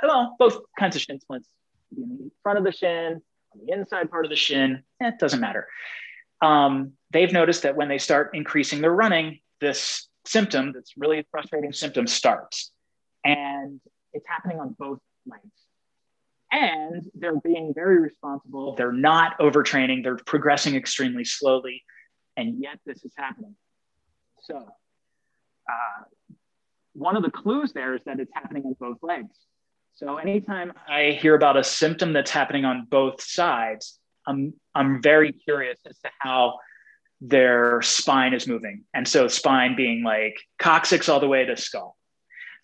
well 0.03 0.37
both 0.39 0.59
kinds 0.79 0.97
of 0.97 1.03
shin 1.03 1.21
splints. 1.21 1.49
In 1.97 2.19
the 2.19 2.31
front 2.43 2.59
of 2.59 2.65
the 2.65 2.73
shin 2.73 3.23
on 3.55 3.67
the 3.67 3.73
inside 3.73 4.11
part 4.11 4.25
of 4.25 4.31
the 4.31 4.37
shin 4.37 4.83
eh, 5.01 5.09
it 5.09 5.19
doesn't 5.19 5.41
matter. 5.41 5.69
Um, 6.41 6.93
they've 7.11 7.33
noticed 7.33 7.63
that 7.63 7.77
when 7.77 7.89
they 7.89 7.99
start 7.99 8.31
increasing 8.35 8.81
their 8.81 8.93
running 8.93 9.41
this 9.61 10.09
symptom 10.25 10.73
that's 10.73 10.93
really 10.97 11.27
frustrating 11.31 11.73
symptom 11.73 12.07
starts. 12.07 12.71
And 13.25 13.81
it's 14.13 14.27
happening 14.29 14.61
on 14.61 14.77
both 14.79 15.01
legs 15.27 15.68
and 16.51 17.05
they're 17.15 17.41
being 17.41 17.73
very 17.75 18.01
responsible. 18.01 18.75
They're 18.75 18.93
not 18.93 19.39
overtraining. 19.39 20.03
They're 20.03 20.17
progressing 20.17 20.75
extremely 20.75 21.25
slowly, 21.25 21.85
and 22.37 22.61
yet 22.61 22.79
this 22.87 23.05
is 23.05 23.13
happening. 23.17 23.55
So, 24.43 24.57
uh, 24.57 26.05
one 26.95 27.17
of 27.17 27.23
the 27.23 27.31
clues 27.31 27.73
there 27.73 27.95
is 27.95 28.03
that 28.05 28.19
it's 28.21 28.33
happening 28.35 28.65
on 28.65 28.75
both 28.81 28.99
legs. 29.03 29.37
So, 29.95 30.17
anytime 30.17 30.73
I 30.89 31.19
hear 31.21 31.35
about 31.35 31.57
a 31.57 31.65
symptom 31.65 32.13
that's 32.13 32.31
happening 32.31 32.65
on 32.65 32.87
both 32.89 33.21
sides, 33.21 33.99
I'm 34.27 34.55
I'm 34.75 35.03
very 35.03 35.33
curious 35.33 35.79
as 35.87 35.99
to 35.99 36.11
how 36.19 36.59
their 37.21 37.83
spine 37.83 38.33
is 38.33 38.47
moving. 38.47 38.85
And 38.95 39.07
so, 39.07 39.29
spine 39.29 39.77
being 39.77 40.03
like 40.03 40.37
coccyx 40.59 41.09
all 41.09 41.21
the 41.21 41.29
way 41.29 41.45
to 41.45 41.57
skull. 41.57 41.97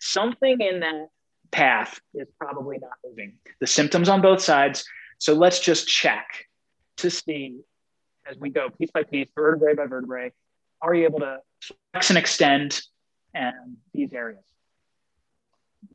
Something 0.01 0.59
in 0.59 0.79
that 0.79 1.07
path 1.51 1.99
is 2.13 2.27
probably 2.39 2.77
not 2.79 2.93
moving. 3.05 3.33
The 3.59 3.67
symptoms 3.67 4.09
on 4.09 4.21
both 4.21 4.41
sides. 4.41 4.85
So 5.17 5.33
let's 5.33 5.59
just 5.59 5.87
check 5.87 6.45
to 6.97 7.09
see 7.09 7.59
as 8.27 8.37
we 8.37 8.49
go 8.49 8.69
piece 8.69 8.91
by 8.91 9.03
piece, 9.03 9.29
vertebrae 9.35 9.75
by 9.75 9.85
vertebrae, 9.85 10.31
are 10.81 10.93
you 10.93 11.05
able 11.05 11.19
to 11.19 11.37
flex 11.91 12.09
and 12.09 12.17
extend 12.17 12.81
and 13.33 13.77
these 13.93 14.13
areas? 14.13 14.43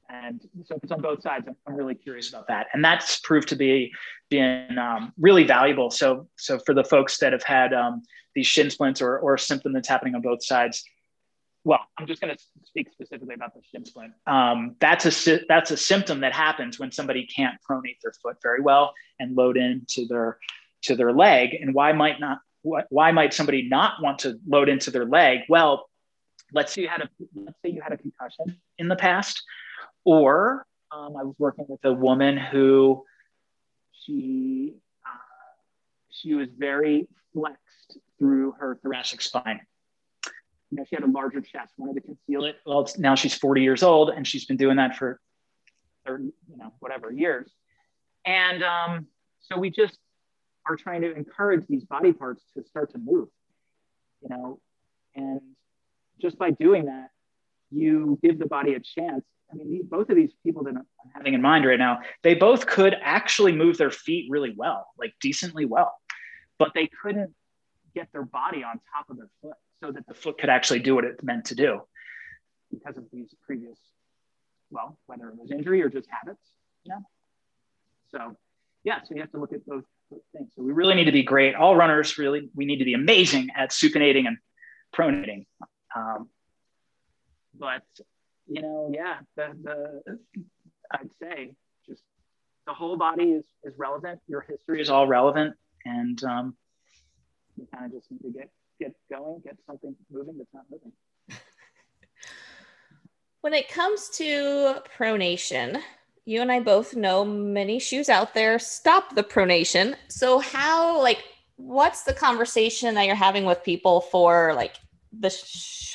And 0.08 0.40
so 0.64 0.76
if 0.76 0.82
it's 0.82 0.92
on 0.92 1.00
both 1.00 1.22
sides, 1.22 1.46
I'm, 1.66 1.74
really 1.74 1.94
curious 1.94 2.28
about 2.28 2.48
that. 2.48 2.66
And 2.72 2.84
that's 2.84 3.20
proved 3.20 3.48
to 3.48 3.56
be 3.56 3.92
being 4.28 4.76
um, 4.76 5.12
really 5.18 5.44
valuable. 5.44 5.90
So, 5.90 6.28
so 6.36 6.58
for 6.66 6.74
the 6.74 6.82
folks 6.82 7.18
that 7.18 7.32
have 7.32 7.44
had 7.44 7.72
um, 7.72 8.02
these 8.34 8.46
shin 8.46 8.70
splints 8.70 9.00
or, 9.00 9.18
or 9.18 9.38
symptom 9.38 9.72
that's 9.72 9.88
happening 9.88 10.16
on 10.16 10.20
both 10.20 10.44
sides, 10.44 10.84
I'm 12.00 12.06
just 12.06 12.22
going 12.22 12.34
to 12.34 12.42
speak 12.64 12.88
specifically 12.90 13.34
about 13.34 13.52
the 13.52 13.60
shin 13.70 13.84
splint. 13.84 14.14
Um, 14.26 14.76
that's 14.80 15.26
a 15.26 15.40
that's 15.48 15.70
a 15.70 15.76
symptom 15.76 16.20
that 16.20 16.32
happens 16.32 16.78
when 16.78 16.90
somebody 16.90 17.26
can't 17.26 17.56
pronate 17.68 17.98
their 18.02 18.12
foot 18.22 18.36
very 18.42 18.62
well 18.62 18.94
and 19.18 19.36
load 19.36 19.58
into 19.58 20.06
their 20.06 20.38
to 20.82 20.96
their 20.96 21.12
leg. 21.12 21.54
And 21.60 21.74
why 21.74 21.92
might 21.92 22.18
not 22.18 22.38
why 22.62 23.12
might 23.12 23.34
somebody 23.34 23.68
not 23.68 24.02
want 24.02 24.20
to 24.20 24.38
load 24.46 24.70
into 24.70 24.90
their 24.90 25.04
leg? 25.04 25.40
Well, 25.48 25.90
let's 26.52 26.72
say 26.72 26.82
you 26.82 26.88
had 26.88 27.02
a 27.02 27.10
let's 27.34 27.58
say 27.62 27.70
you 27.70 27.82
had 27.82 27.92
a 27.92 27.98
concussion 27.98 28.58
in 28.78 28.88
the 28.88 28.96
past, 28.96 29.42
or 30.04 30.66
um, 30.90 31.16
I 31.18 31.22
was 31.22 31.34
working 31.38 31.66
with 31.68 31.84
a 31.84 31.92
woman 31.92 32.38
who 32.38 33.04
she 33.92 34.76
uh, 35.04 35.18
she 36.10 36.32
was 36.32 36.48
very 36.56 37.08
flexed 37.34 37.98
through 38.18 38.52
her 38.52 38.78
thoracic 38.82 39.20
spine. 39.20 39.60
You 40.70 40.78
know, 40.78 40.84
she 40.88 40.94
had 40.94 41.04
a 41.04 41.10
larger 41.10 41.40
chest, 41.40 41.72
wanted 41.76 41.94
to 41.94 42.00
conceal 42.00 42.44
it. 42.44 42.56
Well, 42.64 42.88
now 42.98 43.14
she's 43.14 43.34
40 43.34 43.62
years 43.62 43.82
old, 43.82 44.10
and 44.10 44.26
she's 44.26 44.44
been 44.44 44.56
doing 44.56 44.76
that 44.76 44.96
for 44.96 45.20
30, 46.06 46.24
you 46.24 46.56
know, 46.56 46.72
whatever 46.78 47.10
years. 47.10 47.50
And 48.24 48.62
um, 48.62 49.06
so 49.40 49.58
we 49.58 49.70
just 49.70 49.98
are 50.68 50.76
trying 50.76 51.02
to 51.02 51.12
encourage 51.14 51.66
these 51.66 51.84
body 51.84 52.12
parts 52.12 52.44
to 52.56 52.64
start 52.64 52.92
to 52.92 52.98
move, 52.98 53.28
you 54.22 54.28
know, 54.28 54.60
and 55.16 55.40
just 56.20 56.38
by 56.38 56.50
doing 56.50 56.86
that, 56.86 57.08
you 57.70 58.18
give 58.22 58.38
the 58.38 58.46
body 58.46 58.74
a 58.74 58.80
chance. 58.80 59.24
I 59.50 59.56
mean, 59.56 59.82
both 59.90 60.10
of 60.10 60.16
these 60.16 60.32
people 60.44 60.64
that 60.64 60.74
I'm 60.76 60.86
having 61.14 61.34
in 61.34 61.42
mind 61.42 61.64
right 61.64 61.78
now, 61.78 62.00
they 62.22 62.34
both 62.34 62.66
could 62.66 62.94
actually 63.00 63.52
move 63.52 63.78
their 63.78 63.90
feet 63.90 64.26
really 64.30 64.54
well, 64.56 64.88
like 64.98 65.14
decently 65.20 65.64
well, 65.64 65.92
but 66.58 66.72
they 66.74 66.88
couldn't 67.02 67.34
get 67.94 68.08
their 68.12 68.24
body 68.24 68.62
on 68.62 68.80
top 68.94 69.10
of 69.10 69.16
their 69.16 69.30
foot 69.42 69.56
so 69.80 69.90
that 69.92 70.06
the 70.06 70.14
foot 70.14 70.38
could 70.38 70.50
actually 70.50 70.80
do 70.80 70.94
what 70.94 71.04
it's 71.04 71.22
meant 71.22 71.46
to 71.46 71.54
do 71.54 71.80
because 72.70 72.96
of 72.96 73.04
these 73.12 73.34
previous, 73.44 73.78
well, 74.70 74.98
whether 75.06 75.28
it 75.28 75.36
was 75.36 75.50
injury 75.50 75.82
or 75.82 75.88
just 75.88 76.08
habits, 76.10 76.42
you 76.84 76.94
know? 76.94 77.02
So, 78.10 78.36
yeah, 78.84 79.00
so 79.02 79.14
you 79.14 79.20
have 79.20 79.32
to 79.32 79.38
look 79.38 79.52
at 79.52 79.66
those 79.66 79.84
things. 80.32 80.52
So 80.54 80.62
we 80.62 80.72
really 80.72 80.94
need 80.94 81.04
to 81.04 81.12
be 81.12 81.22
great. 81.22 81.54
All 81.54 81.76
runners 81.76 82.18
really, 82.18 82.50
we 82.54 82.64
need 82.64 82.78
to 82.78 82.84
be 82.84 82.94
amazing 82.94 83.48
at 83.56 83.70
supinating 83.70 84.26
and 84.26 84.38
pronating. 84.94 85.46
Um, 85.94 86.28
but 87.58 87.82
you 88.48 88.62
know, 88.62 88.90
yeah, 88.92 89.18
the, 89.36 89.54
the 89.62 90.18
I'd 90.90 91.10
say 91.22 91.52
just 91.86 92.02
the 92.66 92.74
whole 92.74 92.96
body 92.96 93.32
is 93.32 93.44
is 93.62 93.74
relevant. 93.78 94.20
Your 94.26 94.40
history 94.40 94.80
is 94.80 94.90
all 94.90 95.06
relevant, 95.06 95.54
and 95.84 96.22
um, 96.24 96.56
you 97.56 97.66
kind 97.72 97.86
of 97.86 97.92
just 97.92 98.10
need 98.10 98.22
to 98.22 98.38
get 98.38 98.50
get 98.80 98.94
going, 99.10 99.40
get 99.44 99.56
something 99.66 99.94
moving 100.10 100.38
that's 100.38 100.54
not 100.54 100.64
moving. 100.70 100.92
When 103.42 103.54
it 103.54 103.70
comes 103.70 104.10
to 104.16 104.82
pronation, 104.98 105.80
you 106.26 106.42
and 106.42 106.52
I 106.52 106.60
both 106.60 106.94
know 106.94 107.24
many 107.24 107.78
shoes 107.78 108.10
out 108.10 108.34
there 108.34 108.58
stop 108.58 109.14
the 109.14 109.22
pronation. 109.22 109.94
So 110.08 110.40
how 110.40 111.00
like 111.00 111.24
what's 111.56 112.02
the 112.02 112.12
conversation 112.12 112.94
that 112.96 113.06
you're 113.06 113.14
having 113.14 113.46
with 113.46 113.62
people 113.64 114.02
for 114.02 114.52
like 114.54 114.76
the 115.18 115.34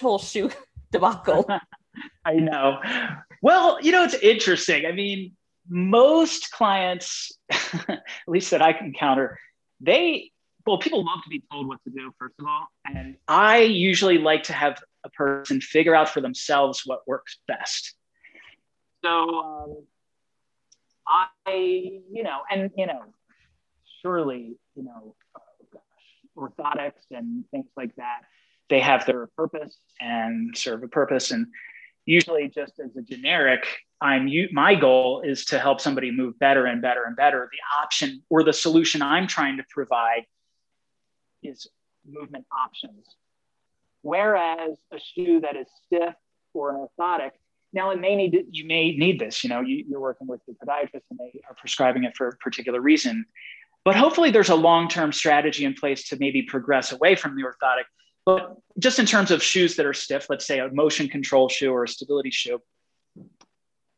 whole 0.01 0.19
shoe 0.19 0.49
debacle. 0.91 1.47
I 2.25 2.33
know. 2.33 2.79
Well, 3.41 3.79
you 3.81 3.91
know, 3.91 4.03
it's 4.03 4.15
interesting. 4.15 4.85
I 4.85 4.91
mean, 4.91 5.33
most 5.69 6.51
clients, 6.51 7.31
at 7.49 8.01
least 8.27 8.51
that 8.51 8.61
I 8.61 8.73
can 8.73 8.87
encounter, 8.87 9.39
they, 9.79 10.31
well, 10.65 10.77
people 10.77 11.05
love 11.05 11.23
to 11.23 11.29
be 11.29 11.43
told 11.51 11.67
what 11.67 11.83
to 11.83 11.89
do, 11.91 12.11
first 12.19 12.35
of 12.39 12.45
all. 12.47 12.67
And 12.85 13.17
I 13.27 13.59
usually 13.59 14.17
like 14.17 14.43
to 14.43 14.53
have 14.53 14.81
a 15.03 15.09
person 15.09 15.61
figure 15.61 15.95
out 15.95 16.09
for 16.09 16.21
themselves 16.21 16.81
what 16.85 17.07
works 17.07 17.37
best. 17.47 17.93
So 19.03 19.09
um, 19.09 19.75
I, 21.07 21.53
you 22.11 22.23
know, 22.23 22.39
and, 22.49 22.71
you 22.75 22.87
know, 22.87 23.01
surely, 24.01 24.57
you 24.75 24.83
know, 24.83 25.15
oh 25.35 25.41
orthotics 26.37 27.03
and 27.11 27.45
things 27.51 27.67
like 27.77 27.95
that 27.95 28.23
they 28.69 28.79
have 28.79 29.05
their 29.05 29.27
purpose 29.37 29.77
and 29.99 30.55
serve 30.57 30.83
a 30.83 30.87
purpose. 30.87 31.31
And 31.31 31.47
usually, 32.05 32.49
just 32.49 32.79
as 32.79 32.95
a 32.95 33.01
generic, 33.01 33.65
I'm 34.01 34.29
my 34.51 34.75
goal 34.75 35.21
is 35.21 35.45
to 35.45 35.59
help 35.59 35.81
somebody 35.81 36.11
move 36.11 36.37
better 36.39 36.65
and 36.65 36.81
better 36.81 37.03
and 37.05 37.15
better. 37.15 37.49
The 37.51 37.81
option 37.83 38.23
or 38.29 38.43
the 38.43 38.53
solution 38.53 39.01
I'm 39.01 39.27
trying 39.27 39.57
to 39.57 39.63
provide 39.69 40.25
is 41.47 41.67
movement 42.07 42.45
options. 42.51 43.05
Whereas 44.01 44.77
a 44.91 44.99
shoe 44.99 45.41
that 45.41 45.55
is 45.55 45.67
stiff 45.85 46.13
or 46.53 46.69
an 46.69 46.87
orthotic, 46.87 47.31
now 47.73 47.89
it 47.89 47.99
may 47.99 48.15
need 48.15 48.45
you 48.51 48.65
may 48.65 48.95
need 48.95 49.19
this. 49.19 49.43
You 49.43 49.49
know, 49.49 49.61
you, 49.61 49.83
you're 49.87 49.99
working 49.99 50.27
with 50.27 50.41
the 50.47 50.53
podiatrist 50.53 51.01
and 51.09 51.19
they 51.19 51.41
are 51.49 51.55
prescribing 51.55 52.03
it 52.03 52.15
for 52.15 52.29
a 52.29 52.35
particular 52.37 52.79
reason. 52.79 53.25
But 53.83 53.95
hopefully, 53.95 54.31
there's 54.31 54.49
a 54.49 54.55
long-term 54.55 55.11
strategy 55.11 55.65
in 55.65 55.73
place 55.73 56.09
to 56.09 56.17
maybe 56.19 56.43
progress 56.43 56.91
away 56.91 57.15
from 57.15 57.35
the 57.35 57.43
orthotic 57.43 57.83
but 58.25 58.57
just 58.79 58.97
in 58.97 59.05
terms 59.05 59.29
of 59.29 59.41
shoes 59.41 59.75
that 59.75 59.85
are 59.85 59.93
stiff, 59.93 60.27
let's 60.29 60.45
say 60.45 60.59
a 60.59 60.69
motion 60.69 61.07
control 61.07 61.47
shoe 61.47 61.71
or 61.71 61.83
a 61.83 61.87
stability 61.87 62.31
shoe, 62.31 62.59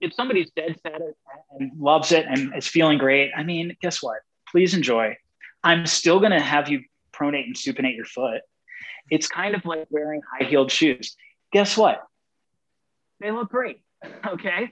if 0.01 0.13
somebody's 0.13 0.51
dead 0.55 0.75
set 0.83 1.01
and 1.57 1.71
loves 1.79 2.11
it 2.11 2.25
and 2.27 2.53
is 2.55 2.67
feeling 2.67 2.97
great, 2.97 3.31
I 3.35 3.43
mean, 3.43 3.75
guess 3.81 4.03
what? 4.03 4.17
Please 4.51 4.73
enjoy. 4.73 5.15
I'm 5.63 5.85
still 5.85 6.19
going 6.19 6.33
to 6.33 6.41
have 6.41 6.69
you 6.69 6.81
pronate 7.17 7.45
and 7.45 7.55
supinate 7.55 7.95
your 7.95 8.05
foot. 8.05 8.41
It's 9.09 9.27
kind 9.27 9.55
of 9.55 9.65
like 9.65 9.87
wearing 9.89 10.21
high 10.31 10.45
heeled 10.45 10.71
shoes. 10.71 11.15
Guess 11.51 11.77
what? 11.77 12.03
They 13.19 13.31
look 13.31 13.49
great. 13.49 13.81
Okay. 14.25 14.71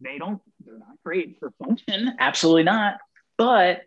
They 0.00 0.18
don't, 0.18 0.42
they're 0.64 0.78
not 0.78 0.98
great 1.02 1.38
for 1.38 1.50
function. 1.64 2.16
Absolutely 2.18 2.64
not. 2.64 2.98
But 3.38 3.82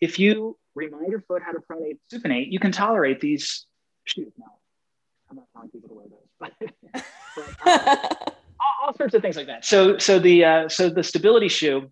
if 0.00 0.18
you 0.18 0.56
remind 0.74 1.10
your 1.10 1.20
foot 1.20 1.42
how 1.44 1.52
to 1.52 1.58
pronate, 1.58 1.98
and 2.12 2.22
supinate, 2.22 2.50
you 2.50 2.58
can 2.58 2.72
tolerate 2.72 3.20
these 3.20 3.66
shoes 4.04 4.32
now. 4.38 4.46
I'm 5.30 5.36
not 5.36 5.46
telling 5.52 5.68
people 5.68 5.88
to 5.90 5.94
wear 5.94 6.06
those, 6.08 6.28
but, 6.38 7.04
uh, 7.66 8.06
all, 8.60 8.86
all, 8.86 8.94
sorts 8.94 9.14
of 9.14 9.22
things 9.22 9.36
like 9.36 9.46
that. 9.46 9.64
So, 9.64 9.98
so 9.98 10.18
the 10.18 10.44
uh, 10.44 10.68
so 10.68 10.88
the 10.88 11.04
stability 11.04 11.48
shoe, 11.48 11.90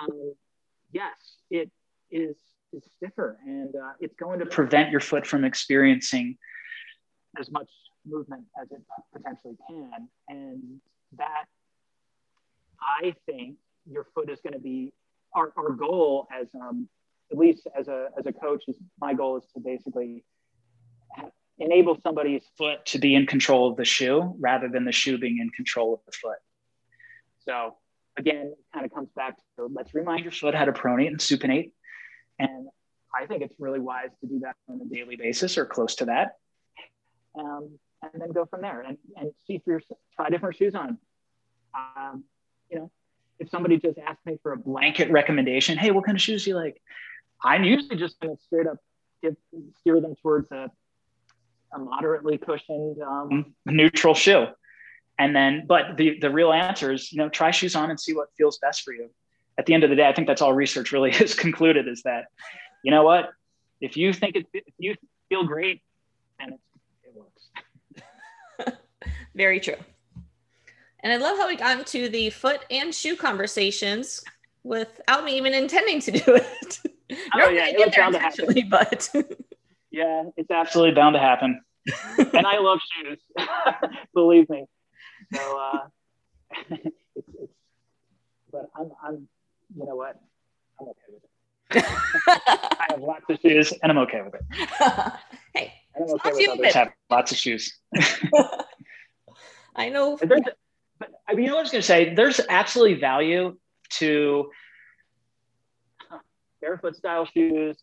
um, 0.00 0.34
yes, 0.92 1.16
it 1.50 1.70
is 2.10 2.36
is 2.76 2.84
stiffer, 2.96 3.38
and 3.44 3.74
uh, 3.74 3.92
it's 4.00 4.14
going 4.16 4.38
to 4.38 4.46
prevent 4.46 4.90
your 4.90 5.00
foot 5.00 5.26
from 5.26 5.44
experiencing 5.44 6.36
as 7.38 7.50
much 7.50 7.68
movement 8.06 8.44
as 8.60 8.70
it 8.70 8.82
potentially 9.12 9.56
can, 9.68 10.08
and 10.28 10.80
that 11.16 11.44
I 12.80 13.14
think 13.26 13.56
your 13.90 14.06
foot 14.14 14.30
is 14.30 14.40
going 14.40 14.52
to 14.52 14.60
be 14.60 14.92
our, 15.34 15.52
our 15.56 15.70
goal 15.70 16.28
as 16.32 16.46
um, 16.54 16.88
at 17.30 17.38
least 17.38 17.66
as 17.78 17.88
a 17.88 18.08
as 18.18 18.26
a 18.26 18.32
coach 18.32 18.64
is 18.68 18.76
my 19.00 19.14
goal 19.14 19.36
is 19.38 19.44
to 19.54 19.60
basically 19.60 20.24
enable 21.58 21.98
somebody's 22.02 22.44
foot 22.56 22.84
to 22.86 22.98
be 22.98 23.14
in 23.14 23.26
control 23.26 23.70
of 23.70 23.76
the 23.76 23.84
shoe 23.84 24.36
rather 24.38 24.68
than 24.68 24.84
the 24.84 24.92
shoe 24.92 25.18
being 25.18 25.38
in 25.38 25.48
control 25.50 25.94
of 25.94 26.00
the 26.04 26.12
foot. 26.12 26.38
So 27.38 27.74
again, 28.18 28.52
it 28.52 28.58
kind 28.72 28.84
of 28.84 28.92
comes 28.92 29.08
back 29.16 29.36
to 29.56 29.66
let's 29.72 29.94
remind 29.94 30.22
your 30.22 30.32
foot 30.32 30.54
how 30.54 30.64
to 30.64 30.72
pronate 30.72 31.08
and 31.08 31.18
supinate. 31.18 31.70
And 32.38 32.68
I 33.14 33.26
think 33.26 33.42
it's 33.42 33.54
really 33.58 33.80
wise 33.80 34.10
to 34.20 34.26
do 34.26 34.40
that 34.40 34.56
on 34.68 34.80
a 34.80 34.84
daily 34.84 35.16
basis 35.16 35.56
or 35.56 35.64
close 35.64 35.94
to 35.96 36.06
that. 36.06 36.36
Um, 37.38 37.78
and 38.02 38.20
then 38.20 38.32
go 38.32 38.44
from 38.46 38.62
there 38.62 38.82
and, 38.82 38.98
and 39.16 39.32
see 39.46 39.60
for 39.64 39.72
yourself, 39.72 39.98
try 40.14 40.28
different 40.28 40.56
shoes 40.56 40.74
on. 40.74 40.98
Um, 41.74 42.24
you 42.70 42.78
know, 42.78 42.90
if 43.38 43.50
somebody 43.50 43.78
just 43.78 43.98
asked 43.98 44.24
me 44.24 44.38
for 44.42 44.52
a 44.52 44.56
blanket 44.56 45.10
recommendation, 45.10 45.76
hey, 45.78 45.90
what 45.90 46.04
kind 46.04 46.16
of 46.16 46.22
shoes 46.22 46.44
do 46.44 46.50
you 46.50 46.56
like? 46.56 46.80
I'm 47.42 47.64
usually 47.64 47.96
just 47.96 48.18
going 48.20 48.36
to 48.36 48.42
straight 48.42 48.66
up 48.66 48.78
give, 49.22 49.36
steer 49.80 50.00
them 50.00 50.14
towards 50.22 50.50
a 50.52 50.70
a 51.72 51.78
moderately 51.78 52.38
cushioned 52.38 53.00
um, 53.02 53.54
neutral 53.64 54.14
shoe. 54.14 54.46
And 55.18 55.34
then, 55.34 55.64
but 55.66 55.96
the, 55.96 56.18
the 56.20 56.30
real 56.30 56.52
answer 56.52 56.92
is, 56.92 57.12
you 57.12 57.18
know, 57.18 57.28
try 57.28 57.50
shoes 57.50 57.74
on 57.74 57.90
and 57.90 57.98
see 57.98 58.14
what 58.14 58.28
feels 58.36 58.58
best 58.58 58.82
for 58.82 58.92
you. 58.92 59.10
At 59.58 59.66
the 59.66 59.74
end 59.74 59.84
of 59.84 59.90
the 59.90 59.96
day, 59.96 60.06
I 60.06 60.12
think 60.12 60.26
that's 60.26 60.42
all 60.42 60.52
research 60.52 60.92
really 60.92 61.10
has 61.12 61.34
concluded 61.34 61.88
is 61.88 62.02
that, 62.02 62.26
you 62.82 62.90
know 62.90 63.02
what, 63.02 63.30
if 63.80 63.96
you 63.96 64.12
think 64.12 64.36
it, 64.36 64.46
if 64.52 64.74
you 64.78 64.94
feel 65.28 65.44
great, 65.44 65.82
and 66.38 66.54
it, 66.54 66.60
it 67.04 67.14
works. 67.14 68.76
Very 69.34 69.60
true. 69.60 69.76
And 71.00 71.12
I 71.12 71.16
love 71.16 71.38
how 71.38 71.46
we 71.46 71.56
got 71.56 71.78
into 71.78 72.08
the 72.08 72.30
foot 72.30 72.64
and 72.70 72.94
shoe 72.94 73.16
conversations 73.16 74.24
without 74.64 75.24
me 75.24 75.36
even 75.36 75.54
intending 75.54 76.00
to 76.00 76.10
do 76.10 76.22
it. 76.26 76.80
oh 77.34 77.48
yeah, 77.48 77.68
it 77.68 77.78
was 77.78 77.94
bound 77.96 78.14
to 78.14 78.20
happen. 78.20 78.68
But 78.68 79.08
yeah, 79.90 80.24
it's 80.36 80.50
absolutely 80.50 80.94
bound 80.94 81.14
to 81.14 81.20
happen. 81.20 81.60
and 82.18 82.46
I 82.46 82.58
love 82.58 82.80
shoes, 82.80 83.20
believe 84.12 84.50
me. 84.50 84.66
So, 85.32 85.60
uh, 85.60 85.78
it's, 86.70 86.96
it's, 87.14 87.52
but 88.50 88.68
I'm, 88.74 88.90
I'm, 89.04 89.28
you 89.76 89.86
know 89.86 89.94
what? 89.94 90.16
I'm 90.80 90.88
okay 90.88 91.00
with 91.12 91.22
it. 91.24 91.84
I 92.80 92.86
have 92.90 93.00
lots 93.00 93.24
of 93.28 93.38
shoes 93.40 93.72
and 93.82 93.92
I'm 93.92 93.98
okay 93.98 94.22
with 94.22 94.34
it. 94.34 94.42
hey, 95.54 95.72
and 95.94 96.04
I'm 96.04 96.14
okay 96.14 96.30
with 96.32 96.48
others 96.48 96.74
have 96.74 96.92
lots 97.10 97.32
of 97.32 97.38
shoes. 97.38 97.78
I 99.76 99.90
know. 99.90 100.16
There's, 100.20 100.40
but 100.98 101.10
I 101.28 101.34
mean, 101.34 101.44
you 101.44 101.50
know 101.50 101.56
what 101.56 101.60
I 101.60 101.62
was 101.64 101.72
going 101.72 101.82
to 101.82 101.86
say? 101.86 102.14
There's 102.14 102.40
absolutely 102.48 102.98
value 102.98 103.56
to 103.98 104.50
barefoot 106.62 106.96
style 106.96 107.26
shoes, 107.26 107.76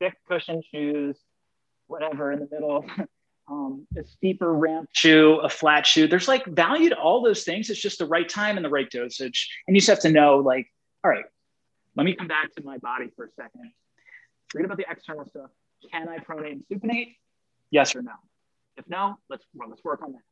thick 0.00 0.14
cushion 0.28 0.62
shoes, 0.72 1.16
whatever 1.86 2.32
in 2.32 2.40
the 2.40 2.48
middle, 2.50 2.84
um, 3.48 3.86
a 3.96 4.04
steeper 4.04 4.52
ramp 4.52 4.88
shoe, 4.92 5.40
a 5.42 5.48
flat 5.48 5.86
shoe. 5.86 6.08
There's 6.08 6.28
like 6.28 6.44
value 6.46 6.90
to 6.90 6.96
all 6.96 7.22
those 7.22 7.44
things. 7.44 7.70
It's 7.70 7.80
just 7.80 7.98
the 7.98 8.06
right 8.06 8.28
time 8.28 8.56
and 8.56 8.64
the 8.64 8.70
right 8.70 8.90
dosage. 8.90 9.48
And 9.66 9.76
you 9.76 9.80
just 9.80 9.90
have 9.90 10.00
to 10.00 10.10
know, 10.10 10.38
like, 10.38 10.66
all 11.04 11.10
right, 11.10 11.24
let 11.96 12.04
me 12.04 12.14
come 12.14 12.28
back 12.28 12.54
to 12.56 12.62
my 12.62 12.78
body 12.78 13.10
for 13.16 13.24
a 13.24 13.30
second. 13.30 13.72
Forget 14.48 14.66
about 14.66 14.78
the 14.78 14.86
external 14.90 15.24
stuff. 15.26 15.50
Can 15.90 16.08
I 16.08 16.18
pronate 16.18 16.52
and 16.52 16.64
supinate? 16.70 17.16
Yes 17.70 17.94
or 17.94 18.02
no? 18.02 18.12
If 18.76 18.88
no, 18.88 19.16
let's 19.28 19.44
well, 19.54 19.68
let's 19.68 19.84
work 19.84 20.02
on 20.02 20.12
that. 20.12 20.22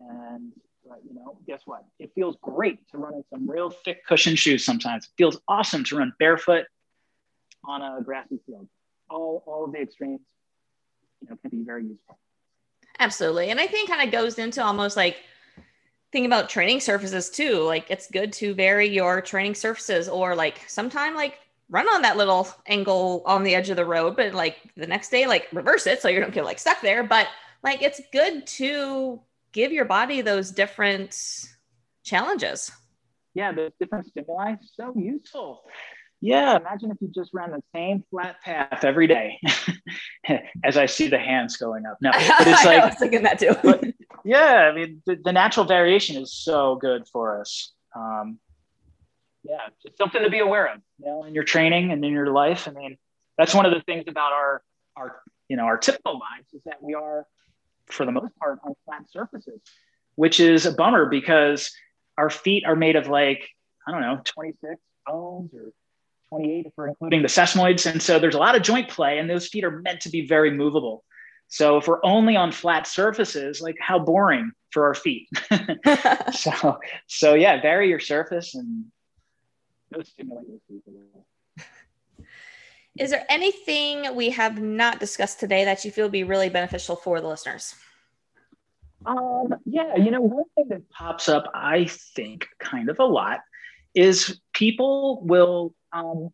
And 0.00 0.52
but, 0.86 1.00
you 1.08 1.14
know, 1.14 1.38
guess 1.46 1.62
what? 1.64 1.84
It 1.98 2.12
feels 2.14 2.36
great 2.42 2.86
to 2.90 2.98
run 2.98 3.14
in 3.14 3.24
some 3.32 3.48
real 3.48 3.70
thick 3.70 4.04
cushion 4.06 4.36
shoes 4.36 4.64
sometimes. 4.64 5.04
It 5.04 5.10
feels 5.16 5.40
awesome 5.48 5.84
to 5.84 5.96
run 5.96 6.12
barefoot 6.18 6.66
on 7.64 7.80
a 7.80 8.02
grassy 8.02 8.38
field. 8.46 8.68
All, 9.08 9.42
all 9.46 9.64
of 9.64 9.72
the 9.72 9.80
extremes, 9.80 10.20
you 11.22 11.28
know, 11.30 11.36
can 11.40 11.50
be 11.50 11.64
very 11.64 11.84
useful. 11.84 12.18
Absolutely. 12.98 13.50
And 13.50 13.58
I 13.58 13.66
think 13.66 13.88
kind 13.88 14.02
of 14.02 14.12
goes 14.12 14.38
into 14.38 14.62
almost 14.62 14.96
like 14.96 15.16
thinking 16.14 16.30
about 16.30 16.48
training 16.48 16.78
surfaces 16.78 17.28
too. 17.28 17.58
Like 17.58 17.90
it's 17.90 18.08
good 18.08 18.32
to 18.34 18.54
vary 18.54 18.88
your 18.88 19.20
training 19.20 19.56
surfaces 19.56 20.08
or 20.08 20.36
like 20.36 20.62
sometime 20.68 21.16
like 21.16 21.40
run 21.68 21.88
on 21.88 22.02
that 22.02 22.16
little 22.16 22.46
angle 22.68 23.24
on 23.26 23.42
the 23.42 23.52
edge 23.52 23.68
of 23.68 23.74
the 23.74 23.84
road, 23.84 24.14
but 24.14 24.32
like 24.32 24.58
the 24.76 24.86
next 24.86 25.08
day, 25.10 25.26
like 25.26 25.48
reverse 25.52 25.88
it 25.88 26.00
so 26.00 26.06
you 26.08 26.20
don't 26.20 26.32
get 26.32 26.44
like 26.44 26.60
stuck 26.60 26.80
there. 26.82 27.02
But 27.02 27.26
like 27.64 27.82
it's 27.82 28.00
good 28.12 28.46
to 28.46 29.20
give 29.50 29.72
your 29.72 29.86
body 29.86 30.20
those 30.20 30.52
different 30.52 31.18
challenges. 32.04 32.70
Yeah, 33.34 33.50
those 33.50 33.72
different 33.80 34.06
stimuli, 34.06 34.54
so 34.72 34.94
useful. 34.96 35.64
Yeah, 36.20 36.56
imagine 36.56 36.92
if 36.92 36.96
you 37.00 37.10
just 37.12 37.30
ran 37.34 37.50
the 37.50 37.62
same 37.74 38.04
flat 38.08 38.40
path 38.40 38.84
every 38.84 39.08
day. 39.08 39.40
As 40.64 40.76
I 40.76 40.86
see 40.86 41.08
the 41.08 41.18
hands 41.18 41.56
going 41.56 41.86
up. 41.86 41.98
No, 42.00 42.12
but 42.12 42.46
it's 42.46 42.64
like 42.64 42.78
I 42.78 42.86
was 42.86 42.94
thinking 42.94 43.24
that 43.24 43.40
too. 43.40 43.56
but, 43.64 43.84
yeah, 44.24 44.70
I 44.70 44.74
mean 44.74 45.02
the, 45.06 45.18
the, 45.22 45.32
natural 45.32 45.66
variation 45.66 46.20
is 46.20 46.32
so 46.32 46.76
good 46.76 47.06
for 47.08 47.40
us. 47.40 47.72
Um, 47.94 48.38
yeah, 49.42 49.68
just 49.82 49.98
something 49.98 50.22
to 50.22 50.30
be 50.30 50.38
aware 50.38 50.72
of, 50.72 50.80
you 50.98 51.06
know, 51.06 51.24
in 51.24 51.34
your 51.34 51.44
training 51.44 51.92
and 51.92 52.04
in 52.04 52.12
your 52.12 52.32
life. 52.32 52.66
I 52.66 52.72
mean, 52.72 52.96
that's 53.36 53.54
one 53.54 53.66
of 53.66 53.72
the 53.72 53.80
things 53.82 54.04
about 54.08 54.32
our 54.32 54.62
our 54.96 55.20
you 55.48 55.56
know 55.56 55.64
our 55.64 55.76
typical 55.76 56.14
lives 56.14 56.52
is 56.54 56.62
that 56.64 56.82
we 56.82 56.94
are 56.94 57.26
for 57.86 58.06
the 58.06 58.12
most 58.12 58.34
part 58.38 58.58
on 58.64 58.74
flat 58.84 59.10
surfaces, 59.10 59.60
which 60.14 60.40
is 60.40 60.66
a 60.66 60.72
bummer 60.72 61.06
because 61.06 61.72
our 62.16 62.30
feet 62.30 62.64
are 62.66 62.76
made 62.76 62.96
of 62.96 63.08
like, 63.08 63.48
I 63.86 63.92
don't 63.92 64.00
know, 64.00 64.20
26 64.24 64.80
bones 65.06 65.50
or 65.54 65.72
28 66.30 66.66
if 66.66 66.72
we're 66.76 66.88
including 66.88 67.22
the 67.22 67.28
sesamoids. 67.28 67.90
And 67.90 68.00
so 68.00 68.18
there's 68.18 68.34
a 68.34 68.38
lot 68.38 68.56
of 68.56 68.62
joint 68.62 68.88
play, 68.88 69.18
and 69.18 69.28
those 69.28 69.48
feet 69.48 69.64
are 69.64 69.70
meant 69.82 70.00
to 70.02 70.08
be 70.08 70.26
very 70.26 70.50
movable. 70.50 71.04
So 71.54 71.76
if 71.76 71.86
we're 71.86 72.04
only 72.04 72.34
on 72.34 72.50
flat 72.50 72.84
surfaces, 72.84 73.60
like 73.60 73.76
how 73.78 74.00
boring 74.00 74.50
for 74.72 74.86
our 74.86 74.94
feet. 74.94 75.28
so 76.32 76.80
so 77.06 77.34
yeah, 77.34 77.62
vary 77.62 77.88
your 77.88 78.00
surface 78.00 78.56
and 78.56 78.86
stimulate 80.02 80.46
your 80.48 80.58
feet. 80.66 82.26
Is 82.98 83.10
there 83.10 83.24
anything 83.28 84.16
we 84.16 84.30
have 84.30 84.60
not 84.60 84.98
discussed 84.98 85.38
today 85.38 85.64
that 85.64 85.84
you 85.84 85.92
feel 85.92 86.06
would 86.06 86.12
be 86.12 86.24
really 86.24 86.48
beneficial 86.48 86.96
for 86.96 87.20
the 87.20 87.28
listeners? 87.28 87.76
Um, 89.06 89.54
yeah, 89.64 89.94
you 89.94 90.10
know, 90.10 90.22
one 90.22 90.46
thing 90.56 90.66
that 90.70 90.90
pops 90.90 91.28
up, 91.28 91.44
I 91.54 91.84
think, 91.84 92.48
kind 92.58 92.88
of 92.88 92.98
a 92.98 93.04
lot 93.04 93.42
is 93.94 94.40
people 94.52 95.22
will, 95.22 95.72
um, 95.92 96.30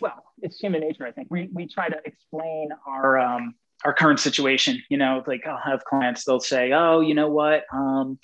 well, 0.00 0.24
it's 0.40 0.58
human 0.58 0.80
nature, 0.80 1.06
I 1.06 1.12
think. 1.12 1.28
We, 1.30 1.50
we 1.52 1.68
try 1.68 1.90
to 1.90 1.96
explain 2.06 2.70
our, 2.86 3.18
um, 3.18 3.54
our 3.84 3.92
current 3.92 4.20
situation. 4.20 4.82
You 4.88 4.98
know, 4.98 5.22
like 5.26 5.46
I'll 5.46 5.58
have 5.58 5.84
clients, 5.84 6.24
they'll 6.24 6.40
say, 6.40 6.72
oh, 6.72 7.00
you 7.00 7.14
know 7.14 7.28
what? 7.28 7.64
Um, 7.72 8.18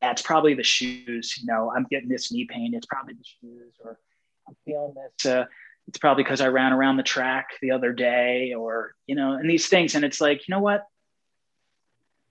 that's 0.00 0.22
probably 0.22 0.54
the 0.54 0.62
shoes. 0.62 1.36
You 1.38 1.46
know, 1.46 1.72
I'm 1.74 1.86
getting 1.90 2.08
this 2.08 2.30
knee 2.30 2.46
pain. 2.48 2.74
It's 2.74 2.86
probably 2.86 3.14
the 3.14 3.24
shoes, 3.24 3.74
or 3.84 3.98
I'm 4.46 4.56
feeling 4.64 4.94
this. 4.94 5.26
Uh, 5.26 5.44
it's 5.88 5.98
probably 5.98 6.22
because 6.22 6.40
I 6.42 6.48
ran 6.48 6.72
around 6.72 6.98
the 6.98 7.02
track 7.02 7.46
the 7.62 7.70
other 7.70 7.94
day 7.94 8.52
or, 8.52 8.92
you 9.06 9.14
know, 9.14 9.32
and 9.32 9.48
these 9.48 9.68
things. 9.68 9.94
And 9.94 10.04
it's 10.04 10.20
like, 10.20 10.46
you 10.46 10.54
know 10.54 10.60
what? 10.60 10.84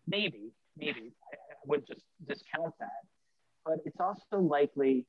Maybe, 0.06 0.52
maybe 0.78 1.12
I 1.34 1.56
would 1.66 1.86
just 1.88 2.04
discount 2.28 2.74
that. 2.80 2.90
But 3.66 3.80
it's 3.84 4.00
also 4.00 4.40
likely, 4.40 5.08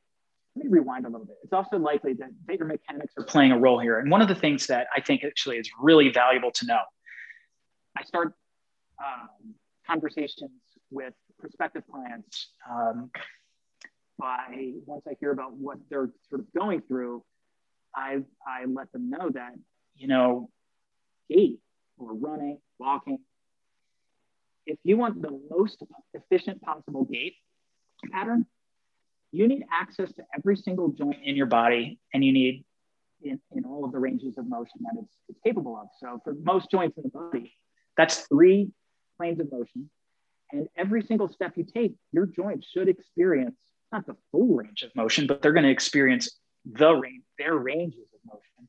let 0.57 0.64
me 0.64 0.71
rewind 0.71 1.05
a 1.05 1.11
little 1.11 1.27
bit. 1.27 1.37
It's 1.45 1.53
also 1.53 1.77
likely 1.77 2.14
that, 2.14 2.31
that 2.47 2.59
your 2.59 2.66
mechanics 2.66 3.12
are 3.19 3.25
playing 3.25 3.53
a 3.53 3.59
role 3.59 3.79
here. 3.79 3.99
And 3.99 4.11
one 4.11 4.23
of 4.23 4.29
the 4.29 4.35
things 4.35 4.66
that 4.69 4.87
I 4.97 5.03
think 5.03 5.25
actually 5.25 5.59
is 5.59 5.71
really 5.79 6.11
valuable 6.11 6.51
to 6.53 6.66
know, 6.66 6.81
I 7.99 8.05
start 8.05 8.33
um, 9.05 9.55
conversations 9.87 10.51
with 10.91 11.15
prospective 11.39 11.83
clients 11.91 12.49
um, 12.71 13.11
by 14.19 14.73
once 14.87 15.05
I 15.09 15.15
hear 15.21 15.33
about 15.33 15.55
what 15.55 15.79
they're 15.91 16.11
sort 16.29 16.43
of 16.43 16.47
going 16.57 16.83
through, 16.83 17.25
I, 17.95 18.19
I 18.47 18.67
let 18.67 18.93
them 18.93 19.11
know 19.11 19.31
that, 19.31 19.53
you 19.97 20.09
know, 20.09 20.51
gait 21.29 21.59
or 21.97 22.15
running, 22.15 22.59
walking, 22.79 23.19
if 24.67 24.79
you 24.85 24.97
want 24.97 25.21
the 25.23 25.41
most 25.51 25.83
efficient 26.15 26.61
possible 26.63 27.05
gait 27.05 27.35
pattern, 28.13 28.47
you 29.33 29.49
need 29.49 29.65
access 29.73 30.13
to 30.13 30.23
every 30.37 30.57
single 30.57 30.89
joint 30.91 31.19
in 31.25 31.37
your 31.37 31.47
body 31.47 31.99
and 32.13 32.25
you 32.25 32.33
need 32.33 32.65
in, 33.23 33.41
in 33.55 33.65
all 33.65 33.85
of 33.85 33.93
the 33.93 33.99
ranges 33.99 34.37
of 34.39 34.49
motion 34.49 34.81
that 34.83 34.95
it's, 35.03 35.15
it's 35.29 35.41
capable 35.45 35.77
of. 35.77 35.89
So 35.99 36.21
for 36.23 36.35
most 36.35 36.71
joints 36.71 36.97
in 36.97 37.05
the 37.05 37.09
body, 37.09 37.53
that's 37.99 38.21
three 38.29 38.71
planes 39.19 39.41
of 39.41 39.53
motion. 39.53 39.91
And 40.51 40.67
every 40.79 41.03
single 41.03 41.29
step 41.29 41.53
you 41.57 41.65
take, 41.65 41.95
your 42.13 42.25
joints 42.25 42.67
should 42.67 42.89
experience 42.89 43.57
not 43.93 44.07
the 44.07 44.17
full 44.33 44.55
range 44.57 44.83
of 44.83 44.97
motion, 44.97 45.27
but 45.27 45.43
they're 45.43 45.53
going 45.53 45.67
to 45.67 45.71
experience 45.71 46.39
the 46.65 46.95
range, 46.95 47.25
their 47.39 47.55
ranges 47.55 48.07
of 48.15 48.21
motion 48.33 48.69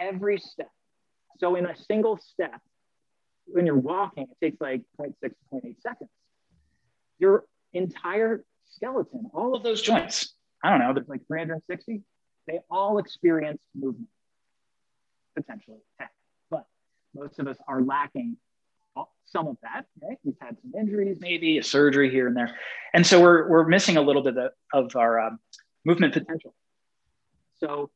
every 0.00 0.38
step. 0.38 0.70
So 1.38 1.54
in 1.54 1.66
a 1.66 1.76
single 1.76 2.18
step, 2.18 2.60
when 3.46 3.66
you're 3.66 3.76
walking, 3.76 4.24
it 4.24 4.44
takes 4.44 4.60
like 4.60 4.82
0.6 4.98 5.14
to 5.22 5.30
0.8 5.52 5.80
seconds. 5.82 6.10
Your 7.18 7.44
entire 7.72 8.44
skeleton, 8.70 9.30
all 9.34 9.54
of 9.54 9.62
those 9.62 9.82
joints, 9.82 10.32
I 10.64 10.70
don't 10.70 10.80
know, 10.80 10.94
there's 10.94 11.08
like 11.08 11.26
360, 11.26 12.02
they 12.46 12.60
all 12.70 12.98
experience 12.98 13.60
movement 13.74 14.08
potentially. 15.36 15.78
But 16.50 16.66
most 17.14 17.38
of 17.38 17.46
us 17.46 17.56
are 17.68 17.82
lacking 17.82 18.36
some 19.26 19.46
of 19.46 19.56
that, 19.62 19.86
right? 20.02 20.18
We've 20.24 20.34
had 20.40 20.56
some 20.60 20.72
injuries, 20.78 21.18
maybe 21.20 21.58
a 21.58 21.62
surgery 21.62 22.10
here 22.10 22.26
and 22.26 22.36
there. 22.36 22.56
And 22.92 23.06
so 23.06 23.20
we're, 23.20 23.48
we're 23.48 23.66
missing 23.66 23.96
a 23.96 24.02
little 24.02 24.22
bit 24.22 24.36
of, 24.36 24.52
of 24.72 24.96
our 24.96 25.20
um, 25.20 25.38
movement 25.84 26.14
potential. 26.14 26.54
So, 27.58 27.90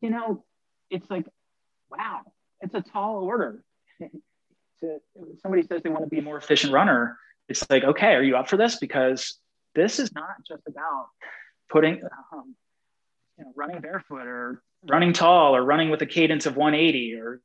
you 0.00 0.10
know, 0.10 0.44
it's 0.90 1.08
like, 1.10 1.26
wow, 1.90 2.20
it's 2.60 2.74
a 2.74 2.80
tall 2.80 3.18
order. 3.24 3.62
to 4.80 4.98
somebody 5.42 5.62
says 5.66 5.82
they 5.82 5.90
want 5.90 6.04
to 6.04 6.08
be 6.08 6.18
a 6.18 6.22
more 6.22 6.36
efficient 6.36 6.72
runner, 6.72 7.18
it's 7.48 7.68
like, 7.68 7.84
okay, 7.84 8.14
are 8.14 8.22
you 8.22 8.36
up 8.36 8.48
for 8.48 8.56
this? 8.56 8.76
Because 8.76 9.38
this 9.74 9.98
is 9.98 10.12
not 10.14 10.36
just 10.46 10.62
about 10.66 11.06
putting, 11.70 12.00
um, 12.32 12.54
you 13.38 13.44
know, 13.44 13.52
running 13.54 13.80
barefoot 13.80 14.26
or 14.26 14.62
running 14.86 15.12
tall 15.12 15.54
or 15.56 15.62
running 15.62 15.90
with 15.90 16.00
a 16.02 16.06
cadence 16.06 16.46
of 16.46 16.56
180 16.56 17.14
or 17.14 17.40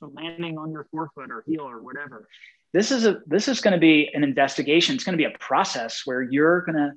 landing 0.00 0.58
on 0.58 0.70
your 0.70 0.86
forefoot 0.90 1.30
or 1.30 1.42
heel 1.46 1.62
or 1.62 1.80
whatever. 1.80 2.28
This 2.72 2.90
is 2.90 3.06
a 3.06 3.20
this 3.26 3.48
is 3.48 3.60
going 3.60 3.72
to 3.72 3.80
be 3.80 4.10
an 4.12 4.22
investigation. 4.22 4.94
It's 4.94 5.04
going 5.04 5.16
to 5.16 5.22
be 5.22 5.32
a 5.32 5.38
process 5.38 6.02
where 6.04 6.22
you're 6.22 6.62
going 6.62 6.76
to 6.76 6.92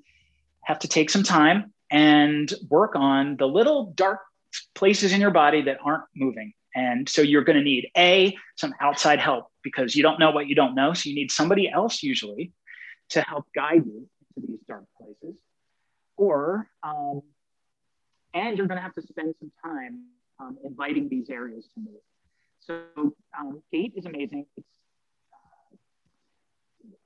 have 0.64 0.80
to 0.80 0.88
take 0.88 1.10
some 1.10 1.24
time 1.24 1.74
and 1.90 2.52
work 2.70 2.96
on 2.96 3.38
the 3.38 3.48
little 3.48 3.92
dark 3.96 4.20
places 4.76 5.14
in 5.14 5.22
your 5.22 5.32
body 5.32 5.62
that 5.64 5.78
aren't 5.84 6.04
moving. 6.16 6.54
And 6.76 7.10
so 7.10 7.22
you're 7.22 7.44
going 7.44 7.58
to 7.58 7.64
need 7.64 7.90
a 7.98 8.36
some 8.56 8.74
outside 8.80 9.20
help 9.20 9.48
because 9.64 9.96
you 9.96 10.04
don't 10.04 10.20
know 10.20 10.32
what 10.32 10.48
you 10.48 10.56
don't 10.56 10.76
know. 10.76 10.94
So 10.94 11.10
you 11.10 11.16
need 11.16 11.32
somebody 11.32 11.70
else 11.70 12.04
usually 12.04 12.52
to 13.10 13.22
help 13.22 13.48
guide 13.56 13.86
you 13.86 14.08
to 14.36 14.48
these 14.48 14.60
dark 14.68 14.86
places. 14.98 15.36
Or 16.16 16.68
um, 16.84 17.22
and 18.34 18.58
you're 18.58 18.68
going 18.68 18.78
to 18.78 18.84
have 18.84 18.96
to 18.96 19.02
spend 19.02 19.34
some 19.40 19.52
time 19.64 20.06
um, 20.40 20.58
inviting 20.64 21.10
these 21.10 21.30
areas 21.30 21.68
to 21.74 21.80
move. 21.80 22.02
So 22.62 22.84
um, 23.38 23.62
gait 23.72 23.94
is 23.96 24.06
amazing. 24.06 24.46
It's 24.58 24.68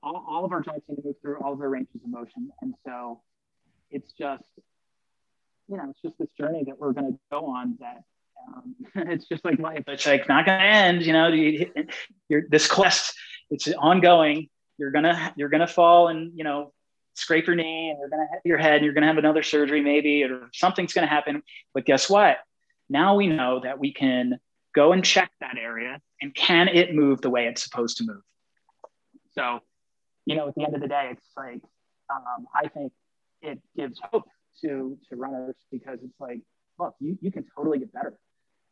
all, 0.02 0.26
all 0.28 0.46
of 0.46 0.52
our 0.52 0.62
joints 0.62 0.86
need 0.90 0.96
to 0.98 1.02
move 1.06 1.16
through 1.22 1.38
all 1.38 1.54
of 1.54 1.60
their 1.60 1.70
ranges 1.70 2.02
of 2.04 2.10
motion. 2.10 2.52
And 2.62 2.74
so 2.86 3.22
it's 3.92 4.12
just, 4.14 4.44
you 5.68 5.78
know, 5.78 5.90
it's 5.90 6.02
just 6.02 6.18
this 6.20 6.30
journey 6.38 6.64
that 6.66 6.78
we're 6.78 6.94
going 6.94 7.14
to 7.14 7.20
go 7.32 7.46
on 7.48 7.78
that 7.80 8.04
um, 8.48 8.76
it's 8.96 9.26
just 9.26 9.46
like 9.46 9.60
life. 9.60 9.84
It's 9.88 10.06
like 10.06 10.28
not 10.28 10.46
going 10.46 10.60
to 10.60 10.66
end, 10.66 11.04
you 11.04 11.14
know, 11.14 11.28
you, 11.28 11.72
are 12.32 12.44
this 12.50 12.68
quest, 12.68 13.16
it's 13.50 13.68
ongoing. 13.68 14.50
You're 14.78 14.92
going 14.92 15.04
to, 15.04 15.34
you're 15.36 15.50
to 15.50 15.68
fall 15.68 16.08
and, 16.08 16.32
you 16.36 16.44
know, 16.44 16.74
scrape 17.14 17.46
your 17.46 17.56
knee 17.56 17.92
and 17.92 18.00
you're 18.00 18.10
to 18.10 18.28
hit 18.32 18.42
your 18.44 18.58
head 18.58 18.78
and 18.78 18.86
you're 18.86 18.94
going 18.94 19.04
to 19.04 19.08
have 19.08 19.20
another 19.20 19.44
surgery 19.44 19.82
maybe, 19.82 20.24
or 20.24 20.50
something's 20.52 20.94
going 20.94 21.08
to 21.08 21.14
happen. 21.14 21.44
But 21.74 21.86
guess 21.86 22.10
what? 22.10 22.38
Now 22.90 23.16
we 23.16 23.28
know 23.28 23.62
that 23.64 23.80
we 23.80 23.94
can 23.94 24.40
go 24.74 24.92
and 24.92 25.04
check 25.04 25.32
that 25.40 25.58
area 25.58 26.00
and 26.22 26.34
can 26.34 26.68
it 26.68 26.94
move 26.94 27.22
the 27.22 27.30
way 27.30 27.48
it's 27.48 27.64
supposed 27.64 27.98
to 27.98 28.06
move? 28.06 28.22
So, 29.34 29.60
you 30.26 30.36
know, 30.36 30.48
at 30.48 30.56
the 30.56 30.64
end 30.64 30.76
of 30.76 30.82
the 30.82 30.88
day, 30.88 31.10
it's 31.12 31.28
like, 31.36 31.62
um, 32.10 32.46
I 32.56 32.68
think 32.68 32.92
it 33.42 33.60
gives 33.76 34.00
hope 34.12 34.28
to, 34.62 34.98
to 35.10 35.16
runners 35.16 35.56
because 35.72 36.00
it's 36.04 36.20
like, 36.20 36.42
look, 36.80 36.96
you, 37.00 37.18
you 37.22 37.32
can 37.32 37.46
totally 37.56 37.80
get 37.80 37.92
better. 37.94 38.14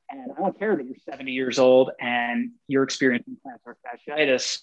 And 0.09 0.31
I 0.37 0.41
don't 0.41 0.57
care 0.57 0.75
that 0.75 0.85
you're 0.85 0.95
70 1.09 1.31
years 1.31 1.57
old 1.57 1.91
and 1.99 2.51
you're 2.67 2.83
experiencing 2.83 3.37
plantar 3.45 3.75
fasciitis. 3.85 4.59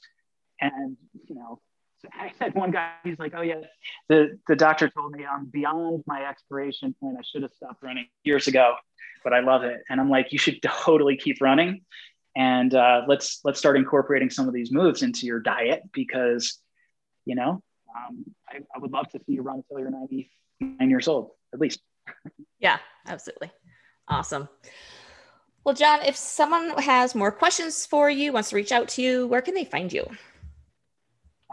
And, 0.61 0.97
you 1.28 1.34
know, 1.34 1.61
I 2.13 2.33
had 2.41 2.55
one 2.55 2.71
guy, 2.71 2.93
he's 3.05 3.19
like, 3.19 3.33
oh, 3.37 3.43
yeah, 3.43 3.61
the, 4.09 4.39
the 4.47 4.57
doctor 4.57 4.89
told 4.89 5.13
me 5.13 5.25
I'm 5.25 5.47
beyond 5.47 6.05
my 6.07 6.25
expiration 6.29 6.95
point. 7.01 7.17
I 7.19 7.23
should 7.23 7.43
have 7.43 7.53
stopped 7.53 7.83
running 7.83 8.07
years 8.25 8.47
ago, 8.47 8.75
but 9.25 9.33
I 9.33 9.41
love 9.41 9.65
it. 9.65 9.83
And 9.89 10.01
I'm 10.01 10.11
like, 10.11 10.33
you 10.33 10.39
should 10.39 10.63
totally 10.63 11.17
keep 11.17 11.41
running. 11.41 11.83
And 12.37 12.73
uh, 12.75 13.03
let's 13.09 13.41
let's 13.43 13.59
start 13.59 13.77
incorporating 13.77 14.31
some 14.31 14.47
of 14.47 14.55
these 14.55 14.71
moves 14.71 15.03
into 15.03 15.27
your 15.27 15.41
diet 15.41 15.83
because, 15.93 16.59
you 17.25 17.35
know, 17.35 17.63
um, 17.97 18.25
I, 18.49 18.59
I 18.75 18.79
would 18.79 18.93
love 18.93 19.09
to 19.11 19.19
see 19.19 19.33
you 19.33 19.43
run 19.43 19.57
until 19.57 19.81
you're 19.81 19.91
99 19.91 20.91
years 20.91 21.09
old, 21.09 21.31
at 21.53 21.61
least. 21.61 21.81
Yeah, 22.61 22.79
absolutely. 23.07 23.53
Awesome. 24.09 24.49
Well, 25.63 25.77
John, 25.77 26.01
if 26.03 26.17
someone 26.17 26.71
has 26.83 27.15
more 27.15 27.31
questions 27.31 27.87
for 27.87 28.11
you, 28.11 28.33
wants 28.33 28.51
to 28.51 28.57
reach 28.57 28.73
out 28.73 28.89
to 28.89 29.03
you, 29.03 29.29
where 29.29 29.43
can 29.43 29.55
they 29.55 29.65
find 29.65 29.93
you? 29.93 30.09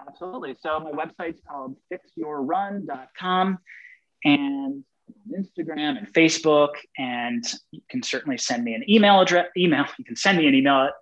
Absolutely. 0.07 0.55
So 0.61 0.79
my 0.79 0.91
website's 0.91 1.41
called 1.47 1.75
fixyourrun.com 1.91 3.57
and 4.23 4.83
Instagram 5.31 5.97
and 5.97 6.13
Facebook. 6.13 6.71
And 6.97 7.43
you 7.71 7.81
can 7.89 8.03
certainly 8.03 8.37
send 8.37 8.63
me 8.63 8.73
an 8.73 8.89
email 8.89 9.19
address, 9.21 9.47
email. 9.57 9.85
You 9.97 10.05
can 10.05 10.15
send 10.15 10.37
me 10.37 10.47
an 10.47 10.55
email 10.55 10.85
at 10.85 10.93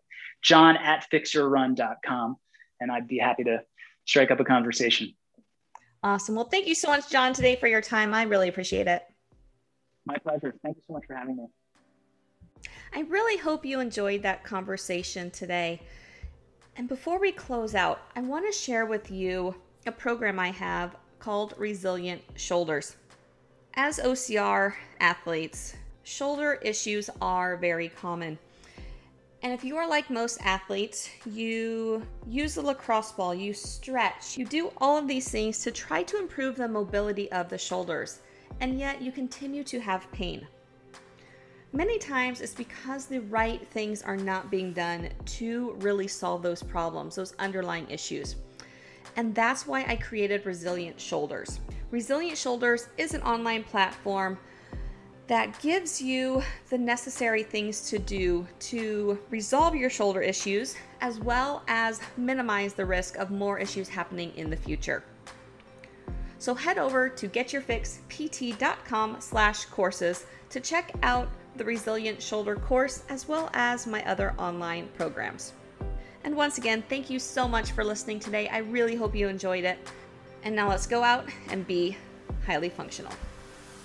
john 0.41 0.77
at 0.77 1.05
fixyourrun.com. 1.11 2.37
And 2.79 2.91
I'd 2.91 3.07
be 3.07 3.17
happy 3.17 3.43
to 3.45 3.61
strike 4.05 4.31
up 4.31 4.39
a 4.39 4.45
conversation. 4.45 5.13
Awesome. 6.03 6.35
Well, 6.35 6.49
thank 6.49 6.67
you 6.67 6.75
so 6.75 6.89
much, 6.89 7.09
John, 7.09 7.33
today 7.33 7.55
for 7.55 7.67
your 7.67 7.81
time. 7.81 8.13
I 8.13 8.23
really 8.23 8.49
appreciate 8.49 8.87
it. 8.87 9.03
My 10.05 10.17
pleasure. 10.17 10.53
Thank 10.61 10.75
you 10.75 10.83
so 10.85 10.93
much 10.93 11.05
for 11.07 11.15
having 11.15 11.37
me. 11.37 11.45
I 12.93 13.01
really 13.01 13.37
hope 13.37 13.65
you 13.65 13.79
enjoyed 13.79 14.23
that 14.23 14.43
conversation 14.43 15.31
today. 15.31 15.81
And 16.75 16.87
before 16.87 17.19
we 17.19 17.31
close 17.31 17.75
out, 17.75 18.01
I 18.15 18.21
want 18.21 18.45
to 18.45 18.57
share 18.57 18.85
with 18.85 19.11
you 19.11 19.55
a 19.85 19.91
program 19.91 20.39
I 20.39 20.49
have 20.49 20.95
called 21.19 21.53
Resilient 21.57 22.21
Shoulders. 22.35 22.95
As 23.75 23.99
OCR 23.99 24.73
athletes, 24.99 25.75
shoulder 26.03 26.59
issues 26.63 27.11
are 27.21 27.57
very 27.57 27.89
common. 27.89 28.39
And 29.43 29.53
if 29.53 29.63
you 29.63 29.77
are 29.77 29.87
like 29.87 30.09
most 30.09 30.39
athletes, 30.41 31.09
you 31.25 32.01
use 32.27 32.55
the 32.55 32.61
lacrosse 32.61 33.11
ball, 33.11 33.35
you 33.35 33.53
stretch, 33.53 34.37
you 34.37 34.45
do 34.45 34.71
all 34.77 34.97
of 34.97 35.07
these 35.07 35.29
things 35.29 35.59
to 35.59 35.71
try 35.71 36.01
to 36.03 36.17
improve 36.17 36.55
the 36.55 36.67
mobility 36.67 37.31
of 37.31 37.49
the 37.49 37.57
shoulders, 37.57 38.19
and 38.61 38.79
yet 38.79 39.01
you 39.01 39.11
continue 39.11 39.63
to 39.65 39.79
have 39.79 40.11
pain. 40.11 40.47
Many 41.75 41.97
times 41.97 42.39
it's 42.39 42.53
because 42.53 43.07
the 43.07 43.21
right 43.21 43.67
things 43.69 44.03
are 44.03 44.15
not 44.15 44.51
being 44.51 44.73
done 44.73 45.09
to 45.25 45.75
really 45.79 46.07
solve 46.07 46.43
those 46.43 46.61
problems, 46.61 47.15
those 47.15 47.33
underlying 47.39 47.89
issues. 47.89 48.35
And 49.15 49.33
that's 49.33 49.65
why 49.65 49.83
I 49.87 49.95
created 49.95 50.45
Resilient 50.45 51.01
Shoulders. 51.01 51.59
Resilient 51.89 52.37
Shoulders 52.37 52.89
is 52.99 53.15
an 53.15 53.23
online 53.23 53.63
platform 53.63 54.37
that 55.25 55.59
gives 55.61 55.99
you 55.99 56.43
the 56.69 56.77
necessary 56.77 57.41
things 57.41 57.89
to 57.89 57.97
do 57.97 58.45
to 58.59 59.17
resolve 59.31 59.73
your 59.73 59.89
shoulder 59.89 60.21
issues 60.21 60.75
as 61.01 61.19
well 61.19 61.63
as 61.67 61.99
minimize 62.17 62.75
the 62.75 62.85
risk 62.85 63.17
of 63.17 63.31
more 63.31 63.57
issues 63.57 63.89
happening 63.89 64.31
in 64.35 64.51
the 64.51 64.57
future. 64.57 65.03
So 66.37 66.53
head 66.53 66.77
over 66.77 67.09
to 67.09 67.27
getyourfixpt.com 67.27 69.21
slash 69.21 69.65
courses 69.65 70.25
to 70.49 70.59
check 70.59 70.91
out 71.01 71.29
the 71.55 71.65
Resilient 71.65 72.21
Shoulder 72.21 72.55
course, 72.55 73.03
as 73.09 73.27
well 73.27 73.49
as 73.53 73.85
my 73.87 74.03
other 74.05 74.33
online 74.37 74.87
programs. 74.95 75.53
And 76.23 76.35
once 76.35 76.57
again, 76.57 76.83
thank 76.89 77.09
you 77.09 77.19
so 77.19 77.47
much 77.47 77.71
for 77.71 77.83
listening 77.83 78.19
today. 78.19 78.47
I 78.47 78.59
really 78.59 78.95
hope 78.95 79.15
you 79.15 79.27
enjoyed 79.27 79.63
it. 79.63 79.77
And 80.43 80.55
now 80.55 80.69
let's 80.69 80.87
go 80.87 81.03
out 81.03 81.27
and 81.49 81.65
be 81.67 81.97
highly 82.45 82.69
functional. 82.69 83.13